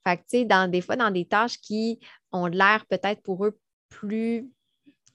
Fait 0.05 0.17
que, 0.17 0.21
tu 0.21 0.27
sais, 0.29 0.45
dans, 0.45 0.69
des 0.69 0.81
fois, 0.81 0.95
dans 0.95 1.09
des 1.09 1.25
tâches 1.25 1.57
qui 1.57 1.99
ont 2.31 2.47
l'air 2.47 2.85
peut-être 2.87 3.21
pour 3.21 3.45
eux 3.45 3.57
plus 3.87 4.49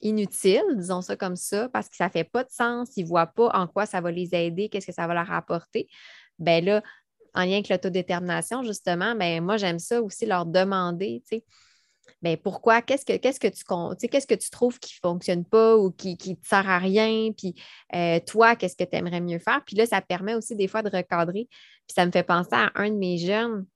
inutiles, 0.00 0.64
disons 0.74 1.02
ça 1.02 1.16
comme 1.16 1.36
ça, 1.36 1.68
parce 1.68 1.88
que 1.88 1.96
ça 1.96 2.06
ne 2.06 2.10
fait 2.10 2.24
pas 2.24 2.44
de 2.44 2.50
sens, 2.50 2.90
ils 2.96 3.04
ne 3.04 3.08
voient 3.08 3.26
pas 3.26 3.50
en 3.54 3.66
quoi 3.66 3.86
ça 3.86 4.00
va 4.00 4.10
les 4.10 4.34
aider, 4.34 4.68
qu'est-ce 4.68 4.86
que 4.86 4.92
ça 4.92 5.06
va 5.06 5.14
leur 5.14 5.30
apporter. 5.30 5.88
Ben 6.38 6.64
là, 6.64 6.82
en 7.34 7.44
lien 7.44 7.54
avec 7.54 7.68
l'autodétermination, 7.68 8.62
justement, 8.62 9.14
ben, 9.14 9.42
moi, 9.42 9.56
j'aime 9.56 9.78
ça 9.78 10.00
aussi 10.00 10.26
leur 10.26 10.46
demander, 10.46 11.22
tu 11.28 11.38
sais, 11.38 11.44
ben, 12.22 12.36
pourquoi, 12.36 12.80
qu'est-ce 12.80 13.04
que, 13.04 13.12
tu 13.12 13.20
qu'est-ce 14.08 14.26
que 14.26 14.34
tu 14.34 14.50
trouves 14.50 14.78
qui 14.78 14.94
ne 15.02 15.08
fonctionne 15.08 15.44
pas 15.44 15.76
ou 15.76 15.90
qui 15.90 16.16
ne 16.26 16.34
te 16.34 16.46
sert 16.46 16.68
à 16.68 16.78
rien, 16.78 17.30
puis 17.36 17.54
euh, 17.94 18.18
toi, 18.26 18.56
qu'est-ce 18.56 18.76
que 18.76 18.84
tu 18.84 18.96
aimerais 18.96 19.20
mieux 19.20 19.38
faire? 19.38 19.62
Puis 19.66 19.76
là, 19.76 19.84
ça 19.84 20.00
permet 20.00 20.34
aussi 20.34 20.56
des 20.56 20.68
fois 20.68 20.82
de 20.82 20.94
recadrer. 20.94 21.48
Puis 21.50 21.94
ça 21.94 22.06
me 22.06 22.10
fait 22.10 22.22
penser 22.22 22.54
à 22.54 22.72
un 22.76 22.88
de 22.88 22.96
mes 22.96 23.18
jeunes 23.18 23.66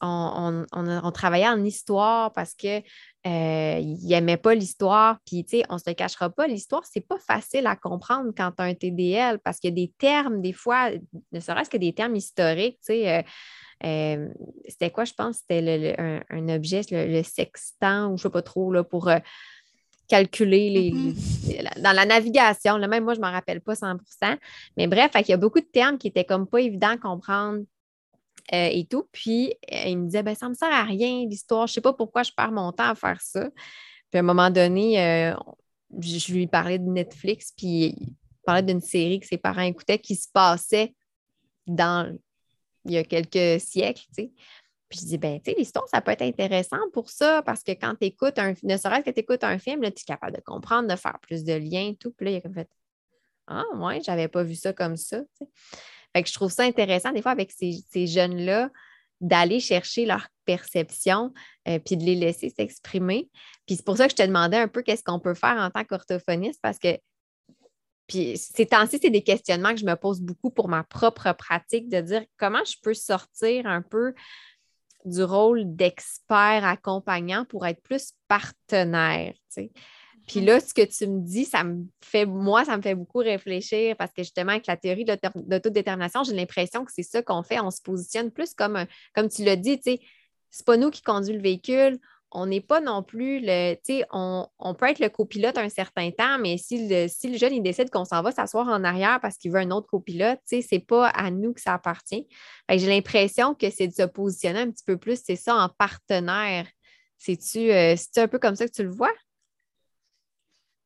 on, 0.00 1.10
travaillait 1.12 1.48
en 1.48 1.64
histoire 1.64 2.32
parce 2.32 2.54
qu'il 2.54 2.82
euh, 3.26 3.80
n'aimait 4.04 4.36
pas 4.36 4.54
l'histoire. 4.54 5.18
Puis, 5.26 5.44
tu 5.44 5.58
sais, 5.58 5.64
on 5.68 5.74
ne 5.74 5.78
se 5.78 5.88
le 5.88 5.94
cachera 5.94 6.30
pas, 6.30 6.46
l'histoire, 6.46 6.82
c'est 6.84 7.06
pas 7.06 7.18
facile 7.18 7.66
à 7.66 7.76
comprendre 7.76 8.32
quand 8.36 8.52
tu 8.52 8.62
as 8.62 8.66
un 8.66 8.74
TDL 8.74 9.38
parce 9.40 9.58
qu'il 9.58 9.70
y 9.70 9.72
a 9.72 9.86
des 9.86 9.92
termes, 9.98 10.42
des 10.42 10.52
fois, 10.52 10.90
ne 11.32 11.40
serait-ce 11.40 11.70
que 11.70 11.76
des 11.76 11.92
termes 11.92 12.16
historiques, 12.16 12.78
tu 12.80 12.94
sais. 12.94 13.18
Euh, 13.18 13.22
euh, 13.84 14.28
c'était 14.66 14.90
quoi, 14.90 15.04
je 15.04 15.12
pense? 15.12 15.38
C'était 15.38 15.94
un, 15.98 16.48
objet, 16.48 16.80
le, 16.90 17.22
sextant, 17.22 18.06
ou 18.06 18.08
je 18.10 18.12
ne 18.12 18.16
sais 18.18 18.30
pas 18.30 18.42
trop, 18.42 18.72
là, 18.72 18.82
pour 18.82 19.10
calculer 20.08 20.70
les, 20.70 20.92
mm-hmm. 20.92 21.82
dans 21.82 21.92
la 21.92 22.06
navigation. 22.06 22.78
Là, 22.78 22.88
même 22.88 23.04
moi, 23.04 23.12
je 23.12 23.20
ne 23.20 23.24
m'en 23.26 23.32
rappelle 23.32 23.60
pas 23.60 23.74
100% 23.74 23.98
Mais 24.78 24.86
bref, 24.86 25.10
il 25.20 25.28
y 25.28 25.32
a 25.32 25.36
beaucoup 25.36 25.60
de 25.60 25.66
termes 25.66 25.98
qui 25.98 26.08
étaient 26.08 26.24
comme 26.24 26.46
pas 26.46 26.60
évidents 26.60 26.92
à 26.92 26.96
comprendre 26.96 27.64
euh, 28.54 28.68
et 28.70 28.86
tout. 28.86 29.08
Puis 29.12 29.54
euh, 29.72 29.84
il 29.86 29.98
me 29.98 30.04
disait, 30.06 30.22
ben, 30.22 30.34
ça 30.34 30.46
ne 30.46 30.50
me 30.50 30.54
sert 30.54 30.72
à 30.72 30.84
rien, 30.84 31.26
l'histoire. 31.26 31.66
Je 31.66 31.72
ne 31.72 31.74
sais 31.74 31.80
pas 31.80 31.92
pourquoi 31.92 32.22
je 32.22 32.32
perds 32.32 32.52
mon 32.52 32.72
temps 32.72 32.90
à 32.90 32.94
faire 32.94 33.20
ça. 33.20 33.48
Puis 34.10 34.18
à 34.18 34.20
un 34.20 34.22
moment 34.22 34.50
donné, 34.50 35.02
euh, 35.02 35.34
je, 35.98 36.32
lui 36.32 36.46
parlais 36.46 36.78
de 36.78 36.88
Netflix, 36.88 37.52
puis 37.56 37.96
il 37.98 38.14
parlait 38.44 38.62
d'une 38.62 38.80
série 38.80 39.20
que 39.20 39.26
ses 39.26 39.38
parents 39.38 39.62
écoutaient 39.62 39.98
qui 39.98 40.14
se 40.14 40.28
passait 40.32 40.94
dans 41.66 42.16
il 42.84 42.92
y 42.92 42.98
a 42.98 43.04
quelques 43.04 43.60
siècles. 43.60 44.04
Puis 44.14 45.00
je 45.00 45.06
dis, 45.06 45.18
ben, 45.18 45.40
tu 45.40 45.50
sais, 45.50 45.56
l'histoire, 45.58 45.88
ça 45.88 46.00
peut 46.00 46.12
être 46.12 46.22
intéressant 46.22 46.78
pour 46.92 47.10
ça, 47.10 47.42
parce 47.42 47.64
que 47.64 47.72
quand 47.72 47.96
tu 48.00 48.06
écoutes 48.06 48.38
un 48.38 48.54
ne 48.62 48.76
serait-ce 48.76 49.04
que 49.04 49.10
tu 49.10 49.20
écoutes 49.20 49.42
un 49.42 49.58
film, 49.58 49.80
tu 49.82 49.88
es 49.88 49.92
capable 50.06 50.36
de 50.36 50.42
comprendre, 50.42 50.88
de 50.88 50.94
faire 50.94 51.18
plus 51.20 51.42
de 51.42 51.54
liens, 51.54 51.94
tout. 51.98 52.12
Puis 52.12 52.26
là, 52.26 52.30
il 52.30 52.36
a 52.36 52.40
comme 52.42 52.54
fait, 52.54 52.70
ah, 53.48 53.64
ouais, 53.74 54.00
j'avais 54.04 54.28
pas 54.28 54.44
vu 54.44 54.54
ça 54.54 54.72
comme 54.72 54.96
ça. 54.96 55.22
Je 56.24 56.32
trouve 56.32 56.50
ça 56.50 56.62
intéressant 56.62 57.12
des 57.12 57.20
fois 57.20 57.32
avec 57.32 57.52
ces, 57.52 58.06
jeunes-là 58.06 58.70
d'aller 59.20 59.60
chercher 59.60 60.06
leur 60.06 60.28
perception 60.44 61.32
euh, 61.68 61.78
puis 61.78 61.96
de 61.96 62.04
les 62.04 62.14
laisser 62.14 62.50
s'exprimer. 62.50 63.28
Puis 63.66 63.76
c'est 63.76 63.84
pour 63.84 63.96
ça 63.96 64.06
que 64.06 64.12
je 64.12 64.16
te 64.16 64.26
demandais 64.26 64.58
un 64.58 64.68
peu 64.68 64.82
qu'est-ce 64.82 65.02
qu'on 65.02 65.20
peut 65.20 65.34
faire 65.34 65.56
en 65.56 65.70
tant 65.70 65.84
qu'orthophoniste 65.84 66.60
parce 66.62 66.78
que 66.78 66.98
puis 68.06 68.36
ces 68.38 68.66
temps-ci, 68.66 68.98
c'est 69.02 69.10
des 69.10 69.22
questionnements 69.22 69.72
que 69.72 69.80
je 69.80 69.84
me 69.84 69.96
pose 69.96 70.20
beaucoup 70.20 70.50
pour 70.50 70.68
ma 70.68 70.84
propre 70.84 71.32
pratique 71.32 71.88
de 71.88 72.00
dire 72.00 72.24
comment 72.36 72.64
je 72.64 72.76
peux 72.80 72.94
sortir 72.94 73.66
un 73.66 73.82
peu 73.82 74.14
du 75.04 75.22
rôle 75.22 75.74
d'expert 75.74 76.64
accompagnant 76.64 77.44
pour 77.44 77.66
être 77.66 77.82
plus 77.82 78.12
partenaire. 78.28 79.34
Puis 80.26 80.40
là, 80.40 80.58
ce 80.60 80.74
que 80.74 80.82
tu 80.82 81.06
me 81.06 81.20
dis, 81.20 81.44
ça 81.44 81.62
me 81.62 81.84
fait, 82.02 82.26
moi, 82.26 82.64
ça 82.64 82.76
me 82.76 82.82
fait 82.82 82.94
beaucoup 82.94 83.18
réfléchir 83.18 83.96
parce 83.96 84.12
que 84.12 84.22
justement, 84.22 84.52
avec 84.52 84.66
la 84.66 84.76
théorie 84.76 85.04
de 85.04 85.16
l'autodétermination, 85.48 86.24
j'ai 86.24 86.34
l'impression 86.34 86.84
que 86.84 86.92
c'est 86.92 87.04
ça 87.04 87.22
qu'on 87.22 87.42
fait. 87.42 87.60
On 87.60 87.70
se 87.70 87.80
positionne 87.80 88.30
plus 88.32 88.52
comme, 88.52 88.86
comme 89.14 89.28
tu 89.28 89.44
l'as 89.44 89.56
dit, 89.56 89.76
tu 89.78 89.92
sais, 89.92 90.00
c'est 90.50 90.66
pas 90.66 90.76
nous 90.76 90.90
qui 90.90 91.02
conduit 91.02 91.34
le 91.34 91.42
véhicule. 91.42 91.98
On 92.32 92.46
n'est 92.46 92.60
pas 92.60 92.80
non 92.80 93.04
plus 93.04 93.38
le, 93.40 93.74
tu 93.76 93.98
sais, 93.98 94.06
on, 94.10 94.48
peut 94.76 94.86
être 94.86 94.98
le 94.98 95.08
copilote 95.08 95.56
un 95.58 95.68
certain 95.68 96.10
temps, 96.10 96.38
mais 96.40 96.58
si 96.58 96.88
le, 96.88 97.06
si 97.08 97.30
le 97.30 97.38
jeune, 97.38 97.54
il 97.54 97.62
décide 97.62 97.88
qu'on 97.88 98.04
s'en 98.04 98.20
va 98.20 98.32
s'asseoir 98.32 98.66
en 98.66 98.82
arrière 98.82 99.20
parce 99.20 99.36
qu'il 99.36 99.52
veut 99.52 99.60
un 99.60 99.70
autre 99.70 99.86
copilote, 99.86 100.40
tu 100.48 100.56
sais, 100.56 100.66
c'est 100.68 100.80
pas 100.80 101.06
à 101.08 101.30
nous 101.30 101.54
que 101.54 101.60
ça 101.60 101.74
appartient. 101.74 102.26
J'ai 102.68 102.88
l'impression 102.88 103.54
que 103.54 103.70
c'est 103.70 103.86
de 103.86 103.92
se 103.92 104.02
positionner 104.02 104.58
un 104.58 104.70
petit 104.70 104.84
peu 104.84 104.96
plus, 104.96 105.20
c'est 105.24 105.36
ça, 105.36 105.54
en 105.54 105.68
partenaire. 105.68 106.66
C'est-tu 107.16 107.70
euh, 107.70 107.94
un 108.16 108.28
peu 108.28 108.38
comme 108.38 108.56
ça 108.56 108.66
que 108.66 108.72
tu 108.72 108.82
le 108.82 108.90
vois? 108.90 109.12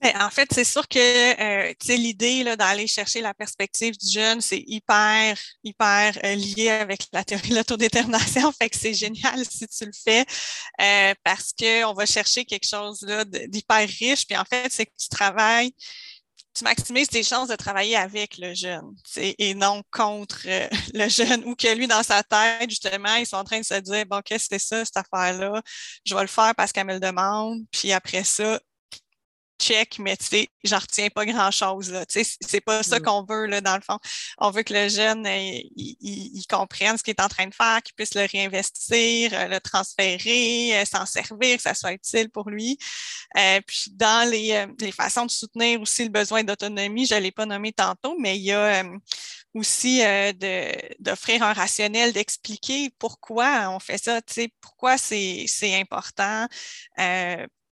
Ben, 0.03 0.15
en 0.19 0.31
fait, 0.31 0.49
c'est 0.53 0.65
sûr 0.65 0.89
que 0.89 1.69
euh, 1.69 1.75
l'idée 1.89 2.45
d'aller 2.57 2.87
chercher 2.87 3.21
la 3.21 3.35
perspective 3.35 3.99
du 3.99 4.11
jeune, 4.11 4.41
c'est 4.41 4.63
hyper, 4.67 5.37
hyper 5.63 6.19
euh, 6.25 6.35
lié 6.37 6.71
avec 6.71 7.07
la 7.13 7.23
théorie 7.23 7.51
de 7.51 7.57
l'autodétermination. 7.57 8.51
Fait 8.59 8.71
que 8.71 8.79
c'est 8.79 8.95
génial 8.95 9.45
si 9.45 9.69
tu 9.69 9.85
le 9.85 9.93
fais 9.93 10.25
euh, 10.81 11.15
parce 11.23 11.53
qu'on 11.53 11.93
va 11.93 12.07
chercher 12.07 12.47
quelque 12.47 12.67
chose 12.67 13.01
d'hyper 13.49 13.87
riche. 13.87 14.27
Puis 14.27 14.39
en 14.39 14.45
fait, 14.45 14.73
c'est 14.73 14.87
que 14.87 14.93
tu 14.99 15.09
travailles, 15.11 15.73
tu 16.55 16.65
maximises 16.65 17.09
tes 17.09 17.23
chances 17.23 17.49
de 17.49 17.57
travailler 17.57 17.97
avec 17.97 18.39
le 18.39 18.55
jeune 18.55 18.95
et 19.17 19.55
non 19.55 19.83
contre 19.91 20.43
euh, 20.47 20.69
le 20.95 21.09
jeune 21.09 21.45
ou 21.45 21.55
que 21.55 21.75
lui, 21.75 21.87
dans 21.87 22.03
sa 22.03 22.23
tête, 22.23 22.71
justement, 22.71 23.15
ils 23.17 23.27
sont 23.27 23.37
en 23.37 23.45
train 23.45 23.61
de 23.61 23.65
se 23.65 23.75
dire 23.81 24.07
Bon, 24.07 24.21
qu'est-ce 24.25 24.49
que 24.49 24.59
c'est 24.59 24.67
ça, 24.67 24.85
cette 24.85 24.97
affaire-là? 24.97 25.63
Je 26.05 26.15
vais 26.15 26.23
le 26.23 26.27
faire 26.27 26.55
parce 26.57 26.73
qu'elle 26.73 26.87
me 26.87 26.95
le 26.95 27.01
demande. 27.01 27.61
Puis 27.71 27.93
après 27.93 28.25
ça, 28.25 28.59
check, 29.61 29.99
mais 29.99 30.17
tu 30.17 30.25
sais, 30.25 30.49
j'en 30.65 30.79
retiens 30.79 31.09
pas 31.11 31.27
grand-chose. 31.27 31.93
Tu 32.09 32.25
sais, 32.25 32.37
c'est 32.41 32.61
pas 32.61 32.83
ça 32.83 32.99
mm. 32.99 33.03
qu'on 33.03 33.25
veut, 33.25 33.47
là, 33.47 33.61
dans 33.61 33.77
le 33.77 33.83
fond. 33.83 33.99
On 34.39 34.51
veut 34.51 34.63
que 34.63 34.73
le 34.73 34.89
jeune, 34.89 35.27
euh, 35.27 35.61
il, 35.77 36.45
comprenne 36.49 36.97
ce 36.97 37.03
qu'il 37.03 37.13
est 37.13 37.21
en 37.21 37.29
train 37.29 37.47
de 37.47 37.55
faire, 37.55 37.83
qu'il 37.83 37.95
puisse 37.95 38.15
le 38.15 38.27
réinvestir, 38.31 39.33
euh, 39.35 39.47
le 39.47 39.61
transférer, 39.61 40.81
euh, 40.81 40.85
s'en 40.85 41.07
servir, 41.07 41.57
que 41.57 41.63
ça 41.63 41.75
soit 41.75 41.93
utile 41.93 42.31
pour 42.31 42.51
lui. 42.51 42.79
puis 43.67 43.91
dans 43.93 44.29
les, 44.29 44.67
les, 44.81 44.93
façons 44.93 45.27
de 45.27 45.31
soutenir 45.31 45.81
aussi 45.81 46.05
le 46.05 46.11
besoin 46.11 46.43
d'autonomie, 46.43 47.07
je 47.07 47.15
ne 47.15 47.21
l'ai 47.21 47.31
pas 47.31 47.47
nommé 47.47 47.73
tantôt, 47.73 48.17
mais 48.19 48.37
il 48.37 48.43
y 48.43 48.53
a 48.53 48.83
aussi 49.55 50.03
d'offrir 50.99 51.43
un 51.43 51.53
rationnel, 51.53 52.13
d'expliquer 52.13 52.91
pourquoi 52.99 53.71
on 53.71 53.79
fait 53.79 53.99
ça, 53.99 54.21
tu 54.23 54.35
sais, 54.35 54.53
pourquoi 54.61 54.99
c'est 54.99 55.47
important. 55.75 56.49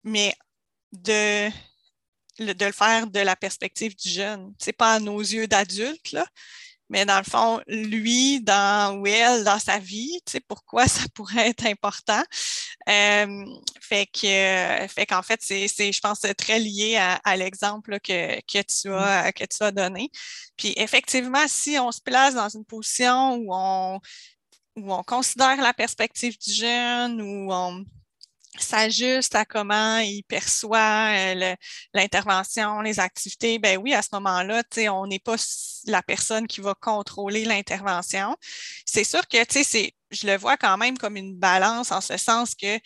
mais 0.03 0.34
de 0.91 1.49
de 2.42 2.66
le 2.66 2.72
faire 2.72 3.08
de 3.08 3.20
la 3.20 3.36
perspective 3.36 3.96
du 3.96 4.10
jeune. 4.10 4.54
C'est 4.60 4.74
pas 4.74 4.94
à 4.94 5.00
nos 5.00 5.20
yeux 5.20 5.48
d'adultes, 5.48 6.18
mais 6.92 7.06
dans 7.06 7.18
le 7.18 7.24
fond, 7.24 7.62
lui, 7.68 8.42
dans 8.42 8.98
ou 8.98 9.08
elle, 9.08 9.46
dans 9.46 9.60
sa 9.60 9.80
vie, 9.80 10.20
tu 10.26 10.34
sais, 10.34 10.39
pourquoi 10.42 10.88
ça 10.88 11.04
pourrait 11.16 11.50
être 11.50 11.66
important. 11.66 12.22
Euh, 12.89 13.46
fait 13.80 14.08
que, 14.08 14.88
fait 14.88 15.06
qu'en 15.08 15.22
fait, 15.22 15.39
c'est, 15.42 15.68
je 15.68 16.00
pense, 16.02 16.20
très 16.38 16.60
lié 16.60 16.98
à, 16.98 17.38
l'exemple 17.38 18.00
que, 18.02 18.36
que, 18.42 18.62
tu 18.64 18.89
mm. 18.89 18.94
as, 18.94 19.32
que 19.32 19.46
tu 19.46 19.64
as 19.64 19.72
donné. 19.72 20.12
Puis 20.58 20.74
effectivement, 20.76 21.48
si 21.48 21.80
on 21.80 21.92
se 21.94 22.02
place 22.02 22.36
dans 22.36 22.50
une 22.50 22.66
position 22.66 23.36
où 23.36 23.48
on, 23.52 24.00
où 24.76 24.94
on 24.94 25.04
considère 25.04 25.62
la 25.62 25.74
perspective 25.74 26.38
du 26.38 26.54
jeune, 26.54 27.22
où 27.22 27.54
on 27.54 27.86
s'ajuste 28.58 29.36
à 29.36 29.45
comment 29.45 29.99
il 29.99 30.24
perçoit 30.24 31.12
euh, 31.16 31.56
l'intervention, 31.93 32.82
les 32.82 32.99
activités, 32.99 33.60
ben 33.60 33.78
oui, 33.78 33.93
à 33.93 34.02
ce 34.02 34.10
moment-là, 34.14 34.64
on 34.91 35.08
n'est 35.08 35.20
pas 35.20 35.36
la 35.86 36.04
personne 36.04 36.47
qui 36.47 36.62
va 36.62 36.74
contrôler 36.76 37.45
l'intervention. 37.45 38.36
C'est 38.86 39.04
sûr 39.04 39.28
que, 39.28 39.43
tu 39.45 39.64
sais, 39.64 39.93
je 40.12 40.28
le 40.28 40.38
vois 40.38 40.58
quand 40.58 40.78
même 40.78 40.97
comme 40.97 41.16
une 41.18 41.36
balance 41.38 41.91
en 41.91 42.02
ce 42.02 42.18
sens 42.18 42.56
que, 42.56 42.78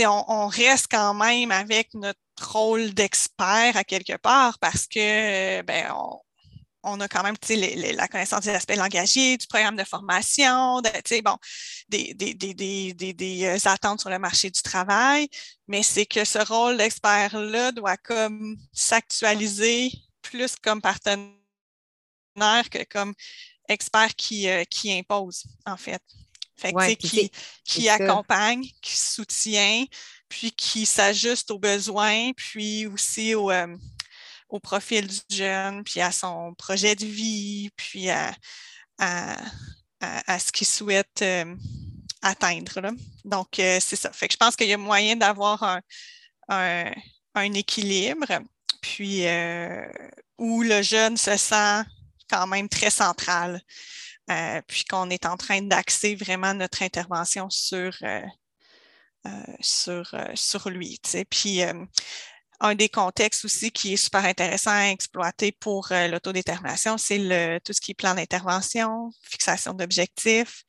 on, 0.00 0.24
on 0.28 0.46
reste 0.48 0.86
quand 0.90 1.14
même 1.14 1.50
avec 1.50 1.92
notre 1.94 2.18
rôle 2.40 2.94
d'expert 2.94 3.76
à 3.76 3.84
quelque 3.84 4.16
part 4.16 4.58
parce 4.58 4.86
que, 4.86 5.62
ben, 5.62 5.92
on, 5.94 6.20
on 6.84 7.00
a 7.00 7.08
quand 7.08 7.22
même 7.22 7.36
la 7.48 8.08
connaissance 8.08 8.44
des 8.44 8.50
aspects 8.50 8.76
langagiers, 8.76 9.36
du 9.36 9.46
programme 9.46 9.76
de 9.76 9.84
formation, 9.84 10.80
de, 10.80 11.22
bon, 11.22 11.36
des, 11.88 12.14
des, 12.14 13.44
euh, 13.44 13.58
attentes 13.64 14.00
sur 14.00 14.10
le 14.10 14.18
marché 14.18 14.50
du 14.50 14.62
travail, 14.62 15.28
mais 15.66 15.82
c'est 15.82 16.06
que 16.06 16.24
ce 16.24 16.38
rôle 16.38 16.76
d'expert-là 16.76 17.72
doit 17.72 17.96
comme 17.96 18.56
s'actualiser 18.72 19.92
plus 20.22 20.56
comme 20.62 20.80
partenaire 20.80 21.32
que 22.70 22.84
comme 22.84 23.14
expert 23.68 24.14
qui, 24.14 24.48
euh, 24.48 24.64
qui 24.64 24.92
impose, 24.92 25.44
en 25.66 25.76
fait. 25.76 26.02
Fait 26.56 26.96
qui, 26.96 27.32
qui 27.64 27.88
accompagne, 27.88 28.62
qui 28.80 28.96
soutient, 28.96 29.84
puis 30.28 30.52
qui 30.52 30.86
s'ajuste 30.86 31.50
aux 31.50 31.58
besoins, 31.58 32.32
puis 32.36 32.86
aussi 32.86 33.34
au, 33.34 33.50
euh, 33.50 33.76
au 34.54 34.60
profil 34.60 35.08
du 35.08 35.36
jeune, 35.36 35.82
puis 35.82 36.00
à 36.00 36.12
son 36.12 36.54
projet 36.54 36.94
de 36.94 37.04
vie, 37.04 37.70
puis 37.76 38.08
à, 38.08 38.32
ce 39.00 40.52
qu'il 40.52 40.66
souhaite 40.66 41.22
euh, 41.22 41.56
atteindre. 42.22 42.92
Donc, 43.24 43.58
euh, 43.58 43.78
c'est 43.80 43.96
ça. 43.96 44.12
Fait 44.12 44.28
que 44.28 44.34
je 44.34 44.36
pense 44.36 44.54
qu'il 44.54 44.68
y 44.68 44.72
a 44.72 44.78
moyen 44.78 45.16
d'avoir 45.16 45.80
un, 46.48 46.92
équilibre, 47.34 48.28
puis 48.80 49.26
euh, 49.26 49.88
où 50.38 50.62
le 50.62 50.82
jeune 50.82 51.16
se 51.16 51.36
sent 51.36 51.82
quand 52.30 52.46
même 52.46 52.68
très 52.68 52.90
central, 52.90 53.60
puis 54.68 54.84
qu'on 54.84 55.10
est 55.10 55.26
en 55.26 55.36
train 55.36 55.62
d'axer 55.62 56.14
vraiment 56.14 56.54
notre 56.54 56.84
intervention 56.84 57.50
sur, 57.50 57.92
sur, 59.60 60.14
sur 60.34 60.70
lui. 60.70 61.00
Puis 61.28 61.60
un 62.64 62.74
des 62.74 62.88
contextes 62.88 63.44
aussi 63.44 63.70
qui 63.70 63.92
est 63.92 63.96
super 63.96 64.24
intéressant 64.24 64.70
à 64.70 64.88
exploiter 64.88 65.52
pour 65.52 65.92
euh, 65.92 66.08
l'autodétermination, 66.08 66.96
c'est 66.96 67.18
le, 67.18 67.58
tout 67.60 67.74
ce 67.74 67.80
qui 67.80 67.90
est 67.90 67.94
plan 67.94 68.14
d'intervention, 68.14 69.10
fixation 69.22 69.74
d'objectifs. 69.74 70.64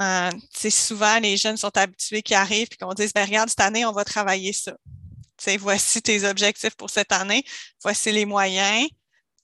Euh, 0.00 0.30
souvent, 0.70 1.18
les 1.20 1.36
jeunes 1.36 1.56
sont 1.56 1.76
habitués 1.76 2.22
qui 2.22 2.34
arrivent 2.34 2.68
et 2.70 2.76
qu'on 2.76 2.92
dise 2.92 3.12
ben, 3.14 3.24
Regarde, 3.24 3.48
cette 3.48 3.60
année, 3.60 3.84
on 3.86 3.92
va 3.92 4.04
travailler 4.04 4.52
ça. 4.52 4.74
voici 5.58 6.02
tes 6.02 6.24
objectifs 6.24 6.74
pour 6.76 6.90
cette 6.90 7.12
année, 7.12 7.44
voici 7.82 8.12
les 8.12 8.26
moyens. 8.26 8.88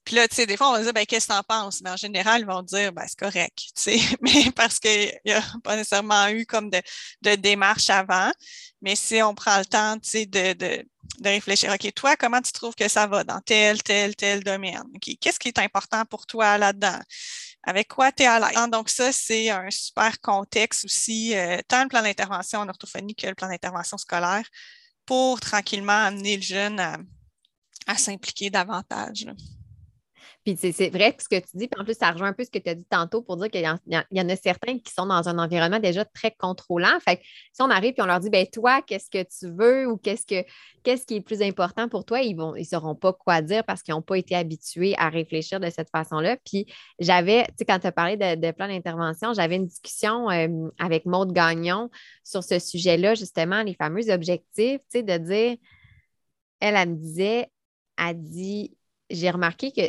Puis 0.08 0.16
là, 0.16 0.26
tu 0.26 0.36
sais, 0.36 0.46
des 0.46 0.56
fois, 0.56 0.70
on 0.70 0.72
va 0.72 0.82
dire, 0.82 0.94
ben, 0.94 1.04
qu'est-ce 1.04 1.26
que 1.26 1.32
tu 1.34 1.38
en 1.38 1.42
penses? 1.42 1.82
Mais 1.82 1.90
en 1.90 1.96
général, 1.98 2.40
ils 2.40 2.46
vont 2.46 2.62
dire, 2.62 2.94
ben, 2.94 3.04
c'est 3.06 3.18
correct, 3.18 3.58
tu 3.58 3.70
sais, 3.74 3.98
mais 4.22 4.50
parce 4.52 4.78
qu'il 4.78 5.12
n'y 5.26 5.32
a 5.32 5.42
pas 5.62 5.76
nécessairement 5.76 6.28
eu 6.28 6.46
comme 6.46 6.70
de, 6.70 6.80
de, 7.20 7.34
démarche 7.34 7.90
avant. 7.90 8.32
Mais 8.80 8.96
si 8.96 9.22
on 9.22 9.34
prend 9.34 9.58
le 9.58 9.66
temps, 9.66 9.98
tu 9.98 10.08
sais, 10.08 10.24
de, 10.24 10.54
de, 10.54 10.82
de, 11.18 11.28
réfléchir, 11.28 11.70
OK, 11.74 11.92
toi, 11.92 12.16
comment 12.16 12.40
tu 12.40 12.52
trouves 12.52 12.74
que 12.74 12.88
ça 12.88 13.06
va 13.06 13.22
dans 13.22 13.38
tel, 13.42 13.82
tel, 13.82 14.16
tel 14.16 14.42
domaine? 14.42 14.82
Qu'est-ce 15.20 15.38
qui 15.38 15.48
est 15.48 15.58
important 15.58 16.02
pour 16.06 16.24
toi 16.24 16.56
là-dedans? 16.56 17.00
Avec 17.64 17.88
quoi 17.88 18.10
tu 18.10 18.22
es 18.22 18.26
à 18.26 18.40
l'aise? 18.40 18.70
Donc, 18.72 18.88
ça, 18.88 19.12
c'est 19.12 19.50
un 19.50 19.70
super 19.70 20.18
contexte 20.22 20.86
aussi, 20.86 21.36
euh, 21.36 21.58
tant 21.68 21.82
le 21.82 21.88
plan 21.90 22.00
d'intervention 22.00 22.60
en 22.60 22.68
orthophonie 22.70 23.14
que 23.14 23.26
le 23.26 23.34
plan 23.34 23.48
d'intervention 23.48 23.98
scolaire, 23.98 24.48
pour 25.04 25.38
tranquillement 25.38 26.06
amener 26.06 26.36
le 26.36 26.42
jeune 26.42 26.80
à, 26.80 26.96
à 27.86 27.98
s'impliquer 27.98 28.48
davantage. 28.48 29.26
Puis 30.56 30.72
c'est 30.72 30.88
vrai 30.88 31.14
ce 31.18 31.28
que 31.28 31.38
tu 31.40 31.56
dis, 31.56 31.68
puis 31.68 31.80
en 31.80 31.84
plus, 31.84 31.94
ça 31.94 32.10
rejoint 32.10 32.28
un 32.28 32.32
peu 32.32 32.44
ce 32.44 32.50
que 32.50 32.58
tu 32.58 32.70
as 32.70 32.74
dit 32.74 32.84
tantôt 32.88 33.20
pour 33.20 33.36
dire 33.36 33.50
qu'il 33.50 33.60
y, 33.60 33.68
en 33.68 34.28
a 34.28 34.36
certains 34.36 34.78
qui 34.78 34.92
sont 34.92 35.04
dans 35.04 35.28
un 35.28 35.38
environnement 35.38 35.78
déjà 35.78 36.06
très 36.06 36.30
contrôlant. 36.30 36.98
Fait 37.00 37.16
que 37.18 37.22
si 37.52 37.60
on 37.60 37.68
arrive 37.68 37.94
et 37.98 38.02
on 38.02 38.06
leur 38.06 38.20
dit, 38.20 38.30
ben 38.30 38.46
toi, 38.46 38.80
qu'est-ce 38.80 39.10
que 39.10 39.22
tu 39.22 39.52
veux 39.54 39.86
ou 39.86 39.98
qu'est-ce 39.98 40.24
que 40.24 40.48
qu'est-ce 40.84 41.04
qui 41.04 41.16
est 41.16 41.20
plus 41.20 41.42
important 41.42 41.88
pour 41.88 42.06
toi, 42.06 42.20
ils 42.20 42.34
ne 42.34 42.58
ils 42.58 42.64
sauront 42.64 42.94
pas 42.94 43.12
quoi 43.12 43.42
dire 43.42 43.62
parce 43.64 43.82
qu'ils 43.82 43.92
n'ont 43.92 44.00
pas 44.00 44.16
été 44.16 44.34
habitués 44.34 44.94
à 44.96 45.10
réfléchir 45.10 45.60
de 45.60 45.68
cette 45.68 45.90
façon-là. 45.90 46.38
Puis 46.46 46.66
j'avais, 46.98 47.44
tu 47.48 47.54
sais, 47.58 47.64
quand 47.66 47.78
tu 47.78 47.86
as 47.86 47.92
parlé 47.92 48.16
de, 48.16 48.50
plan 48.52 48.68
d'intervention, 48.68 49.34
j'avais 49.34 49.56
une 49.56 49.66
discussion 49.66 50.30
euh, 50.30 50.70
avec 50.78 51.04
Maude 51.04 51.32
Gagnon 51.32 51.90
sur 52.24 52.42
ce 52.42 52.58
sujet-là, 52.58 53.14
justement, 53.14 53.62
les 53.62 53.74
fameux 53.74 54.10
objectifs, 54.10 54.80
tu 54.80 55.00
sais, 55.00 55.02
de 55.02 55.18
dire, 55.18 55.56
elle, 56.60 56.74
elle 56.74 56.90
me 56.90 56.96
disait, 56.96 57.50
elle 57.98 58.22
dit, 58.22 58.74
j'ai 59.10 59.30
remarqué 59.30 59.72
que 59.72 59.82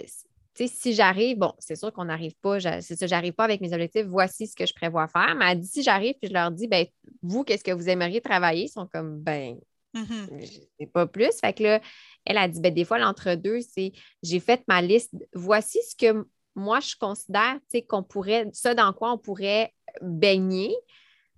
si 0.68 0.94
j'arrive, 0.94 1.38
bon, 1.38 1.54
c'est 1.60 1.76
sûr 1.76 1.92
qu'on 1.94 2.06
n'arrive 2.06 2.36
pas, 2.42 2.60
c'est 2.60 2.96
ça, 2.96 3.08
j'arrive 3.08 3.34
pas 3.34 3.44
avec 3.44 3.62
mes 3.62 3.74
objectifs, 3.74 4.06
voici 4.06 4.48
ce 4.48 4.56
que 4.56 4.66
je 4.66 4.74
prévois 4.74 5.08
faire. 5.08 5.36
Mais 5.36 5.52
elle 5.52 5.60
dit, 5.60 5.68
si 5.68 5.84
j'arrive 5.84 6.16
puis 6.20 6.28
je 6.30 6.34
leur 6.34 6.52
dis, 6.52 6.68
ben, 6.68 6.86
vous, 7.22 7.44
qu'est-ce 7.44 7.64
que 7.64 7.72
vous 7.72 7.90
aimeriez 7.90 8.22
travailler? 8.22 8.66
Ils 8.66 8.70
sont 8.70 8.88
comme, 8.88 9.20
ben, 9.20 9.58
mm-hmm. 9.96 10.92
pas 10.92 11.08
plus. 11.08 11.40
Fait 11.40 11.54
que 11.54 11.64
là, 11.64 11.82
elle 12.26 12.38
a 12.38 12.48
dit, 12.48 12.60
ben, 12.60 12.74
des 12.74 12.86
fois, 12.86 13.00
l'entre-deux, 13.00 13.62
c'est, 13.62 13.92
j'ai 14.24 14.40
fait 14.40 14.64
ma 14.68 14.82
liste, 14.82 15.14
voici 15.34 15.80
ce 15.90 15.96
que 15.96 16.26
moi, 16.56 16.80
je 16.80 16.96
considère, 17.00 17.56
tu 17.56 17.78
sais, 17.78 17.82
qu'on 17.82 18.04
pourrait, 18.04 18.50
ça 18.54 18.74
dans 18.74 18.92
quoi 18.92 19.14
on 19.14 19.18
pourrait 19.18 19.74
baigner. 20.02 20.76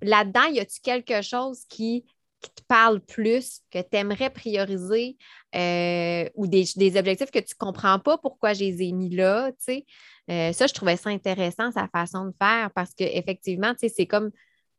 Là-dedans, 0.01 0.45
y 0.45 0.59
a-t-il 0.59 0.81
quelque 0.81 1.21
chose 1.21 1.65
qui 1.69 2.05
qui 2.41 2.49
te 2.49 2.61
parle 2.67 2.99
plus, 2.99 3.61
que 3.69 3.79
tu 3.79 3.97
aimerais 3.97 4.29
prioriser 4.29 5.17
euh, 5.55 6.27
ou 6.35 6.47
des, 6.47 6.97
objectifs 6.97 7.31
que 7.31 7.39
tu 7.39 7.53
ne 7.53 7.57
comprends 7.65 7.99
pas 7.99 8.17
pourquoi 8.17 8.53
je 8.53 8.61
les 8.61 8.81
ai 8.81 8.91
mis 8.91 9.09
là, 9.09 9.51
tu 9.65 9.83
euh, 10.29 10.53
ça, 10.53 10.67
je 10.67 10.73
trouvais 10.73 10.97
ça 10.97 11.09
intéressant, 11.09 11.71
sa 11.71 11.87
façon 11.87 12.25
de 12.25 12.33
faire, 12.39 12.71
parce 12.71 12.93
qu'effectivement, 12.93 13.73
tu 13.73 13.81
sais, 13.81 13.93
c'est 13.95 14.05
comme, 14.05 14.31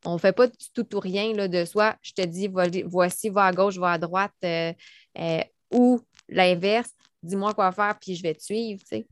on 0.05 0.15
ne 0.15 0.19
fait 0.19 0.33
pas 0.33 0.47
du 0.49 0.71
tout 0.75 0.97
ou 0.97 1.01
rien 1.01 1.33
là, 1.35 1.47
de 1.47 1.65
soi, 1.65 1.97
je 2.03 2.13
te 2.13 2.23
dis, 2.23 2.49
voici, 2.87 3.29
va 3.29 3.47
à 3.47 3.53
gauche, 3.53 3.79
va 3.79 3.93
à 3.93 3.99
droite, 3.99 4.33
euh, 4.45 4.73
ou 5.71 6.01
l'inverse, 6.29 6.91
dis-moi 7.23 7.55
quoi 7.55 7.71
faire, 7.73 7.97
puis 8.01 8.17
je 8.17 8.23
vais 8.23 8.35
te 8.35 8.43
suivre, 8.43 8.81
tu 8.81 8.97
sais. 8.97 9.07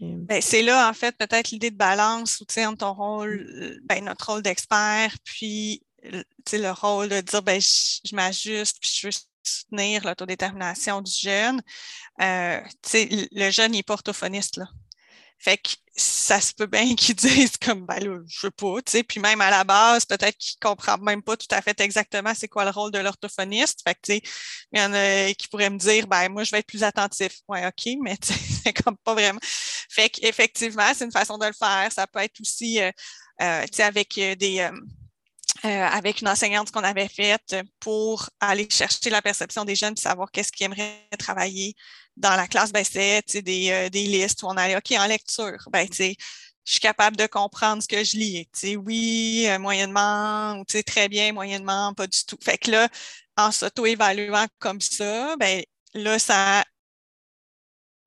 Ben, 0.00 0.40
c'est 0.40 0.62
là, 0.62 0.88
en 0.90 0.92
fait, 0.94 1.16
peut-être 1.16 1.50
l'idée 1.50 1.70
de 1.70 1.76
balance 1.76 2.40
ou 2.40 2.60
entre 2.62 2.78
ton 2.78 2.92
rôle, 2.92 3.80
ben, 3.84 4.04
notre 4.04 4.32
rôle 4.32 4.42
d'expert, 4.42 5.14
puis 5.22 5.82
le 6.02 6.70
rôle 6.70 7.08
de 7.08 7.20
dire 7.20 7.42
ben, 7.42 7.60
je, 7.60 8.14
m'ajuste 8.14 8.78
puis 8.80 8.90
je 8.94 9.06
veux 9.06 9.12
soutenir 9.44 10.04
l'autodétermination 10.04 11.00
du 11.00 11.12
jeune. 11.12 11.62
Euh, 12.20 12.60
le 12.94 13.50
jeune, 13.50 13.74
il 13.74 13.78
est 13.78 13.82
pas 13.82 13.94
orthophoniste. 13.94 14.56
Là. 14.56 14.66
Fait 15.42 15.58
que 15.58 15.70
ça 15.96 16.40
se 16.40 16.54
peut 16.54 16.66
bien 16.66 16.94
qu'ils 16.96 17.16
disent 17.16 17.56
comme 17.56 17.84
ben 17.84 17.98
là, 17.98 18.20
je 18.28 18.46
veux 18.46 18.52
pas, 18.52 18.80
tu 18.82 18.92
sais, 18.92 19.02
puis 19.02 19.18
même 19.18 19.40
à 19.40 19.50
la 19.50 19.64
base, 19.64 20.04
peut-être 20.06 20.38
qu'ils 20.38 20.58
comprennent 20.60 21.02
même 21.02 21.20
pas 21.20 21.36
tout 21.36 21.48
à 21.50 21.60
fait 21.60 21.80
exactement 21.80 22.32
c'est 22.32 22.46
quoi 22.46 22.64
le 22.64 22.70
rôle 22.70 22.92
de 22.92 23.00
l'orthophoniste. 23.00 23.82
Fait 23.84 23.94
que 23.94 24.00
tu 24.04 24.12
sais, 24.12 24.22
il 24.72 24.80
y 24.80 24.82
en 24.82 24.92
a 24.94 25.34
qui 25.34 25.48
pourraient 25.48 25.70
me 25.70 25.78
dire 25.78 26.06
ben 26.06 26.28
moi 26.28 26.44
je 26.44 26.52
vais 26.52 26.60
être 26.60 26.68
plus 26.68 26.84
attentif. 26.84 27.40
Ouais, 27.48 27.66
OK, 27.66 27.92
mais 28.02 28.16
c'est 28.22 28.72
comme 28.72 28.96
pas 28.98 29.14
vraiment. 29.14 29.40
Fait 29.42 30.08
qu'effectivement, 30.10 30.92
c'est 30.94 31.04
une 31.04 31.12
façon 31.12 31.36
de 31.38 31.46
le 31.46 31.52
faire. 31.52 31.90
Ça 31.90 32.06
peut 32.06 32.20
être 32.20 32.40
aussi 32.40 32.80
euh, 32.80 32.92
euh, 33.42 33.62
tu 33.64 33.76
sais, 33.78 33.82
avec 33.82 34.14
des 34.14 34.70
avec 35.62 36.20
une 36.20 36.28
enseignante 36.28 36.70
qu'on 36.70 36.82
avait 36.82 37.08
faite 37.08 37.56
pour 37.78 38.28
aller 38.40 38.66
chercher 38.70 39.10
la 39.10 39.22
perception 39.22 39.64
des 39.64 39.76
jeunes, 39.76 39.96
savoir 39.96 40.30
qu'est-ce 40.30 40.50
qu'ils 40.50 40.66
aimeraient 40.66 41.06
travailler 41.18 41.74
dans 42.16 42.34
la 42.36 42.48
classe. 42.48 42.72
Ben, 42.72 42.84
c'est 42.84 43.42
des, 43.42 43.88
des 43.90 44.04
listes 44.06 44.42
où 44.42 44.46
on 44.46 44.56
allait, 44.56 44.76
OK, 44.76 44.90
en 44.92 45.06
lecture, 45.06 45.68
ben, 45.70 45.86
je 46.64 46.72
suis 46.72 46.80
capable 46.80 47.16
de 47.16 47.26
comprendre 47.26 47.82
ce 47.82 47.88
que 47.88 48.02
je 48.04 48.16
lis. 48.16 48.48
oui, 48.76 49.48
moyennement, 49.60 50.54
ou 50.58 50.64
très 50.64 51.08
bien, 51.08 51.32
moyennement, 51.32 51.94
pas 51.94 52.06
du 52.06 52.24
tout. 52.24 52.38
Fait 52.42 52.58
que 52.58 52.70
là, 52.70 52.88
en 53.36 53.50
s'auto-évaluant 53.52 54.46
comme 54.58 54.80
ça, 54.80 55.36
ben, 55.36 55.62
là, 55.94 56.18
ça 56.18 56.64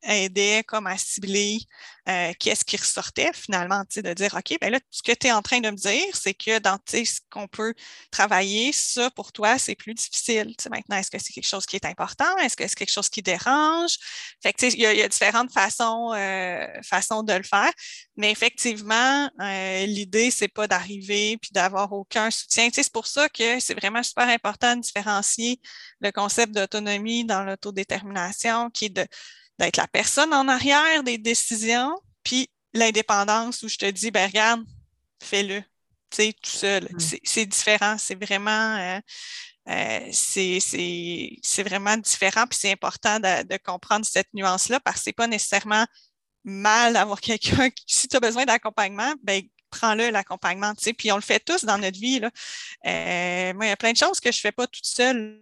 aidait 0.05 0.63
comme 0.63 0.87
à 0.87 0.97
cibler 0.97 1.59
euh, 2.07 2.33
qu'est-ce 2.39 2.63
qui 2.63 2.77
ressortait 2.77 3.31
finalement, 3.33 3.83
de 3.95 4.13
dire, 4.13 4.35
OK, 4.35 4.57
ben 4.61 4.71
là, 4.71 4.79
ce 4.91 5.01
que 5.01 5.11
tu 5.11 5.25
es 5.27 5.31
en 5.31 5.41
train 5.41 5.59
de 5.59 5.71
me 5.71 5.75
dire, 5.75 6.15
c'est 6.15 6.35
que 6.35 6.59
dans 6.59 6.77
ce 6.87 7.19
qu'on 7.31 7.47
peut 7.47 7.73
travailler, 8.11 8.71
ça 8.73 9.09
pour 9.11 9.31
toi, 9.31 9.57
c'est 9.57 9.73
plus 9.73 9.95
difficile. 9.95 10.53
maintenant, 10.69 10.97
est-ce 10.97 11.09
que 11.09 11.17
c'est 11.17 11.33
quelque 11.33 11.47
chose 11.47 11.65
qui 11.65 11.75
est 11.77 11.85
important? 11.85 12.37
Est-ce 12.37 12.55
que 12.55 12.67
c'est 12.67 12.75
quelque 12.75 12.91
chose 12.91 13.09
qui 13.09 13.23
dérange? 13.23 13.97
Fait 14.43 14.53
que, 14.53 14.65
il 14.65 14.79
y, 14.79 15.01
a 15.01 15.07
différentes 15.07 15.51
façons, 15.51 16.13
euh, 16.13 16.67
façons 16.83 17.23
de 17.23 17.33
le 17.33 17.43
faire. 17.43 17.71
Mais 18.17 18.31
effectivement, 18.31 19.29
euh, 19.41 19.85
l'idée, 19.87 20.29
c'est 20.29 20.47
pas 20.47 20.67
d'arriver 20.67 21.37
puis 21.37 21.49
d'avoir 21.53 21.91
aucun 21.91 22.29
soutien. 22.29 22.69
C'est 22.71 22.91
pour 22.91 23.07
ça 23.07 23.29
que 23.29 23.59
c'est 23.59 23.73
vraiment 23.73 24.03
super 24.03 24.27
important 24.29 24.75
de 24.75 24.81
différencier 24.81 25.59
le 26.01 26.11
concept 26.11 26.53
d'autonomie 26.53 27.25
dans 27.25 27.43
l'autodétermination, 27.43 28.69
qui 28.69 28.85
est 28.85 28.89
de 28.89 29.07
d'être 29.59 29.77
la 29.77 29.87
personne 29.87 30.33
en 30.33 30.47
arrière 30.47 31.03
des 31.03 31.17
décisions, 31.17 31.95
puis 32.23 32.49
l'indépendance 32.73 33.63
où 33.63 33.69
je 33.69 33.77
te 33.77 33.89
dis, 33.89 34.11
ben 34.11 34.27
regarde, 34.27 34.65
fais-le, 35.23 35.61
tu 35.61 35.67
sais, 36.11 36.33
tout 36.33 36.49
seul. 36.49 36.83
Mm. 36.83 36.99
C'est 37.23 37.45
différent, 37.45 37.97
c'est 37.97 38.15
vraiment, 38.15 38.75
euh, 38.77 38.99
euh, 39.69 40.09
c'est 40.11 41.63
vraiment 41.63 41.97
différent, 41.97 42.45
puis 42.47 42.59
c'est 42.59 42.71
important 42.71 43.19
de, 43.19 43.57
comprendre 43.57 44.05
cette 44.05 44.33
nuance-là 44.33 44.79
parce 44.79 44.97
que 44.97 45.03
c'est 45.05 45.13
pas 45.13 45.27
nécessairement 45.27 45.85
mal 46.43 46.93
d'avoir 46.93 47.21
quelqu'un 47.21 47.69
qui, 47.69 47.83
si 47.87 48.07
tu 48.07 48.17
as 48.17 48.19
besoin 48.19 48.45
d'accompagnement, 48.45 49.13
ben 49.23 49.41
prends-le, 49.71 50.09
l'accompagnement, 50.09 50.73
tu 50.75 50.83
sais, 50.83 50.93
puis 50.93 51.11
on 51.11 51.15
le 51.15 51.21
fait 51.21 51.39
tous 51.39 51.65
dans 51.65 51.77
notre 51.77 51.99
vie, 51.99 52.19
là. 52.19 52.31
Euh, 52.85 53.53
moi, 53.53 53.65
il 53.65 53.69
y 53.69 53.71
a 53.71 53.77
plein 53.77 53.91
de 53.91 53.97
choses 53.97 54.19
que 54.19 54.31
je 54.31 54.39
fais 54.39 54.51
pas 54.51 54.67
toute 54.67 54.85
seule, 54.85 55.41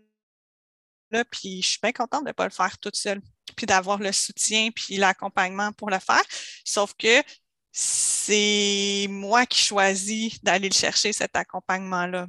là, 1.11 1.23
puis 1.25 1.61
je 1.61 1.69
suis 1.69 1.79
bien 1.81 1.91
contente 1.91 2.23
de 2.23 2.29
ne 2.29 2.33
pas 2.33 2.45
le 2.45 2.51
faire 2.51 2.77
toute 2.79 2.95
seule 2.95 3.21
puis 3.55 3.65
d'avoir 3.65 3.99
le 3.99 4.11
soutien 4.11 4.69
puis 4.71 4.97
l'accompagnement 4.97 5.71
pour 5.73 5.89
le 5.89 5.99
faire. 5.99 6.23
Sauf 6.65 6.93
que 6.97 7.23
c'est 7.71 9.07
moi 9.09 9.45
qui 9.45 9.59
choisis 9.63 10.41
d'aller 10.43 10.69
le 10.69 10.75
chercher, 10.75 11.11
cet 11.13 11.35
accompagnement-là. 11.35 12.27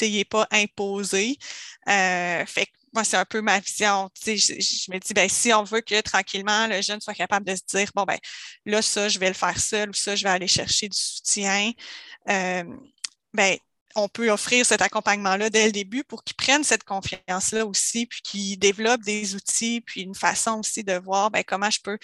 il 0.00 0.12
n'est 0.12 0.24
pas 0.24 0.46
imposé. 0.50 1.36
Euh, 1.88 2.46
fait 2.46 2.66
que 2.66 2.72
moi, 2.94 3.02
c'est 3.02 3.16
un 3.16 3.24
peu 3.24 3.40
ma 3.40 3.58
vision. 3.58 4.08
Je, 4.24 4.36
je, 4.36 4.92
me 4.92 4.98
dis, 4.98 5.12
ben, 5.14 5.28
si 5.28 5.52
on 5.52 5.64
veut 5.64 5.80
que 5.80 6.00
tranquillement, 6.00 6.68
le 6.68 6.80
jeune 6.80 7.00
soit 7.00 7.14
capable 7.14 7.46
de 7.46 7.56
se 7.56 7.62
dire, 7.66 7.90
bon, 7.94 8.04
ben, 8.04 8.18
là, 8.66 8.82
ça, 8.82 9.08
je 9.08 9.18
vais 9.18 9.28
le 9.28 9.34
faire 9.34 9.58
seul 9.58 9.90
ou 9.90 9.92
ça, 9.94 10.14
je 10.14 10.22
vais 10.22 10.30
aller 10.30 10.46
chercher 10.46 10.88
du 10.88 10.96
soutien. 10.96 11.72
Euh, 12.28 12.62
ben, 13.32 13.58
on 13.94 14.08
peut 14.08 14.30
offrir 14.30 14.66
cet 14.66 14.82
accompagnement-là 14.82 15.50
dès 15.50 15.66
le 15.66 15.72
début 15.72 16.04
pour 16.04 16.24
qu'ils 16.24 16.36
prennent 16.36 16.64
cette 16.64 16.84
confiance-là 16.84 17.64
aussi, 17.66 18.06
puis 18.06 18.20
qu'ils 18.22 18.58
développent 18.58 19.02
des 19.02 19.34
outils, 19.34 19.80
puis 19.80 20.02
une 20.02 20.14
façon 20.14 20.60
aussi 20.60 20.82
de 20.82 20.94
voir 20.94 21.30
ben, 21.30 21.44
comment 21.46 21.70
je 21.70 21.80
peux 21.80 21.98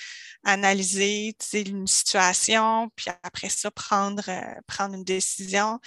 analyser 0.44 1.34
une 1.52 1.86
situation, 1.86 2.90
puis 2.94 3.06
après 3.22 3.48
ça, 3.48 3.70
prendre, 3.70 4.28
euh, 4.28 4.60
prendre 4.66 4.94
une 4.94 5.04
décision. 5.04 5.80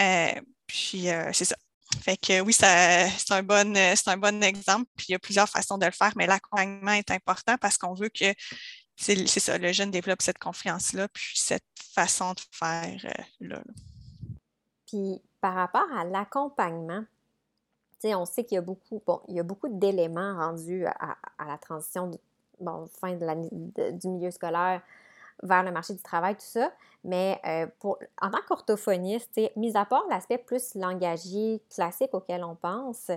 Euh, 0.00 0.32
puis 0.66 1.10
euh, 1.10 1.30
c'est 1.32 1.44
ça. 1.44 1.56
Fait 2.02 2.16
que 2.16 2.40
oui, 2.40 2.52
c'est 2.52 2.66
un, 3.30 3.42
bon, 3.42 3.76
un 3.76 4.16
bon 4.16 4.42
exemple, 4.42 4.90
puis 4.96 5.06
il 5.10 5.12
y 5.12 5.14
a 5.14 5.18
plusieurs 5.18 5.48
façons 5.48 5.78
de 5.78 5.86
le 5.86 5.92
faire, 5.92 6.12
mais 6.16 6.26
l'accompagnement 6.26 6.92
est 6.92 7.10
important 7.10 7.56
parce 7.58 7.78
qu'on 7.78 7.94
veut 7.94 8.08
que 8.08 8.34
c'est 8.96 9.26
ça, 9.26 9.58
le 9.58 9.72
jeune 9.72 9.90
développe 9.90 10.22
cette 10.22 10.38
confiance-là, 10.38 11.08
puis 11.08 11.32
cette 11.34 11.64
façon 11.94 12.32
de 12.32 12.40
faire 12.52 12.96
là. 13.40 13.62
Puis 14.86 15.20
par 15.40 15.54
rapport 15.54 15.86
à 15.96 16.04
l'accompagnement, 16.04 17.04
on 18.12 18.26
sait 18.26 18.44
qu'il 18.44 18.56
y 18.56 18.58
a 18.58 18.62
beaucoup, 18.62 19.02
bon, 19.06 19.20
il 19.28 19.36
y 19.36 19.40
a 19.40 19.42
beaucoup 19.42 19.68
d'éléments 19.68 20.36
rendus 20.36 20.84
à, 20.86 21.16
la 21.46 21.56
transition 21.56 22.10
bon, 22.60 22.86
fin 23.00 23.14
de 23.14 23.90
du 23.92 24.08
milieu 24.08 24.30
scolaire 24.30 24.82
vers 25.42 25.62
le 25.62 25.72
marché 25.72 25.94
du 25.94 26.02
travail, 26.02 26.34
tout 26.34 26.42
ça. 26.42 26.70
Mais 27.02 27.40
euh, 27.46 27.66
pour, 27.80 27.98
en 28.20 28.30
tant 28.30 28.38
qu'orthophoniste, 28.46 29.40
mis 29.56 29.76
à 29.76 29.84
part 29.84 30.04
l'aspect 30.10 30.38
plus 30.38 30.74
langagier 30.74 31.62
classique 31.70 32.12
auquel 32.12 32.44
on 32.44 32.54
pense, 32.54 33.10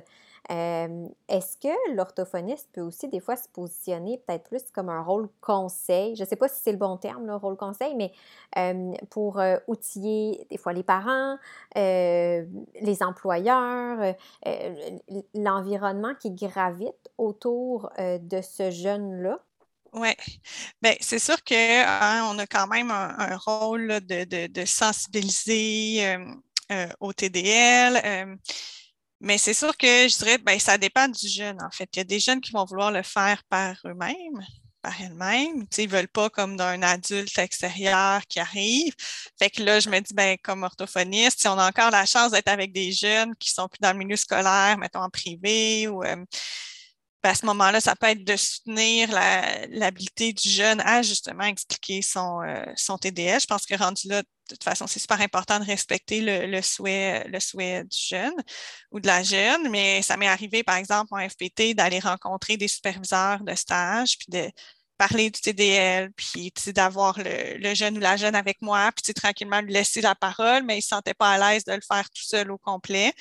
est-ce 0.49 1.57
que 1.57 1.93
l'orthophoniste 1.95 2.69
peut 2.73 2.81
aussi 2.81 3.07
des 3.09 3.19
fois 3.19 3.35
se 3.35 3.49
positionner 3.49 4.21
peut-être 4.25 4.45
plus 4.45 4.63
comme 4.73 4.89
un 4.89 5.01
rôle 5.01 5.29
conseil? 5.41 6.15
Je 6.15 6.23
ne 6.23 6.27
sais 6.27 6.35
pas 6.35 6.47
si 6.47 6.61
c'est 6.61 6.71
le 6.71 6.77
bon 6.77 6.97
terme, 6.97 7.25
le 7.25 7.35
rôle 7.35 7.57
conseil, 7.57 7.95
mais 7.95 8.11
pour 9.09 9.41
outiller 9.67 10.47
des 10.49 10.57
fois 10.57 10.73
les 10.73 10.83
parents, 10.83 11.37
les 11.75 12.97
employeurs, 13.01 14.15
l'environnement 15.33 16.15
qui 16.15 16.31
gravite 16.31 17.09
autour 17.17 17.89
de 17.97 18.41
ce 18.41 18.71
jeune-là? 18.71 19.39
Oui, 19.93 20.11
bien, 20.81 20.93
c'est 20.99 21.19
sûr 21.19 21.43
qu'on 21.43 21.55
hein, 21.55 22.37
a 22.37 22.47
quand 22.47 22.67
même 22.67 22.91
un, 22.91 23.37
rôle 23.37 23.99
de, 24.01 24.65
sensibiliser 24.65 26.17
au 26.99 27.13
TDL, 27.13 28.37
mais 29.19 29.37
c'est 29.37 29.53
sûr 29.53 29.75
que 29.77 30.07
je 30.07 30.17
dirais, 30.17 30.37
bien, 30.37 30.59
ça 30.59 30.77
dépend 30.77 31.07
du 31.07 31.27
jeune, 31.27 31.57
en 31.61 31.71
fait. 31.71 31.89
Il 31.93 31.97
y 31.97 32.01
a 32.01 32.03
des 32.03 32.19
jeunes 32.19 32.41
qui 32.41 32.51
vont 32.51 32.65
vouloir 32.65 32.91
le 32.91 33.03
faire 33.03 33.43
par 33.49 33.75
eux-mêmes, 33.85 34.45
par 34.81 34.93
elles-mêmes. 35.01 35.65
Ils 35.77 35.85
ne 35.85 35.91
veulent 35.91 36.07
pas 36.07 36.29
comme 36.29 36.55
d'un 36.55 36.81
adulte 36.83 37.37
extérieur 37.37 38.21
qui 38.27 38.39
arrive. 38.39 38.93
Fait 39.39 39.49
que 39.49 39.63
là, 39.63 39.79
je 39.79 39.89
me 39.89 39.99
dis, 39.99 40.13
ben, 40.13 40.37
comme 40.43 40.63
orthophoniste, 40.63 41.41
si 41.41 41.47
on 41.47 41.57
a 41.57 41.67
encore 41.67 41.91
la 41.91 42.05
chance 42.05 42.31
d'être 42.31 42.49
avec 42.49 42.71
des 42.73 42.91
jeunes 42.91 43.35
qui 43.37 43.51
sont 43.51 43.67
plus 43.67 43.79
dans 43.81 43.91
le 43.91 43.97
milieu 43.99 44.15
scolaire, 44.15 44.77
mettons 44.77 45.01
en 45.01 45.09
privé 45.09 45.87
ou 45.87 46.03
à 47.27 47.35
ce 47.35 47.45
moment-là, 47.45 47.81
ça 47.81 47.95
peut 47.95 48.07
être 48.07 48.23
de 48.23 48.35
soutenir 48.35 49.09
l'habilité 49.11 50.33
du 50.33 50.49
jeune 50.49 50.81
à 50.81 51.01
justement 51.01 51.43
expliquer 51.43 52.01
son, 52.01 52.41
euh, 52.41 52.65
son 52.75 52.97
TDS. 52.97 53.41
Je 53.41 53.45
pense 53.47 53.65
que 53.65 53.75
rendu 53.75 54.07
là, 54.07 54.21
de 54.21 54.27
toute 54.55 54.63
façon, 54.63 54.87
c'est 54.87 54.99
super 54.99 55.19
important 55.21 55.59
de 55.59 55.65
respecter 55.65 56.21
le, 56.21 56.61
souhait, 56.61 57.27
le 57.27 57.39
souhait 57.39 57.83
du 57.83 57.97
jeune 57.97 58.33
ou 58.91 58.99
de 58.99 59.07
la 59.07 59.21
jeune, 59.23 59.69
mais 59.69 60.01
ça 60.01 60.15
m'est 60.17 60.27
arrivé, 60.27 60.63
par 60.63 60.77
exemple, 60.77 61.13
en 61.13 61.29
FPT, 61.29 61.73
d'aller 61.75 61.99
rencontrer 61.99 62.55
des 62.57 62.67
superviseurs 62.67 63.43
de 63.43 63.55
stage, 63.55 64.17
puis 64.17 64.27
de, 64.29 64.49
parler 64.97 65.29
du 65.29 65.39
TDL, 65.39 66.11
puis 66.13 66.51
d'avoir 66.67 67.17
le, 67.19 67.73
jeune 67.73 67.97
ou 67.97 67.99
la 67.99 68.17
jeune 68.17 68.35
avec 68.35 68.61
moi, 68.61 68.91
puis 68.91 69.13
tranquillement 69.13 69.61
lui 69.61 69.73
laisser 69.73 70.01
la 70.01 70.15
parole, 70.15 70.63
mais 70.63 70.75
il 70.75 70.77
ne 70.77 70.81
se 70.81 70.89
sentait 70.89 71.13
pas 71.13 71.31
à 71.31 71.37
l'aise 71.53 71.63
de 71.65 71.73
le 71.73 71.81
faire 71.81 72.09
tout 72.09 72.23
seul 72.23 72.51
au 72.51 72.57
complet. 72.57 73.13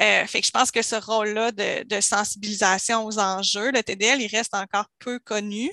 Euh, 0.00 0.26
fait 0.26 0.40
que 0.40 0.46
je 0.46 0.50
pense 0.50 0.70
que 0.70 0.82
ce 0.82 0.96
rôle-là 0.96 1.52
de, 1.52 2.00
sensibilisation 2.00 3.04
aux 3.04 3.18
enjeux, 3.18 3.70
le 3.72 3.82
TDL, 3.82 4.20
il 4.22 4.28
reste 4.28 4.54
encore 4.54 4.86
peu 4.98 5.18
connu. 5.18 5.70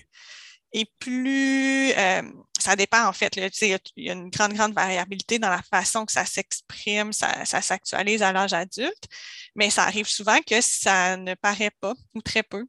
Et 0.74 0.86
plus, 1.00 1.92
euh, 1.94 2.22
ça 2.60 2.76
dépend 2.76 3.06
en 3.08 3.14
fait, 3.14 3.36
il 3.38 3.80
y 3.98 4.10
a 4.10 4.14
une 4.14 4.30
grande, 4.30 4.54
grande 4.54 4.74
variabilité 4.74 5.40
dans 5.40 5.50
la 5.50 5.62
façon 5.62 6.06
que 6.06 6.12
ça 6.12 6.26
s'exprime, 6.26 7.14
ça, 7.14 7.46
ça 7.46 7.62
s'actualise 7.62 8.22
à 8.22 8.34
l'âge 8.34 8.54
adulte, 8.54 9.08
mais 9.56 9.70
ça 9.70 9.84
arrive 9.84 10.08
souvent 10.08 10.40
que 10.42 10.60
ça 10.62 11.16
ne 11.16 11.36
paraît 11.36 11.72
pas 11.80 11.94
ou 12.14 12.22
très 12.22 12.44
peu 12.44 12.66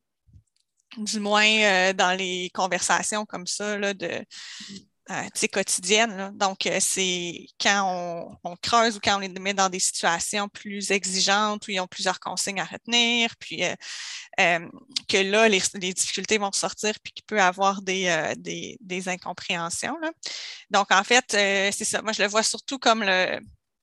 du 0.97 1.21
moins 1.21 1.47
euh, 1.47 1.93
dans 1.93 2.17
les 2.17 2.51
conversations 2.55 3.27
comme 3.27 3.47
ça 3.47 3.79
là, 3.79 3.95
de 3.95 4.25
euh, 5.11 5.47
quotidiennes. 5.53 6.33
Donc, 6.35 6.67
euh, 6.67 6.79
c'est 6.81 7.47
quand 7.61 8.37
on, 8.45 8.57
creuse 8.57 8.97
ou 8.97 9.01
quand 9.03 9.17
on 9.17 9.21
les 9.21 9.29
met 9.29 9.55
dans 9.55 9.69
des 9.69 9.79
situations 9.79 10.49
plus 10.49 10.91
exigeantes 10.91 11.67
où 11.67 11.71
ils 11.71 11.81
ont 11.81 11.87
plusieurs 11.87 12.21
consignes 12.21 12.61
à 12.61 12.65
retenir, 12.65 13.35
puis 13.39 13.63
que 14.37 15.17
là, 15.17 15.49
les, 15.49 15.61
difficultés 15.93 16.39
vont 16.39 16.53
sortir 16.53 16.95
puis 17.03 17.13
qu'il 17.13 17.25
peut 17.25 17.41
avoir 17.41 17.83
des, 17.83 18.35
des, 18.37 19.09
incompréhensions. 19.09 19.97
Donc, 20.71 20.93
en 20.93 21.05
fait, 21.05 21.25
c'est 21.31 21.85
ça. 21.85 22.03
Moi, 22.03 22.13
je 22.13 22.23
le 22.23 22.29
vois 22.29 22.43
surtout 22.43 22.79
comme 22.79 23.03
le, 23.03 23.41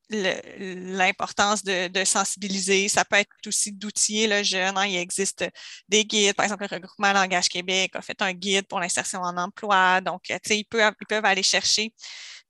l'importance 0.08 1.64
de, 1.64 2.04
sensibiliser. 2.04 2.88
Ça 2.88 3.04
peut 3.04 3.16
être 3.16 3.30
aussi 3.46 3.72
d'outiller 3.72 4.26
le 4.26 4.42
jeune. 4.42 4.76
Hein. 4.76 4.86
Il 4.86 4.96
existe 4.96 5.44
des 5.88 6.04
guides. 6.04 6.34
Par 6.34 6.44
exemple, 6.44 6.66
le 6.68 6.76
regroupement 6.76 7.12
Langage 7.12 7.48
Québec 7.48 7.92
a 7.94 8.02
fait 8.02 8.20
un 8.22 8.32
guide 8.32 8.66
pour 8.66 8.80
l'insertion 8.80 9.20
en 9.20 9.36
emploi. 9.36 10.00
Donc, 10.00 10.28
ils 10.28 10.64
peuvent, 10.64 10.94
ils 11.00 11.06
peuvent 11.06 11.24
aller 11.24 11.42
chercher 11.42 11.92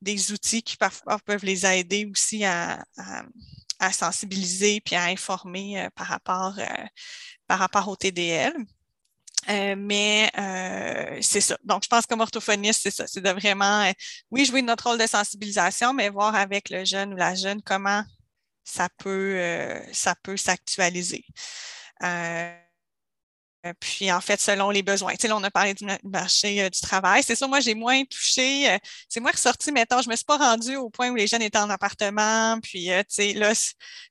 des 0.01 0.33
outils 0.33 0.63
qui 0.63 0.77
parfois 0.77 1.19
peuvent 1.19 1.45
les 1.45 1.65
aider 1.67 2.07
aussi 2.11 2.45
à, 2.45 2.85
sensibiliser 3.93 4.81
puis 4.81 4.95
à 4.95 5.05
informer 5.05 5.81
euh, 5.81 5.91
par, 5.95 6.07
rapport, 6.07 6.59
euh, 6.59 6.87
par 7.47 7.59
rapport 7.59 7.89
au 7.89 7.97
TDL. 7.97 8.55
Euh, 9.49 9.77
mais 9.79 10.31
euh, 10.39 11.19
c'est 11.23 11.41
ça. 11.41 11.57
Donc, 11.65 11.85
je 11.85 11.89
pense 11.89 12.07
comme 12.07 12.21
orthophoniste, 12.21 12.81
c'est 12.83 12.91
ça. 12.91 13.07
C'est 13.07 13.21
de 13.21 13.31
vraiment, 13.31 13.83
euh, 13.83 13.93
oui, 14.31 14.45
jouer 14.45 14.63
notre 14.63 14.89
rôle 14.89 14.99
de 14.99 15.07
sensibilisation, 15.07 15.93
mais 15.93 16.09
voir 16.09 16.35
avec 16.35 16.71
le 16.71 16.85
jeune 16.85 17.15
ou 17.15 17.17
la 17.17 17.35
jeune 17.35 17.63
comment 17.63 18.03
ça 18.65 18.89
peut, 18.99 19.41
ça 19.93 20.15
peut 20.23 20.37
s'actualiser. 20.37 21.25
Euh, 23.67 23.73
puis, 23.81 24.11
en 24.13 24.21
fait, 24.21 24.41
selon 24.41 24.71
les 24.71 24.83
besoins. 24.83 25.15
Tu 25.15 25.27
sais, 25.27 25.33
on 25.33 25.43
a 25.43 25.51
parlé 25.51 25.75
du 25.75 25.87
marché 26.05 26.63
euh, 26.63 26.71
du 26.71 26.81
travail. 26.81 27.23
C'est 27.23 27.35
ça, 27.35 27.47
moi, 27.47 27.61
j'ai 27.61 27.75
moins 27.75 28.05
touché. 28.05 28.71
Euh, 28.71 28.79
c'est 29.09 29.21
moi 29.21 29.31
ressorti, 29.31 29.73
mettons, 29.73 30.01
je 30.03 30.09
ne 30.09 30.13
me 30.13 30.17
suis 30.17 30.25
pas 30.25 30.37
rendue 30.37 30.77
au 30.77 30.91
point 30.91 31.11
où 31.11 31.15
les 31.15 31.27
jeunes 31.27 31.43
étaient 31.43 31.59
en 31.59 31.71
appartement. 31.71 32.59
Puis, 32.63 32.87
tu 32.87 33.05
sais, 33.09 33.33
là, 33.35 33.53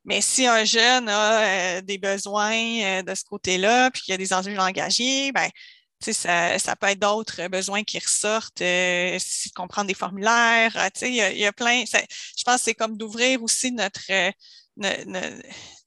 mais 0.05 0.21
si 0.21 0.47
un 0.47 0.63
jeune 0.65 1.09
a 1.09 1.81
des 1.81 1.97
besoins 1.97 3.03
de 3.03 3.15
ce 3.15 3.23
côté-là, 3.23 3.91
puis 3.91 4.01
qu'il 4.03 4.11
y 4.13 4.15
a 4.15 4.17
des 4.17 4.33
enjeux 4.33 4.57
engagés, 4.57 5.31
ben 5.31 5.49
ça, 6.01 6.59
ça 6.59 6.75
peut 6.75 6.87
être 6.87 6.99
d'autres 6.99 7.47
besoins 7.47 7.83
qui 7.83 7.99
ressortent, 7.99 8.61
si 9.19 9.51
comprendre 9.51 9.87
des 9.87 9.93
formulaires. 9.93 10.75
y, 11.01 11.21
a, 11.21 11.31
il 11.31 11.39
y 11.39 11.45
a 11.45 11.53
plein. 11.53 11.83
je 11.85 12.43
pense 12.43 12.57
que 12.57 12.61
c'est 12.63 12.75
comme 12.75 12.97
d'ouvrir 12.97 13.41
aussi 13.43 13.71
notre, 13.71 14.01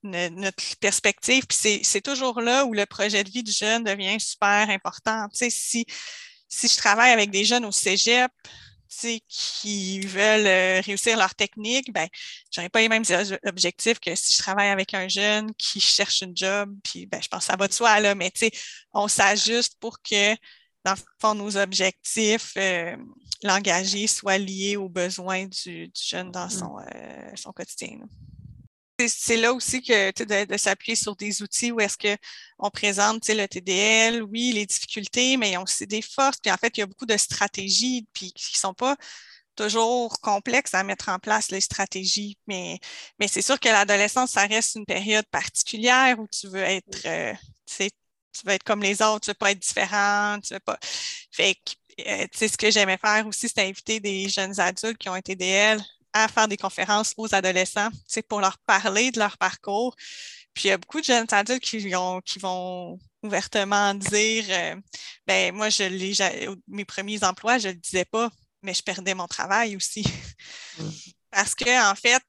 notre 0.09 0.77
perspective. 0.81 1.45
Puis 1.47 1.81
c'est 1.83 2.01
toujours 2.01 2.41
là 2.41 2.65
où 2.65 2.73
le 2.73 2.87
projet 2.87 3.25
de 3.25 3.31
vie 3.31 3.43
du 3.43 3.53
jeune 3.53 3.85
devient 3.85 4.19
super 4.21 4.69
important. 4.71 5.29
Tu 5.31 5.39
sais, 5.39 5.51
si, 5.51 5.87
si 6.49 6.69
je 6.69 6.77
travaille 6.77 7.13
avec 7.13 7.31
des 7.31 7.45
jeunes 7.45 7.65
au 7.65 7.73
cégep, 7.73 8.31
qui 9.29 10.01
veulent 10.01 10.47
euh, 10.47 10.81
réussir 10.81 11.17
leur 11.17 11.35
technique, 11.35 11.93
ben, 11.93 12.09
j'aurais 12.51 12.69
pas 12.69 12.81
les 12.81 12.89
mêmes 12.89 13.05
objectifs 13.47 14.01
que 14.01 14.15
si 14.15 14.35
je 14.35 14.39
travaille 14.39 14.69
avec 14.69 14.95
un 14.95 15.09
jeune 15.09 15.53
qui 15.55 15.81
cherche 15.81 16.23
un 16.23 16.33
job, 16.35 16.75
puis 16.83 17.07
ben, 17.07 17.21
je 17.23 17.29
pense 17.29 17.41
que 17.41 17.53
ça 17.53 17.57
va 17.57 17.69
de 17.69 17.73
soi, 17.73 18.01
là, 18.01 18.15
mais 18.15 18.33
on 18.93 19.09
s'ajuste 19.09 19.77
pour 19.79 20.01
que, 20.03 20.35
dans 20.85 20.93
le 20.93 21.01
fond, 21.21 21.35
nos 21.35 21.57
objectifs 21.57 22.53
euh, 22.57 22.97
l'engagé 23.43 24.07
soient 24.07 24.39
liés 24.39 24.77
aux 24.77 24.89
besoins 24.89 25.47
du, 25.47 25.91
jeune 25.95 26.31
dans 26.31 26.47
mmh. 26.47 26.51
son, 26.51 26.79
euh, 26.79 27.31
son 27.37 27.53
quotidien 27.53 27.99
c'est 29.07 29.37
là 29.37 29.53
aussi 29.53 29.83
que 29.83 30.45
de, 30.45 30.57
s'appuyer 30.57 30.97
sur 30.97 31.15
des 31.15 31.43
outils 31.43 31.71
où 31.71 31.81
est-ce 31.81 31.97
qu'on 31.97 32.71
présente 32.71 33.29
le 33.29 33.47
TDL, 33.47 34.23
oui, 34.23 34.53
les 34.53 34.67
difficultés, 34.67 35.37
mais 35.37 35.51
il 35.51 35.53
y 35.53 35.57
a 35.57 35.63
aussi 35.63 35.87
des 35.87 36.03
forces. 36.03 36.39
Puis 36.43 36.51
en 36.51 36.57
fait, 36.57 36.77
il 36.77 36.81
y 36.81 36.83
a 36.83 36.87
beaucoup 36.87 37.07
de 37.07 37.17
stratégies 37.17 38.07
puis, 38.13 38.33
qui 38.33 38.57
ne 38.57 38.59
sont 38.59 38.75
pas 38.75 38.97
toujours 39.55 40.21
complexes 40.21 40.75
à 40.75 40.85
mettre 40.85 41.09
en 41.11 41.19
place, 41.19 41.51
les 41.51 41.61
stratégies. 41.61 42.39
Mais, 42.49 42.81
mais 43.21 43.29
c'est 43.29 43.43
sûr 43.43 43.61
que 43.61 43.69
l'adolescence, 43.69 44.33
ça 44.33 44.47
reste 44.47 44.75
une 44.77 44.87
période 44.87 45.27
particulière 45.27 46.19
où 46.19 46.27
tu 46.29 46.49
veux 46.49 46.63
être, 46.63 47.07
euh, 47.07 47.35
tu 47.67 47.91
veux 48.45 48.53
être 48.53 48.65
comme 48.65 48.83
les 48.83 49.03
autres, 49.03 49.21
tu 49.21 49.31
ne 49.31 49.33
veux 49.35 49.39
pas 49.39 49.51
être 49.53 49.61
différent, 49.61 50.39
tu 50.41 50.55
veux 50.55 50.61
pas. 50.61 50.79
Fait 51.31 51.55
que, 51.55 52.03
euh, 52.09 52.27
ce 52.33 52.57
que 52.57 52.71
j'aimais 52.71 52.99
faire 52.99 53.27
aussi, 53.27 53.49
c'était 53.49 53.63
inviter 53.63 54.01
des 54.01 54.29
jeunes 54.29 54.59
adultes 54.61 54.99
qui 54.99 55.09
ont 55.09 55.15
un 55.15 55.21
TDL 55.23 55.83
à 56.13 56.29
faire 56.29 56.49
des 56.49 56.57
conférences 56.57 57.15
aux 57.17 57.35
adolescents, 57.35 57.91
c'est 58.07 58.27
pour 58.27 58.41
leur 58.41 58.59
parler 58.59 59.11
de 59.11 59.19
leur 59.19 59.39
parcours. 59.39 59.95
Puis 60.55 60.65
il 60.65 60.69
y 60.69 60.73
a 60.73 60.79
beaucoup 60.79 61.01
de 61.01 61.05
jeunes 61.05 61.27
adultes 61.31 61.63
qui, 61.63 61.79
qui 62.25 62.39
vont 62.39 62.99
ouvertement 63.23 63.95
dire 63.95 64.45
euh, 64.49 64.77
ben 65.27 65.55
moi, 65.55 65.69
je 65.69 66.57
mes 66.69 66.85
premiers 66.85 67.23
emplois, 67.25 67.59
je 67.59 67.69
ne 67.69 67.73
le 67.75 67.79
disais 67.79 68.05
pas, 68.05 68.31
mais 68.63 68.75
je 68.75 68.83
perdais 68.83 69.15
mon 69.15 69.27
travail 69.27 69.77
aussi. 69.77 70.05
Mmh. 70.79 70.89
Parce 71.31 71.55
que, 71.55 71.91
en 71.91 71.95
fait, 71.95 72.23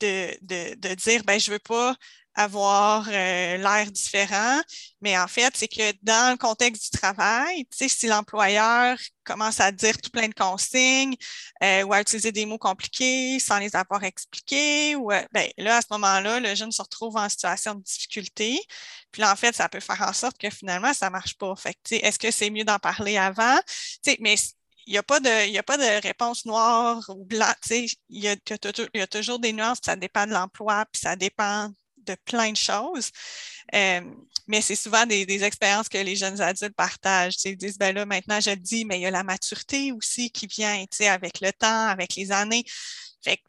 de, 0.00 0.38
de, 0.42 0.74
de, 0.74 0.94
dire 0.94 1.24
ben 1.24 1.40
je 1.40 1.50
ne 1.50 1.54
veux 1.54 1.60
pas 1.60 1.96
avoir 2.38 3.08
euh, 3.08 3.56
l'air 3.56 3.90
différent. 3.90 4.60
Mais 5.00 5.18
en 5.18 5.26
fait, 5.26 5.56
c'est 5.56 5.66
que 5.66 5.92
dans 6.02 6.30
le 6.32 6.36
contexte 6.36 6.92
du 6.92 6.98
travail, 6.98 7.66
si 7.72 8.06
l'employeur 8.06 8.96
commence 9.24 9.58
à 9.60 9.72
dire 9.72 9.98
tout 9.98 10.10
plein 10.10 10.28
de 10.28 10.34
consignes 10.34 11.16
euh, 11.64 11.82
ou 11.82 11.92
à 11.92 12.00
utiliser 12.00 12.30
des 12.30 12.46
mots 12.46 12.58
compliqués 12.58 13.40
sans 13.40 13.58
les 13.58 13.74
avoir 13.74 14.04
expliqués, 14.04 14.94
ou 14.94 15.10
euh, 15.10 15.20
ben, 15.32 15.50
là, 15.58 15.78
à 15.78 15.80
ce 15.80 15.88
moment-là, 15.90 16.38
le 16.38 16.54
jeune 16.54 16.70
se 16.70 16.80
retrouve 16.80 17.16
en 17.16 17.28
situation 17.28 17.74
de 17.74 17.82
difficulté. 17.82 18.60
Puis 19.10 19.20
là, 19.22 19.32
en 19.32 19.36
fait, 19.36 19.54
ça 19.56 19.68
peut 19.68 19.80
faire 19.80 20.02
en 20.02 20.12
sorte 20.12 20.38
que 20.38 20.50
finalement, 20.50 20.94
ça 20.94 21.06
ne 21.06 21.12
marche 21.12 21.36
pas. 21.38 21.54
Est-ce 21.90 22.18
que 22.20 22.30
c'est 22.30 22.50
mieux 22.50 22.64
d'en 22.64 22.78
parler 22.78 23.16
avant? 23.16 23.58
Mais 24.20 24.36
il 24.86 24.92
n'y 24.92 24.98
a, 24.98 25.02
pas 25.02 25.20
de, 25.20 25.58
a 25.58 25.62
pas 25.64 25.76
de 25.76 26.02
réponse 26.02 26.46
noire 26.46 27.02
ou 27.08 27.24
blanc. 27.24 27.52
Il 27.70 27.88
y, 28.10 28.28
a, 28.28 28.36
y 28.94 29.00
a 29.00 29.06
toujours 29.06 29.38
des 29.40 29.52
nuances, 29.52 29.78
ça 29.84 29.96
dépend 29.96 30.26
de 30.26 30.32
l'emploi, 30.32 30.86
puis 30.92 31.00
ça 31.00 31.16
dépend 31.16 31.70
de 32.12 32.16
plein 32.24 32.52
de 32.52 32.56
choses. 32.56 33.10
Euh, 33.74 34.00
mais 34.46 34.62
c'est 34.62 34.76
souvent 34.76 35.04
des, 35.06 35.44
expériences 35.44 35.88
que 35.88 35.98
les 35.98 36.16
jeunes 36.16 36.40
adultes 36.40 36.74
partagent. 36.74 37.36
Ils 37.44 37.56
disent, 37.56 37.78
ben 37.78 37.94
là, 37.94 38.06
maintenant, 38.06 38.40
je 38.40 38.50
le 38.50 38.56
dis, 38.56 38.84
mais 38.84 38.98
il 38.98 39.02
y 39.02 39.06
a 39.06 39.10
la 39.10 39.24
maturité 39.24 39.92
aussi 39.92 40.30
qui 40.30 40.46
vient 40.46 40.84
avec 41.00 41.40
le 41.40 41.52
temps, 41.52 41.86
avec 41.88 42.14
les 42.16 42.32
années. 42.32 42.64
Fait 43.22 43.40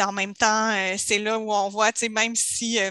en 0.00 0.12
même 0.12 0.34
temps, 0.34 0.70
euh, 0.70 0.96
c'est 0.98 1.18
là 1.18 1.38
où 1.38 1.52
on 1.52 1.68
voit, 1.68 1.92
même 2.10 2.34
si 2.34 2.80
euh, 2.80 2.90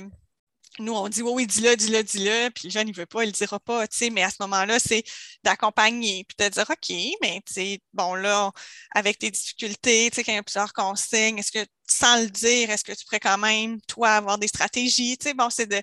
nous, 0.79 0.93
on 0.93 1.07
dit 1.09 1.21
oui, 1.21 1.31
oui, 1.33 1.47
dis-le, 1.47 1.75
dis-le, 1.75 2.03
dis-le, 2.03 2.49
puis 2.49 2.67
le 2.67 2.71
jeune, 2.71 2.87
il 2.87 2.95
veut 2.95 3.05
pas, 3.05 3.23
il 3.23 3.27
le 3.27 3.31
dira 3.31 3.59
pas, 3.59 3.87
tu 3.87 3.97
sais, 3.97 4.09
mais 4.09 4.23
à 4.23 4.29
ce 4.29 4.37
moment-là, 4.41 4.79
c'est 4.79 5.03
d'accompagner, 5.43 6.25
puis 6.25 6.35
de 6.45 6.49
dire, 6.51 6.65
OK, 6.69 7.17
mais 7.21 7.41
tu 7.45 7.53
sais, 7.53 7.79
bon, 7.93 8.15
là, 8.15 8.51
avec 8.91 9.19
tes 9.19 9.31
difficultés, 9.31 10.09
tu 10.11 10.15
sais, 10.15 10.23
quand 10.23 10.31
il 10.31 10.35
y 10.35 10.39
a 10.39 10.43
plusieurs 10.43 10.73
consignes, 10.73 11.37
est-ce 11.39 11.51
que, 11.51 11.65
sans 11.87 12.21
le 12.21 12.29
dire, 12.29 12.69
est-ce 12.69 12.83
que 12.83 12.93
tu 12.93 13.05
pourrais 13.05 13.19
quand 13.19 13.37
même, 13.37 13.79
toi, 13.81 14.11
avoir 14.11 14.37
des 14.37 14.47
stratégies, 14.47 15.17
tu 15.17 15.29
sais, 15.29 15.33
bon, 15.33 15.49
c'est 15.49 15.67
de 15.67 15.81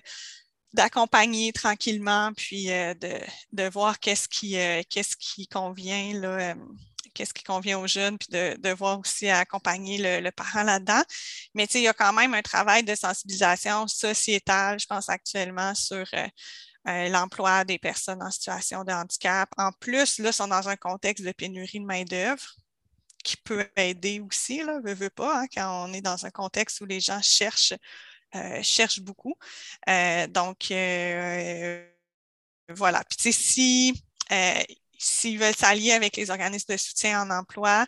d'accompagner 0.73 1.53
tranquillement, 1.53 2.31
puis 2.35 2.71
euh, 2.71 2.93
de, 2.95 3.19
de, 3.51 3.69
voir 3.69 3.99
qu'est-ce 3.99 4.27
qui, 4.27 4.57
euh, 4.57 4.81
qu'est-ce 4.89 5.15
qui 5.15 5.47
convient, 5.47 6.13
là, 6.19 6.51
euh, 6.51 6.55
qu'est-ce 7.13 7.33
qui 7.33 7.43
convient 7.43 7.79
aux 7.79 7.87
jeunes, 7.87 8.17
puis 8.17 8.29
de, 8.29 8.73
voir 8.73 8.99
aussi 8.99 9.29
accompagner 9.29 10.21
le, 10.21 10.31
parent 10.31 10.63
là-dedans. 10.63 11.01
Mais 11.53 11.65
il 11.73 11.81
y 11.81 11.87
a 11.87 11.93
quand 11.93 12.13
même 12.13 12.33
un 12.33 12.41
travail 12.41 12.83
de 12.83 12.95
sensibilisation 12.95 13.87
sociétale, 13.87 14.79
je 14.79 14.87
pense 14.87 15.09
actuellement, 15.09 15.75
sur 15.75 16.05
euh, 16.13 16.27
euh, 16.87 17.09
l'emploi 17.09 17.63
des 17.65 17.79
personnes 17.79 18.21
en 18.21 18.31
situation 18.31 18.83
de 18.83 18.91
handicap. 18.91 19.49
En 19.57 19.71
plus, 19.71 20.19
là, 20.19 20.29
ils 20.29 20.33
sont 20.33 20.47
dans 20.47 20.67
un 20.69 20.75
contexte 20.75 21.23
de 21.25 21.31
pénurie 21.31 21.79
de 21.79 21.85
main-d'œuvre 21.85 22.55
qui 23.23 23.37
peut 23.37 23.69
aider 23.77 24.19
aussi, 24.19 24.63
là, 24.63 24.79
veut, 24.83 24.93
veut 24.93 25.09
pas, 25.09 25.41
hein, 25.41 25.47
quand 25.53 25.87
on 25.87 25.93
est 25.93 26.01
dans 26.01 26.25
un 26.25 26.31
contexte 26.31 26.81
où 26.81 26.85
les 26.85 26.99
gens 26.99 27.21
cherchent, 27.21 27.73
euh, 28.35 28.61
cherchent 28.63 28.99
beaucoup. 29.01 29.35
donc, 30.29 30.73
voilà. 32.69 33.03
Puis, 33.09 33.33
si 33.33 34.03
s'ils 35.03 35.37
veulent 35.37 35.55
s'allier 35.55 35.91
avec 35.91 36.15
les 36.15 36.29
organismes 36.29 36.73
de 36.73 36.77
soutien 36.77 37.21
en 37.21 37.29
emploi, 37.29 37.85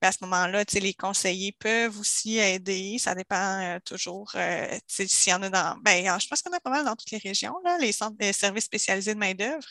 ben, 0.00 0.08
à 0.08 0.12
ce 0.12 0.18
moment-là, 0.22 0.64
les 0.74 0.94
conseillers 0.94 1.52
peuvent 1.52 1.98
aussi 1.98 2.38
aider. 2.38 2.96
Ça 2.98 3.14
dépend 3.14 3.60
euh, 3.60 3.78
toujours 3.84 4.32
euh, 4.34 4.78
s'il 4.88 5.30
y 5.30 5.34
en 5.34 5.42
a 5.42 5.50
dans. 5.50 5.76
Ben, 5.82 6.04
je 6.18 6.26
pense 6.26 6.42
a 6.44 6.60
pas 6.60 6.70
mal 6.70 6.84
dans 6.84 6.96
toutes 6.96 7.10
les 7.12 7.18
régions, 7.18 7.54
là, 7.64 7.78
les 7.78 7.92
centres 7.92 8.16
de 8.18 8.32
services 8.32 8.64
spécialisés 8.64 9.14
de 9.14 9.18
main-d'œuvre. 9.18 9.66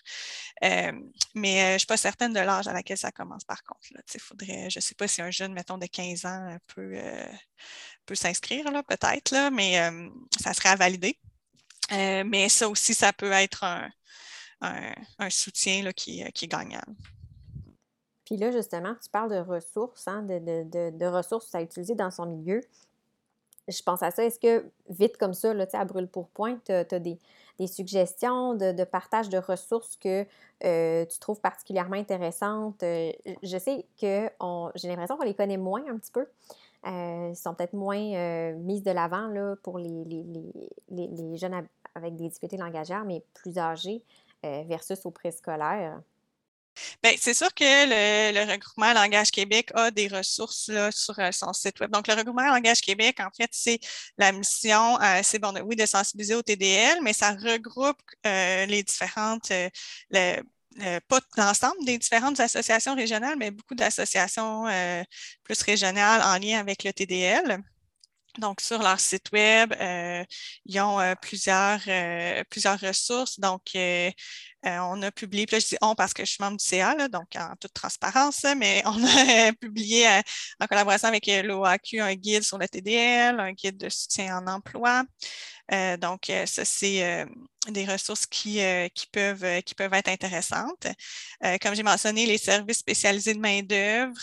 Euh, 0.64 0.94
mais 1.36 1.70
je 1.70 1.74
ne 1.74 1.78
suis 1.80 1.88
pas 1.88 1.98
certaine 1.98 2.34
de 2.34 2.40
l'âge 2.40 2.68
à 2.68 2.74
laquelle 2.74 2.98
ça 2.98 3.12
commence, 3.12 3.44
par 3.44 3.62
contre. 3.64 3.88
Là, 3.92 4.02
faudrait, 4.20 4.70
je 4.70 4.78
ne 4.78 4.82
sais 4.82 4.96
pas 4.96 5.08
si 5.08 5.22
un 5.22 5.32
jeune, 5.32 5.54
mettons, 5.54 5.78
de 5.78 5.86
15 5.88 6.26
ans 6.26 6.58
peut, 6.68 6.98
peut 8.06 8.16
s'inscrire, 8.16 8.66
peut-être, 8.88 9.50
mais 9.52 9.92
ça 10.42 10.54
serait 10.54 10.70
à 10.70 10.76
valider. 10.76 11.20
mais 11.92 12.50
ça 12.50 12.70
aussi, 12.70 12.94
ça 12.94 13.14
peut 13.14 13.32
être 13.32 13.64
un, 13.64 13.90
un, 15.20 15.30
soutien 15.30 15.92
qui, 15.92 16.24
euh, 16.24 16.28
qui, 16.34 16.46
est 16.46 16.48
gagnant. 16.48 16.82
Puis 18.26 18.38
là, 18.38 18.52
justement, 18.52 18.96
tu 19.02 19.10
parles 19.10 19.30
de 19.30 19.40
ressources, 19.40 20.08
hein, 20.08 20.24
de, 20.24 21.06
ressources 21.06 21.54
à 21.54 21.62
utiliser 21.62 21.96
dans 21.96 22.12
son 22.12 22.26
milieu. 22.26 22.62
Je 23.68 23.82
pense 23.82 24.04
à 24.04 24.12
ça. 24.12 24.24
Est-ce 24.24 24.40
que, 24.40 24.66
vite 24.90 25.18
comme 25.18 25.34
ça, 25.34 25.54
là, 25.54 25.66
à 25.74 25.86
brûle 25.86 26.08
pour 26.08 26.30
point, 26.30 26.60
tu 26.66 26.72
as, 26.72 26.84
des, 27.00 27.20
suggestions 27.68 28.54
de, 28.56 28.84
partage 28.84 29.30
de 29.30 29.38
ressources 29.38 29.96
que 29.96 30.26
euh, 30.64 31.06
tu 31.06 31.20
trouves 31.20 31.42
particulièrement 31.42 31.98
intéressantes? 31.98 32.82
Euh, 32.84 33.12
je 33.44 33.58
sais 33.58 33.86
que 34.00 34.30
j'ai 34.76 34.88
l'impression 34.88 35.18
qu'on 35.18 35.24
les 35.24 35.34
connaît 35.34 35.58
moins 35.58 35.84
un 35.88 35.98
petit 35.98 36.12
peu. 36.12 36.28
ils 36.86 37.36
sont 37.36 37.54
peut-être 37.56 37.74
moins 37.74 38.54
mises 38.54 38.84
de 38.84 38.92
l'avant 38.92 39.32
pour 39.64 39.80
les, 39.80 40.04
les, 40.90 41.38
jeunes 41.38 41.68
avec 41.96 42.16
des 42.16 42.28
difficultés 42.28 42.58
langagières, 42.58 43.06
mais 43.06 43.24
plus 43.34 43.58
âgés. 43.58 44.04
Euh, 44.46 44.64
versus 44.68 45.00
au 45.06 45.12
préscolaire? 45.12 46.02
Bien, 47.02 47.14
c'est 47.18 47.34
sûr 47.34 47.54
que 47.54 47.64
le, 47.64 48.52
regroupement 48.52 48.94
Langage 48.94 49.32
Québec 49.32 49.72
a 49.74 49.92
des 49.92 50.08
ressources 50.08 50.70
sur 50.92 51.20
euh, 51.20 51.32
son 51.32 51.54
site 51.54 51.80
web. 51.80 51.90
Donc, 51.90 52.08
le 52.08 52.14
regroupement 52.14 52.46
Langage 52.46 52.82
Québec, 52.82 53.20
en 53.22 53.30
fait, 53.36 53.50
c'est 53.52 53.80
la 54.18 54.32
mission, 54.34 55.02
euh, 55.02 55.22
c'est 55.24 55.40
bon, 55.40 55.54
oui, 55.64 55.76
de 55.76 55.86
sensibiliser 55.86 56.36
au 56.36 56.42
TDL, 56.42 57.00
mais 57.02 57.14
ça 57.14 57.32
regroupe 57.32 58.02
les 58.24 58.84
différentes, 58.84 59.52
pas 61.08 61.20
l'ensemble 61.38 61.86
des 61.86 61.98
différentes 61.98 62.40
associations 62.40 62.94
régionales, 62.94 63.38
mais 63.38 63.52
beaucoup 63.52 63.76
d'associations 63.76 64.66
plus 65.44 65.62
régionales 65.62 66.22
en 66.22 66.38
lien 66.38 66.60
avec 66.60 66.84
le 66.84 66.92
TDL. 66.92 67.64
Donc, 68.40 68.62
sur 68.62 68.82
leur 68.82 69.00
site 69.00 69.32
web, 69.32 69.74
ils 70.66 70.80
ont 70.80 71.00
plusieurs, 71.22 71.80
plusieurs 72.50 72.80
ressources. 72.80 73.40
Donc, 73.40 73.62
on 74.64 75.02
a 75.02 75.12
publié, 75.12 75.46
là, 75.52 75.60
je 75.60 75.68
dis 75.68 75.78
on 75.82 75.96
parce 75.96 76.14
que 76.14 76.26
je 76.26 76.32
suis 76.32 76.44
membre 76.44 76.58
du 76.58 76.66
CA, 76.66 77.08
donc 77.08 77.36
en 77.36 77.56
toute 77.60 77.74
transparence, 77.74 78.46
mais 78.58 78.82
on 78.86 79.04
a 79.04 79.54
publié 79.60 80.08
en 80.60 80.68
collaboration 80.68 81.08
avec 81.08 81.28
l'OAQ 81.28 82.02
un 82.02 82.16
guide 82.16 82.44
sur 82.44 82.58
le 82.58 82.68
TDL, 82.68 83.40
un 83.40 83.52
guide 83.52 83.78
de 83.78 83.90
soutien 83.90 84.38
en 84.38 84.48
emploi. 84.48 85.04
Donc, 85.72 86.32
ça, 86.46 86.66
c'est 86.66 87.26
des 87.72 87.86
ressources 87.86 88.26
qui, 88.26 88.62
euh, 88.62 88.88
qui, 88.94 89.08
peuvent, 89.08 89.44
euh, 89.44 89.62
qui 89.62 89.76
peuvent 89.76 89.94
être 89.94 90.10
intéressantes. 90.10 90.88
Euh, 91.44 91.58
comme 91.62 91.76
j'ai 91.76 91.84
mentionné, 91.84 92.26
les 92.26 92.38
services 92.38 92.80
spécialisés 92.80 93.34
de 93.34 93.40
main-d'œuvre. 93.40 94.14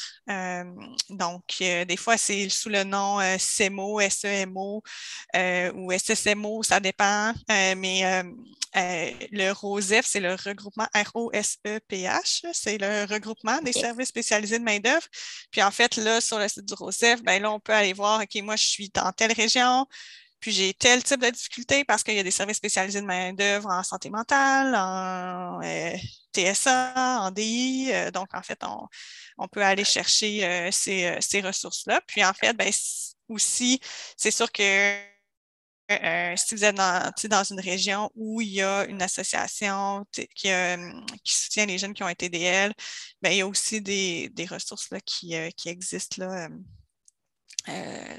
donc, 1.10 1.42
des 1.58 1.96
fois, 1.96 2.16
c'est 2.16 2.48
sous 2.48 2.68
le 2.68 2.84
nom 2.84 3.18
CEMO, 3.38 4.00
SEMO 4.08 4.82
ou 5.74 5.92
SSMO, 5.92 6.62
ça 6.62 6.80
dépend. 6.80 7.32
mais 7.48 8.22
le 8.74 9.52
ROSEF, 9.52 10.06
c'est 10.06 10.20
le 10.20 10.34
regroupement 10.34 10.86
R-O-S-E-P-H, 10.94 12.46
c'est 12.52 12.78
le 12.78 13.04
regroupement 13.04 13.60
des 13.60 13.72
services 13.72 14.08
spécialisés 14.08 14.58
de 14.58 14.64
main-d'œuvre. 14.64 15.06
Puis 15.50 15.62
en 15.62 15.70
fait, 15.70 15.96
là, 15.96 16.20
sur 16.20 16.38
le 16.38 16.48
site 16.48 16.64
du 16.64 16.74
ROSEF, 16.74 17.22
ben 17.22 17.42
là, 17.42 17.50
on 17.52 17.60
peut 17.60 17.74
aller 17.74 17.92
voir, 17.92 18.22
OK, 18.22 18.42
moi, 18.42 18.56
je 18.56 18.66
suis 18.66 18.90
dans 18.90 19.12
telle 19.12 19.32
région, 19.32 19.86
puis 20.42 20.50
j'ai 20.50 20.74
tel 20.74 21.02
type 21.04 21.20
de 21.20 21.30
difficulté 21.30 21.84
parce 21.84 22.02
qu'il 22.02 22.14
y 22.14 22.18
a 22.18 22.22
des 22.24 22.32
services 22.32 22.56
spécialisés 22.56 23.00
de 23.00 23.06
main-d'œuvre 23.06 23.70
en 23.70 23.84
santé 23.84 24.10
mentale, 24.10 24.74
en 24.74 25.62
euh, 25.62 25.96
TSA, 26.34 27.20
en 27.22 27.30
DI. 27.30 27.90
Euh, 27.92 28.10
donc, 28.10 28.34
en 28.34 28.42
fait, 28.42 28.60
on, 29.38 29.48
peut 29.48 29.62
aller 29.62 29.84
chercher 29.84 30.44
euh, 30.44 30.70
ces, 30.72 31.40
ressources-là. 31.40 32.00
Puis, 32.08 32.24
en 32.24 32.34
fait, 32.34 32.54
ben, 32.54 32.72
aussi, 33.28 33.80
c'est 34.16 34.32
sûr 34.32 34.50
que 34.50 34.98
si 36.36 36.54
vous 36.54 36.64
êtes 36.64 36.74
dans, 36.74 37.44
une 37.44 37.60
région 37.60 38.10
où 38.14 38.40
il 38.40 38.48
y 38.48 38.62
a 38.62 38.84
une 38.86 39.02
association 39.02 40.04
qui, 40.10 40.48
soutient 41.24 41.66
les 41.66 41.78
jeunes 41.78 41.94
qui 41.94 42.02
ont 42.02 42.08
été 42.08 42.28
DL, 42.28 42.72
bien, 43.20 43.30
il 43.30 43.38
y 43.38 43.40
a 43.42 43.46
aussi 43.46 43.80
des, 43.80 44.46
ressources 44.50 44.90
là, 44.90 44.98
qui, 45.00 45.34
qui 45.56 45.68
existent 45.68 46.24
là, 46.24 46.48
euh, 47.68 48.16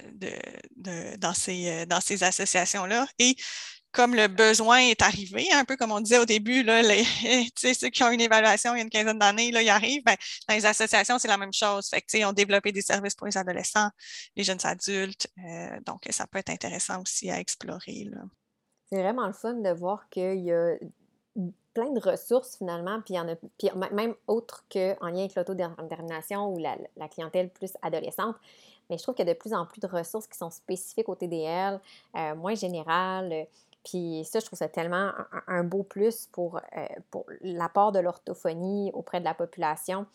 de, 0.75 1.17
dans 1.17 1.33
ces, 1.33 1.69
euh, 1.69 1.85
dans 1.85 2.01
ces 2.01 2.23
associations-là. 2.23 3.07
Et 3.19 3.35
comme 3.91 4.15
le 4.15 4.27
besoin 4.27 4.79
est 4.79 5.01
arrivé, 5.01 5.45
un 5.53 5.65
peu 5.65 5.75
comme 5.77 5.91
on 5.91 5.99
disait 5.99 6.17
au 6.17 6.25
début, 6.25 6.63
là, 6.63 6.81
les, 6.81 7.03
ceux 7.55 7.89
qui 7.89 8.03
ont 8.03 8.09
une 8.09 8.21
évaluation 8.21 8.73
il 8.73 8.77
y 8.77 8.81
a 8.81 8.83
une 8.83 8.89
quinzaine 8.89 9.19
d'années, 9.19 9.49
ils 9.49 9.69
arrivent, 9.69 10.03
ben, 10.03 10.15
dans 10.47 10.55
les 10.55 10.65
associations, 10.65 11.19
c'est 11.19 11.27
la 11.27 11.37
même 11.37 11.53
chose. 11.53 11.87
Fait 11.89 12.01
que, 12.01 12.17
ils 12.17 12.25
ont 12.25 12.33
développé 12.33 12.71
des 12.71 12.81
services 12.81 13.15
pour 13.15 13.27
les 13.27 13.37
adolescents, 13.37 13.89
les 14.35 14.43
jeunes 14.43 14.63
adultes. 14.63 15.27
Euh, 15.45 15.79
donc, 15.85 16.07
ça 16.09 16.25
peut 16.25 16.39
être 16.39 16.49
intéressant 16.49 17.01
aussi 17.01 17.29
à 17.29 17.39
explorer. 17.39 18.09
C'est 18.89 19.01
vraiment 19.01 19.27
le 19.27 19.33
fun 19.33 19.53
de 19.53 19.69
voir 19.69 20.09
qu'il 20.09 20.43
y 20.43 20.51
a 20.51 20.75
plein 21.73 21.91
de 21.91 21.99
ressources 21.99 22.57
finalement, 22.57 23.01
puis 23.01 23.15
il 23.15 23.17
y 23.17 23.19
en 23.19 23.27
a 23.27 23.35
puis 23.35 23.69
même 23.91 24.15
autres 24.27 24.65
qu'en 24.71 25.07
lien 25.07 25.19
avec 25.19 25.35
l'autodétermination 25.35 26.53
ou 26.53 26.59
la, 26.59 26.77
clientèle 27.09 27.49
plus 27.49 27.73
adolescente. 27.81 28.35
Mais 28.89 28.97
je 28.97 29.03
trouve 29.03 29.15
qu'il 29.15 29.25
y 29.25 29.29
a 29.29 29.33
de 29.33 29.39
plus 29.39 29.53
en 29.53 29.65
plus 29.65 29.79
de 29.79 29.87
ressources 29.87 30.27
qui 30.27 30.37
sont 30.37 30.49
spécifiques 30.49 31.09
au 31.09 31.15
TDL, 31.15 31.79
euh, 32.15 32.35
moins 32.35 32.55
générales. 32.55 33.47
Puis 33.83 34.23
ça, 34.25 34.39
je 34.39 34.45
trouve 34.45 34.59
ça 34.59 34.69
tellement 34.69 35.11
un, 35.47 35.63
beau 35.63 35.83
plus 35.83 36.27
pour, 36.31 36.57
euh, 36.57 36.85
pour 37.11 37.25
l'apport 37.41 37.91
de 37.91 37.99
l'orthophonie 37.99 38.91
auprès 38.93 39.19
de 39.19 39.25
la 39.25 39.33
population. 39.33 40.05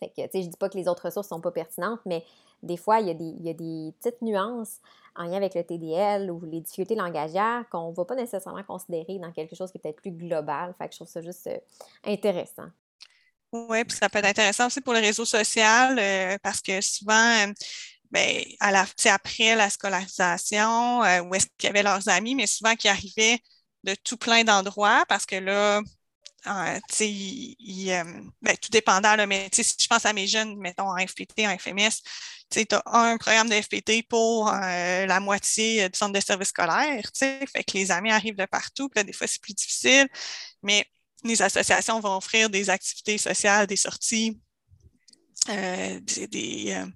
Fait 0.00 0.08
que, 0.08 0.22
tu 0.22 0.28
sais, 0.30 0.42
je 0.42 0.48
dis 0.48 0.56
pas 0.56 0.68
que 0.68 0.76
les 0.76 0.88
autres 0.88 1.04
ressources 1.06 1.28
sont 1.28 1.40
pas 1.40 1.50
pertinentes, 1.50 2.00
mais 2.06 2.24
des 2.62 2.76
fois, 2.76 3.00
il 3.00 3.06
y, 3.06 3.10
a 3.10 3.14
des, 3.14 3.24
il 3.24 3.44
y 3.44 3.50
a 3.50 3.54
des 3.54 3.92
petites 4.00 4.20
nuances 4.22 4.80
en 5.14 5.24
lien 5.24 5.36
avec 5.36 5.54
le 5.54 5.64
TDL 5.64 6.30
ou 6.30 6.44
les 6.44 6.60
difficultés 6.60 6.94
langagières 6.94 7.64
qu'on 7.70 7.90
ne 7.90 7.94
va 7.94 8.04
pas 8.04 8.14
nécessairement 8.14 8.62
considérer 8.62 9.18
dans 9.18 9.32
quelque 9.32 9.56
chose 9.56 9.70
qui 9.70 9.78
est 9.78 9.80
peut-être 9.80 10.00
plus 10.00 10.12
global. 10.12 10.74
Fait 10.78 10.86
que 10.88 10.92
je 10.92 10.98
trouve 10.98 11.08
ça 11.08 11.20
juste 11.20 11.46
euh, 11.48 11.58
intéressant. 12.04 12.68
Oui, 13.52 13.82
puis 13.84 13.96
ça 13.96 14.08
peut 14.08 14.18
être 14.18 14.26
intéressant 14.26 14.66
aussi 14.66 14.80
pour 14.80 14.92
le 14.92 15.00
réseau 15.00 15.24
social 15.24 15.98
euh, 15.98 16.36
parce 16.42 16.60
que 16.60 16.80
souvent, 16.80 17.46
euh, 17.46 17.52
ben, 18.10 18.42
après 18.60 19.56
la 19.56 19.70
scolarisation, 19.70 21.02
euh, 21.04 21.20
où 21.22 21.34
est-ce 21.34 21.46
qu'il 21.58 21.66
y 21.68 21.70
avait 21.70 21.82
leurs 21.82 22.08
amis, 22.08 22.34
mais 22.34 22.46
souvent 22.46 22.74
qui 22.74 22.88
arrivaient 22.88 23.38
de 23.84 23.94
tout 23.94 24.16
plein 24.16 24.44
d'endroits 24.44 25.04
parce 25.08 25.26
que 25.26 25.36
là, 25.36 25.80
ben, 26.44 26.80
tout 28.60 28.70
dépendant, 28.70 29.16
mais 29.26 29.48
si 29.52 29.62
je 29.62 29.86
pense 29.86 30.06
à 30.06 30.12
mes 30.12 30.26
jeunes, 30.26 30.56
mettons 30.58 30.90
en 30.90 30.96
FPT, 30.96 31.46
en 31.46 31.56
FMS, 31.58 32.02
tu 32.50 32.64
as 32.70 32.82
un 32.86 33.18
programme 33.18 33.50
de 33.50 33.60
FPT 33.60 34.08
pour 34.08 34.50
la 34.50 35.20
moitié 35.20 35.88
du 35.88 35.98
centre 35.98 36.14
de 36.14 36.20
service 36.24 36.48
scolaire, 36.48 37.02
fait 37.14 37.64
que 37.64 37.76
les 37.76 37.90
amis 37.90 38.10
arrivent 38.10 38.36
de 38.36 38.46
partout, 38.46 38.88
puis 38.88 39.04
des 39.04 39.12
fois, 39.12 39.26
c'est 39.26 39.42
plus 39.42 39.54
difficile, 39.54 40.08
mais 40.62 40.86
les 41.24 41.42
associations 41.42 42.00
vont 42.00 42.16
offrir 42.16 42.48
des 42.48 42.70
activités 42.70 43.18
sociales, 43.18 43.66
des 43.66 43.76
sorties, 43.76 44.40
euh, 45.48 46.00
des, 46.30 46.74
euh, 46.74 46.86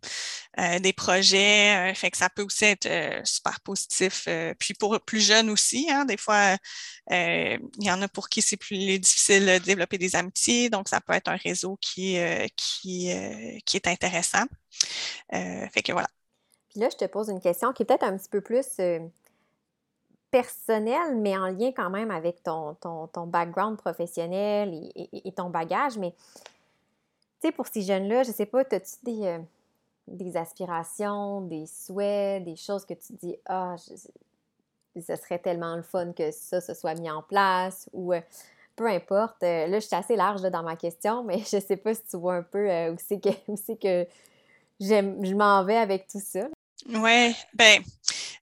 euh, 0.60 0.78
des, 0.78 0.92
projets. 0.92 1.92
fait 1.94 2.10
que 2.10 2.18
ça 2.18 2.28
peut 2.28 2.42
aussi 2.42 2.66
être 2.66 2.88
super 3.24 3.60
positif. 3.60 4.28
puis 4.58 4.74
pour 4.74 5.00
plus 5.00 5.20
jeunes 5.20 5.48
aussi, 5.48 5.88
hein, 5.90 6.04
des 6.04 6.18
fois, 6.18 6.56
il 7.10 7.58
y 7.78 7.90
en 7.90 8.02
a 8.02 8.08
pour 8.08 8.28
qui 8.28 8.42
c'est 8.42 8.56
plus 8.56 8.98
difficile 8.98 9.46
de 9.46 9.58
développer 9.58 9.96
des 9.96 10.16
amitiés. 10.16 10.68
Donc, 10.68 10.88
ça 10.88 11.00
peut 11.00 11.14
être 11.14 11.28
un 11.28 11.36
réseau 11.36 11.78
qui, 11.80 12.18
qui, 12.56 13.10
qui 13.64 13.76
est 13.76 13.86
intéressant. 13.86 14.44
fait 15.30 15.82
que 15.82 15.92
voilà. 15.92 16.08
Puis 16.68 16.80
là, 16.80 16.88
je 16.90 16.96
te 16.96 17.04
pose 17.06 17.28
une 17.28 17.40
question 17.40 17.72
qui 17.72 17.84
est 17.84 17.86
peut-être 17.86 18.04
un 18.04 18.16
petit 18.18 18.28
peu 18.28 18.40
plus 18.40 18.66
personnel, 20.30 21.16
mais 21.16 21.36
en 21.36 21.46
lien 21.46 21.72
quand 21.72 21.90
même 21.90 22.10
avec 22.10 22.42
ton, 22.42 22.74
ton, 22.74 23.26
background 23.26 23.78
professionnel 23.78 24.90
et, 24.94 25.32
ton 25.32 25.48
bagage. 25.48 25.96
Mais, 25.98 26.14
tu 27.42 27.48
sais, 27.48 27.52
pour 27.52 27.66
ces 27.66 27.82
jeunes-là, 27.82 28.22
je 28.22 28.30
sais 28.30 28.46
pas, 28.46 28.60
as-tu 28.60 28.96
des, 29.02 29.26
euh, 29.26 29.38
des 30.06 30.36
aspirations, 30.36 31.40
des 31.40 31.66
souhaits, 31.66 32.44
des 32.44 32.54
choses 32.54 32.86
que 32.86 32.94
tu 32.94 33.14
dis, 33.14 33.36
ah, 33.46 33.74
ce 33.76 35.16
serait 35.16 35.40
tellement 35.40 35.74
le 35.74 35.82
fun 35.82 36.12
que 36.12 36.30
ça, 36.30 36.60
se 36.60 36.72
soit 36.74 36.94
mis 36.94 37.10
en 37.10 37.22
place 37.22 37.88
ou... 37.92 38.14
Euh, 38.14 38.20
peu 38.74 38.86
importe. 38.86 39.42
Euh, 39.42 39.66
là, 39.66 39.80
je 39.80 39.86
suis 39.86 39.94
assez 39.94 40.16
large 40.16 40.40
dans 40.40 40.62
ma 40.62 40.76
question, 40.76 41.22
mais 41.24 41.38
je 41.52 41.60
sais 41.60 41.76
pas 41.76 41.92
si 41.92 42.00
tu 42.10 42.16
vois 42.16 42.36
un 42.36 42.42
peu 42.42 42.88
où 42.88 42.96
c'est 42.96 43.20
que, 43.20 43.28
que 43.74 44.08
je 44.80 45.34
m'en 45.34 45.62
vais 45.62 45.76
avec 45.76 46.06
tout 46.06 46.22
ça. 46.24 46.48
Oui, 46.88 47.34
ben, 47.52 47.82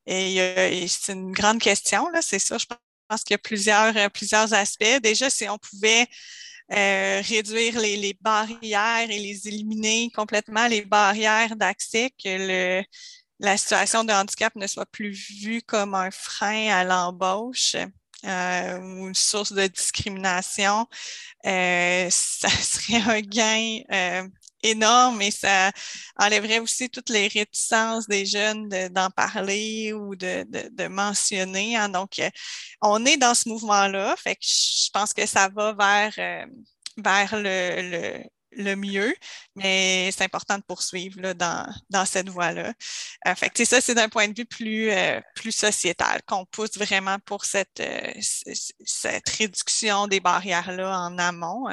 c'est 0.07 1.12
une 1.12 1.32
grande 1.32 1.59
question, 1.59 2.09
là, 2.11 2.22
c'est 2.22 2.38
ça. 2.38 2.59
Je 2.59 2.66
pense 3.09 3.24
qu'il 3.24 3.34
y 3.34 3.34
a 3.34 3.38
plusieurs, 3.38 3.92
plusieurs 4.12 4.55
aspects. 4.55 5.01
Déjà, 5.03 5.28
si 5.30 5.48
on 5.48 5.59
pouvait 5.59 6.07
euh, 6.72 7.20
réduire 7.22 7.78
les, 7.80 8.16
barrières 8.20 9.10
et 9.10 9.18
les 9.18 9.48
éliminer 9.48 10.10
complètement, 10.14 10.66
les 10.66 10.82
barrières 10.82 11.56
d'accès, 11.56 12.10
que 12.10 12.28
le, 12.80 12.84
la 13.38 13.56
situation 13.56 14.04
de 14.04 14.12
handicap 14.12 14.54
ne 14.56 14.66
soit 14.66 14.86
plus 14.86 15.10
vue 15.10 15.62
comme 15.62 15.94
un 15.94 16.10
frein 16.10 16.68
à 16.68 16.84
l'embauche. 16.84 17.76
Euh, 18.26 18.78
ou 18.78 19.08
une 19.08 19.14
source 19.14 19.52
de 19.52 19.66
discrimination, 19.66 20.86
ça 21.42 22.50
serait 22.50 23.00
un 23.00 23.20
gain 23.20 23.80
énorme 24.62 25.22
et 25.22 25.30
ça 25.30 25.72
enlèverait 26.16 26.58
aussi 26.58 26.90
toutes 26.90 27.11
les 27.11 27.28
réticences 27.28 28.06
des 28.06 28.26
jeunes 28.26 28.68
d'en 28.90 29.11
parler 29.11 29.92
ou 29.92 30.14
de, 30.16 30.44
de, 30.48 30.86
mentionner. 30.88 31.76
Hein. 31.76 31.88
Donc, 31.88 32.18
euh, 32.18 32.30
on 32.80 33.04
est 33.04 33.16
dans 33.16 33.34
ce 33.34 33.48
mouvement-là. 33.48 34.14
Fait 34.16 34.38
je 34.40 34.90
pense 34.92 35.12
que 35.12 35.26
ça 35.26 35.48
va 35.48 35.72
vers, 35.72 36.14
euh, 36.18 36.46
vers 36.96 37.36
le, 37.36 38.22
le, 38.52 38.76
mieux, 38.76 39.14
mais 39.54 40.11
c'est 40.12 40.24
important 40.24 40.58
de 40.58 40.62
poursuivre 40.62 41.20
là, 41.20 41.34
dans, 41.34 41.72
dans 41.88 42.04
cette 42.04 42.28
voie-là. 42.28 42.72
Euh, 43.26 43.34
fait 43.34 43.64
ça, 43.64 43.80
c'est 43.80 43.94
d'un 43.94 44.08
point 44.08 44.28
de 44.28 44.34
vue 44.36 44.46
plus, 44.46 44.90
plus 45.36 45.52
sociétal, 45.52 46.20
qu'on 46.26 46.44
pousse 46.46 46.76
vraiment 46.76 47.18
pour 47.24 47.44
cette, 47.44 47.82
cette 48.20 49.28
réduction 49.28 50.08
des 50.08 50.20
barrières-là 50.20 50.98
en 50.98 51.18
amont. 51.18 51.68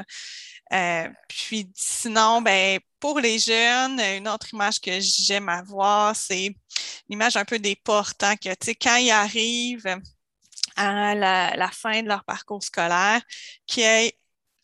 Euh, 0.74 1.10
puis 1.28 1.72
sinon, 1.76 2.42
ben, 2.42 2.80
pour 3.00 3.20
les 3.20 3.40
jeunes, 3.40 4.00
une 4.00 4.28
autre 4.28 4.54
image 4.54 4.82
que 4.82 5.00
j'aime 5.00 5.50
avoir, 5.50 6.16
c'est 6.16 6.56
l'image 7.10 7.38
un 7.38 7.46
peu 7.46 7.60
des 7.60 7.76
portes, 7.76 8.24
hein, 8.24 8.36
que 8.36 8.50
quand 8.82 8.98
ils 8.98 9.12
arrivent 9.12 10.00
à 10.76 11.16
la, 11.16 11.72
fin 11.72 12.02
de 12.02 12.08
leur 12.08 12.24
parcours 12.24 12.64
scolaire, 12.64 13.22
qu'il 13.66 13.84
y 13.84 13.86
ait 13.86 14.20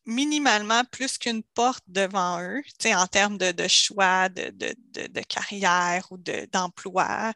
minimalement 0.06 0.84
plus 0.86 1.18
qu'une 1.18 1.44
porte 1.44 1.84
devant 1.88 2.42
eux, 2.42 2.62
en 2.86 3.08
termes 3.08 3.38
de, 3.38 3.68
choix 3.68 4.30
de, 4.30 5.22
carrière 5.22 6.06
ou 6.12 6.18
d'emploi. 6.18 7.34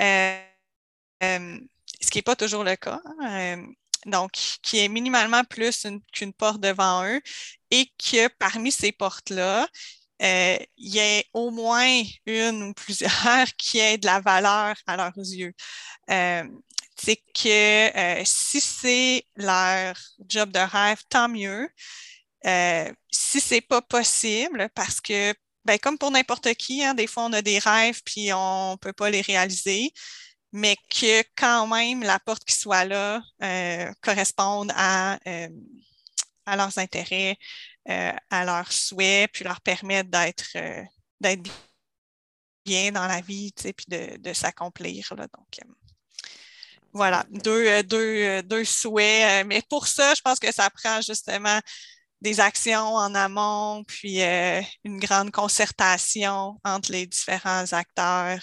Euh, 0.00 0.40
euh, 1.22 1.58
ce 2.00 2.10
qui 2.10 2.18
n'est 2.18 2.22
pas 2.22 2.36
toujours 2.36 2.64
le 2.64 2.76
cas. 2.76 3.00
Hein, 3.20 3.66
donc 4.06 4.32
qui 4.62 4.78
est 4.78 4.88
minimalement 4.88 5.44
plus 5.44 5.86
qu'une 6.12 6.32
porte 6.32 6.60
devant 6.60 7.04
eux 7.06 7.20
et 7.70 7.86
que 7.98 8.28
parmi 8.38 8.72
ces 8.72 8.92
portes-là, 8.92 9.68
il 10.20 10.66
y 10.78 10.98
ait 10.98 11.26
au 11.32 11.50
moins 11.50 12.02
une 12.26 12.62
ou 12.64 12.74
plusieurs 12.74 13.12
qui 13.58 13.78
aient 13.78 13.98
de 13.98 14.06
la 14.06 14.20
valeur 14.20 14.76
à 14.86 14.96
leurs 14.96 15.16
yeux. 15.16 15.54
c'est 16.08 17.22
que 17.34 18.22
si 18.24 18.60
c'est 18.60 19.24
leur 19.36 19.96
job 20.28 20.50
de 20.52 20.58
rêve, 20.58 21.02
tant 21.08 21.28
mieux. 21.28 21.68
si 23.12 23.40
c'est 23.40 23.60
pas 23.60 23.82
possible, 23.82 24.68
parce 24.74 25.00
que 25.00 25.34
ben, 25.64 25.78
comme 25.78 25.98
pour 25.98 26.10
n'importe 26.10 26.54
qui, 26.54 26.82
hein, 26.82 26.94
des 26.94 27.06
fois 27.06 27.24
on 27.24 27.32
a 27.34 27.42
des 27.42 27.58
rêves 27.58 28.00
puis 28.04 28.32
on 28.32 28.72
ne 28.72 28.76
peut 28.76 28.94
pas 28.94 29.10
les 29.10 29.20
réaliser, 29.20 29.92
mais 30.52 30.76
que 30.90 31.22
quand 31.36 31.66
même 31.66 32.02
la 32.02 32.18
porte 32.18 32.44
qui 32.44 32.54
soit 32.54 32.84
là 32.84 33.22
euh, 33.42 33.92
corresponde 34.00 34.72
à, 34.74 35.18
euh, 35.26 35.48
à 36.46 36.56
leurs 36.56 36.78
intérêts, 36.78 37.36
euh, 37.88 38.12
à 38.30 38.44
leurs 38.44 38.72
souhaits, 38.72 39.30
puis 39.32 39.44
leur 39.44 39.60
permettre 39.60 40.10
d'être 40.10 40.56
d'être 41.20 41.50
bien 42.64 42.92
dans 42.92 43.06
la 43.06 43.20
vie, 43.20 43.52
puis 43.52 43.86
de, 43.88 44.16
de 44.18 44.32
s'accomplir. 44.32 45.08
Donc, 45.16 45.76
voilà, 46.92 47.24
deux, 47.30 47.82
deux, 47.82 48.42
deux 48.42 48.64
souhaits. 48.64 49.46
Mais 49.46 49.62
pour 49.68 49.86
ça, 49.88 50.14
je 50.14 50.20
pense 50.22 50.38
que 50.38 50.52
ça 50.52 50.70
prend 50.70 51.00
justement 51.00 51.60
des 52.20 52.40
actions 52.40 52.94
en 52.94 53.14
amont, 53.14 53.84
puis 53.84 54.22
une 54.22 55.00
grande 55.00 55.32
concertation 55.32 56.58
entre 56.64 56.92
les 56.92 57.06
différents 57.06 57.72
acteurs. 57.72 58.40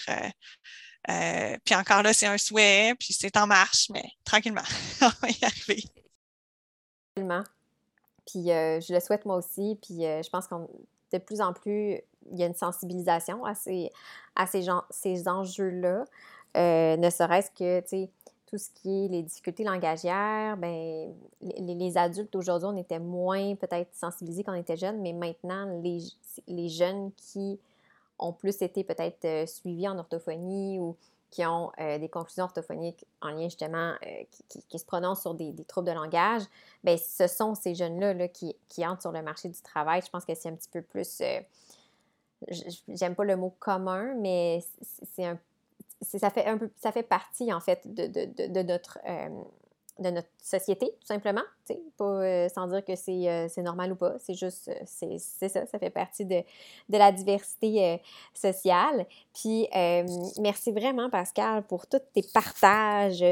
Euh, 1.08 1.12
euh, 1.12 1.56
puis 1.64 1.74
encore 1.74 2.02
là, 2.02 2.12
c'est 2.12 2.26
un 2.26 2.38
souhait, 2.38 2.94
puis 2.98 3.12
c'est 3.12 3.36
en 3.36 3.46
marche, 3.46 3.88
mais 3.90 4.04
tranquillement, 4.24 4.62
on 5.02 5.08
va 5.22 5.28
y 5.28 5.44
arriver. 5.44 5.84
Puis 8.26 8.46
je 8.46 8.92
le 8.92 9.00
souhaite 9.00 9.24
moi 9.24 9.36
aussi, 9.36 9.78
puis 9.82 10.00
je 10.00 10.28
pense 10.28 10.46
qu'on 10.46 10.68
de 11.12 11.18
plus 11.18 11.40
en 11.40 11.52
plus, 11.52 12.00
il 12.32 12.38
y 12.38 12.42
a 12.42 12.46
une 12.46 12.54
sensibilisation 12.54 13.44
à 13.44 13.54
ces, 13.54 13.90
à 14.34 14.46
ces, 14.46 14.66
ces 14.90 15.28
enjeux-là. 15.28 16.04
ne 16.54 17.10
serait-ce 17.10 17.50
que, 17.50 17.80
tu 17.80 17.88
sais, 17.88 18.10
tout 18.46 18.58
ce 18.58 18.70
qui 18.70 19.04
est 19.04 19.08
les 19.08 19.22
difficultés 19.22 19.64
langagières, 19.64 20.56
ben, 20.56 21.12
les, 21.40 21.98
adultes 21.98 22.34
aujourd'hui, 22.34 22.68
on 22.70 22.76
était 22.76 22.98
moins 22.98 23.54
peut-être 23.56 23.94
sensibilisés 23.94 24.44
quand 24.44 24.52
on 24.52 24.60
était 24.60 24.76
jeunes, 24.76 25.00
mais 25.00 25.12
maintenant, 25.12 25.80
les, 25.82 25.98
les 26.48 26.68
jeunes 26.68 27.12
qui 27.16 27.58
ont 28.18 28.32
plus 28.32 28.62
été 28.62 28.84
peut-être 28.84 29.24
euh, 29.24 29.46
suivis 29.46 29.88
en 29.88 29.98
orthophonie 29.98 30.78
ou 30.78 30.96
qui 31.30 31.44
ont 31.44 31.72
euh, 31.80 31.98
des 31.98 32.08
confusions 32.08 32.44
orthophoniques 32.44 33.04
en 33.20 33.30
lien 33.30 33.44
justement, 33.44 33.94
euh, 34.06 34.24
qui, 34.68 34.78
se 34.78 34.84
prononcent 34.84 35.22
sur 35.22 35.34
des, 35.34 35.54
troubles 35.64 35.88
de 35.88 35.92
langage, 35.92 36.42
bien, 36.84 36.96
ce 36.96 37.26
sont 37.26 37.54
ces 37.54 37.74
jeunes-là 37.74 38.14
là, 38.14 38.28
qui, 38.28 38.56
qui, 38.68 38.86
entrent 38.86 39.02
sur 39.02 39.12
le 39.12 39.22
marché 39.22 39.48
du 39.48 39.60
travail. 39.60 40.02
Je 40.04 40.10
pense 40.10 40.24
que 40.24 40.34
c'est 40.34 40.48
un 40.48 40.54
petit 40.54 40.68
peu 40.68 40.82
plus, 40.82 41.20
j'aime 42.88 43.14
pas 43.14 43.24
le 43.24 43.36
mot 43.36 43.54
commun, 43.58 44.14
mais 44.14 44.64
c'est 45.14 45.24
un 45.24 45.38
ça 46.02 46.28
fait 46.28 46.44
un 46.44 46.58
peu, 46.58 46.70
ça 46.76 46.92
fait 46.92 47.02
partie 47.02 47.52
en 47.54 47.60
fait 47.60 47.80
de, 47.86 48.06
de, 48.06 48.48
de, 48.48 48.62
notre 48.62 48.98
de 49.98 50.10
notre 50.10 50.28
société, 50.42 50.86
tout 51.00 51.06
simplement. 51.06 51.42
Pas 51.96 52.04
euh, 52.04 52.48
sans 52.48 52.66
dire 52.66 52.84
que 52.84 52.92
euh, 52.92 53.48
c'est 53.48 53.62
normal 53.62 53.92
ou 53.92 53.96
pas. 53.96 54.14
C'est 54.18 54.34
juste, 54.34 54.70
c'est 54.84 55.18
ça, 55.18 55.66
ça 55.66 55.78
fait 55.78 55.90
partie 55.90 56.24
de, 56.24 56.42
de 56.88 56.98
la 56.98 57.12
diversité 57.12 58.00
sociale. 58.34 59.06
Puis, 59.34 59.68
merci 60.40 60.72
vraiment, 60.72 61.10
Pascal, 61.10 61.62
pour 61.62 61.86
tous 61.86 62.00
tes 62.12 62.22
partages 62.34 63.24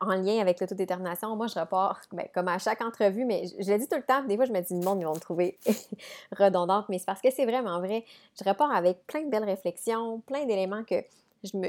en 0.00 0.14
lien 0.14 0.38
avec 0.40 0.60
l'autodétermination. 0.60 1.34
Moi, 1.36 1.46
je 1.46 1.58
repars, 1.58 2.00
ben, 2.12 2.26
comme 2.34 2.48
à 2.48 2.58
chaque 2.58 2.82
entrevue, 2.82 3.24
mais 3.24 3.44
je, 3.58 3.70
le 3.70 3.78
dis 3.78 3.88
tout 3.88 3.96
le 3.96 4.02
temps, 4.02 4.22
des 4.24 4.36
fois, 4.36 4.44
je 4.44 4.52
me 4.52 4.60
dis, 4.60 4.74
le 4.74 4.84
monde, 4.84 5.00
ils 5.00 5.06
vont 5.06 5.12
trouver 5.14 5.58
redondante, 6.38 6.88
mais 6.88 6.98
c'est 6.98 7.06
parce 7.06 7.20
que 7.20 7.30
c'est 7.30 7.46
vraiment 7.46 7.80
vrai. 7.80 8.04
Je 8.38 8.48
repars 8.48 8.70
avec 8.74 9.06
plein 9.06 9.22
de 9.22 9.30
belles 9.30 9.44
réflexions, 9.44 10.20
plein 10.20 10.44
d'éléments 10.44 10.84
que 10.84 10.96
je 11.44 11.56
me, 11.56 11.68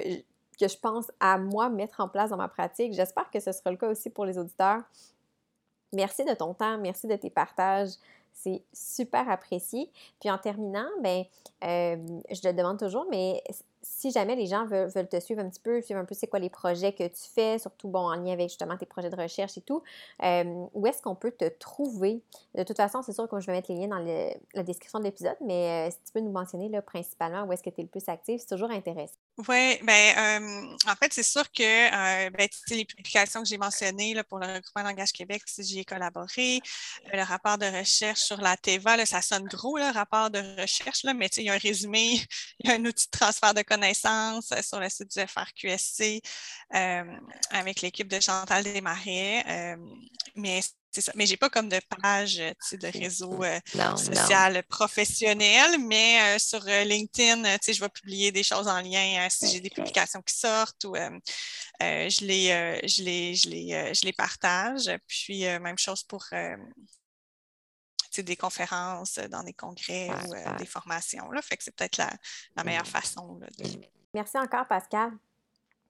que 0.58 0.68
je 0.68 0.78
pense 0.78 1.12
à 1.20 1.38
moi 1.38 1.70
mettre 1.70 1.99
en 1.99 2.08
place 2.08 2.30
dans 2.30 2.38
ma 2.38 2.47
pratique. 2.47 2.93
J'espère 2.93 3.30
que 3.30 3.39
ce 3.39 3.51
sera 3.51 3.72
le 3.72 3.78
cas 3.78 3.89
aussi 3.89 4.10
pour 4.10 4.26
les 4.26 4.38
auditeurs. 4.38 4.82
Merci 5.93 6.26
de 6.26 6.34
ton 6.34 6.54
temps, 6.54 6.78
merci 6.78 7.08
de 7.08 7.16
tes 7.16 7.30
partages. 7.30 7.91
C'est 8.34 8.64
super 8.74 9.30
apprécié. 9.30 9.91
Puis 10.20 10.30
en 10.32 10.38
terminant, 10.38 10.89
ben, 11.01 11.24
euh, 11.64 11.97
je 12.32 12.41
te 12.41 12.51
demande 12.51 12.80
toujours, 12.80 13.06
mais 13.10 13.43
si 13.84 14.11
jamais 14.11 14.36
les 14.36 14.47
gens 14.47 14.65
veulent, 14.65 14.91
te 15.07 15.19
suivre 15.19 15.41
un 15.41 15.49
petit 15.49 15.59
peu, 15.59 15.81
suivre 15.81 15.99
un 15.99 16.05
peu 16.05 16.15
c'est 16.15 16.27
quoi 16.27 16.39
les 16.39 16.49
projets 16.49 16.93
que 16.93 17.03
tu 17.03 17.23
fais, 17.34 17.59
surtout 17.59 17.88
bon, 17.88 17.99
en 17.99 18.15
lien 18.15 18.34
avec 18.34 18.49
justement 18.49 18.77
tes 18.77 18.86
projets 18.86 19.09
de 19.09 19.15
recherche 19.15 19.57
et 19.57 19.61
tout, 19.61 19.84
euh, 20.23 20.65
où 20.73 20.88
est-ce 20.88 21.01
qu'on 21.01 21.15
peut 21.15 21.31
te 21.31 21.45
trouver? 21.45 22.21
De 22.55 22.63
toute 22.63 22.77
façon, 22.77 23.01
c'est 23.01 23.13
sûr 23.13 23.27
que 23.27 23.39
je 23.39 23.47
vais 23.47 23.53
mettre 23.53 23.71
les 23.71 23.79
liens 23.79 23.88
dans 23.88 24.34
la 24.53 24.63
description 24.63 24.99
de 24.99 25.03
l'épisode, 25.03 25.38
mais 25.41 25.88
euh, 25.88 25.91
si 25.91 25.97
tu 26.05 26.13
peux 26.13 26.21
nous 26.21 26.31
mentionner 26.31 26.69
principalement 26.81 27.43
où 27.43 27.53
est-ce 27.53 27.63
que 27.63 27.69
tu 27.69 27.81
es 27.81 27.84
le 27.84 27.89
plus 27.89 28.07
actif, 28.07 28.41
c'est 28.41 28.55
toujours 28.55 28.71
intéressant. 28.71 29.13
Oui, 29.38 29.79
ben 29.84 30.73
en 30.88 30.95
fait, 30.95 31.13
c'est 31.13 31.23
sûr 31.23 31.43
que 31.51 31.63
euh, 31.63 32.29
ben, 32.29 32.47
les 32.69 32.86
publications 32.86 33.41
que 33.41 33.47
j'ai 33.47 33.57
mentionnées 33.57 34.13
là, 34.13 34.23
pour 34.23 34.39
le 34.39 34.47
regroupement 34.47 34.84
Langage 34.84 35.11
Québec, 35.11 35.43
j'y 35.57 35.79
ai 35.79 35.86
collaboré. 35.86 36.59
Euh, 37.07 37.17
le 37.17 37.23
rapport 37.23 37.57
de 37.57 37.65
recherche 37.65 38.21
sur 38.21 38.39
la 38.41 38.57
TEVA, 38.57 38.97
là, 38.97 39.05
ça 39.05 39.21
sonne 39.21 39.45
gros, 39.45 39.77
le 39.77 39.91
rapport 39.91 40.29
de 40.29 40.61
recherche, 40.61 41.03
là, 41.03 41.13
mais 41.13 41.27
il 41.38 41.43
y 41.43 41.49
a 41.49 41.53
un 41.53 41.57
résumé, 41.57 42.21
il 42.59 42.69
y 42.69 42.71
a 42.71 42.75
un 42.75 42.86
outil 42.86 43.07
de 43.07 43.17
transfert 43.17 43.53
de 43.53 43.61
connaissances 43.74 44.51
euh, 44.51 44.61
sur 44.61 44.80
le 44.80 44.89
site 44.89 45.11
du 45.15 45.26
FRQSC 45.26 46.21
avec 47.51 47.82
l'équipe 47.82 48.07
de 48.07 48.19
Chantal 48.19 48.63
Desmarais. 48.63 49.78
mais 50.36 50.61
c'est 50.93 51.01
ça. 51.01 51.11
Mais 51.15 51.26
j'ai 51.26 51.38
pas 51.38 51.49
comme 51.49 51.69
de 51.69 51.80
page 52.01 52.36
de 52.38 52.88
réseau 52.99 53.43
euh, 53.43 53.59
social 53.97 54.61
professionnel, 54.69 55.80
mais 55.80 56.21
euh, 56.21 56.39
sur 56.39 56.63
euh, 56.67 56.84
LinkedIn, 56.84 57.43
je 57.67 57.80
vais 57.80 57.89
publier 57.89 58.32
des 58.32 58.43
choses 58.43 58.67
en 58.67 58.80
lien 58.80 59.28
si 59.30 59.49
j'ai 59.49 59.59
des 59.59 59.71
publications 59.71 60.21
qui 60.21 60.36
sortent 60.36 60.84
ou 60.86 60.95
je, 60.95 62.26
les, 62.26 62.88
je, 62.88 63.01
les, 63.01 63.36
je, 63.36 63.49
les, 63.49 63.93
je 63.93 64.05
les 64.05 64.13
partage. 64.13 64.91
Puis 65.07 65.41
même 65.59 65.80
chose 65.80 66.03
pour 66.03 66.26
des 68.22 68.36
conférences 68.36 69.20
dans 69.30 69.43
des 69.43 69.53
congrès 69.53 70.09
ou 70.09 70.57
des 70.57 70.66
formations. 70.66 71.32
Là. 71.32 71.41
Fait 71.41 71.57
que 71.57 71.64
c'est 71.64 71.76
peut-être 71.76 71.97
la, 71.97 72.09
la, 72.55 72.64
meilleure 72.64 72.88
façon. 72.88 73.36
de... 73.36 73.47
Merci 74.14 74.38
encore, 74.38 74.68
Pascal 74.68 75.11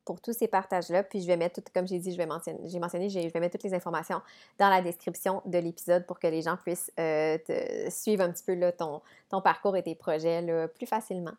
pour 0.05 0.21
tous 0.21 0.33
ces 0.33 0.47
partages-là. 0.47 1.03
Puis 1.03 1.21
je 1.21 1.27
vais 1.27 1.37
mettre, 1.37 1.61
tout, 1.61 1.71
comme 1.73 1.87
j'ai 1.87 1.99
dit, 1.99 2.11
je 2.11 2.17
vais 2.17 2.25
mentionner, 2.25 2.59
j'ai 2.65 2.79
mentionné, 2.79 3.09
je 3.09 3.19
vais 3.19 3.39
mettre 3.39 3.57
toutes 3.57 3.63
les 3.63 3.73
informations 3.73 4.21
dans 4.59 4.69
la 4.69 4.81
description 4.81 5.41
de 5.45 5.57
l'épisode 5.57 6.05
pour 6.05 6.19
que 6.19 6.27
les 6.27 6.41
gens 6.41 6.57
puissent 6.57 6.91
euh, 6.99 7.37
te 7.37 7.89
suivre 7.89 8.23
un 8.23 8.31
petit 8.31 8.43
peu 8.43 8.53
là, 8.53 8.71
ton, 8.71 9.01
ton 9.29 9.41
parcours 9.41 9.77
et 9.77 9.83
tes 9.83 9.95
projets 9.95 10.41
là, 10.41 10.67
plus 10.67 10.85
facilement. 10.85 11.33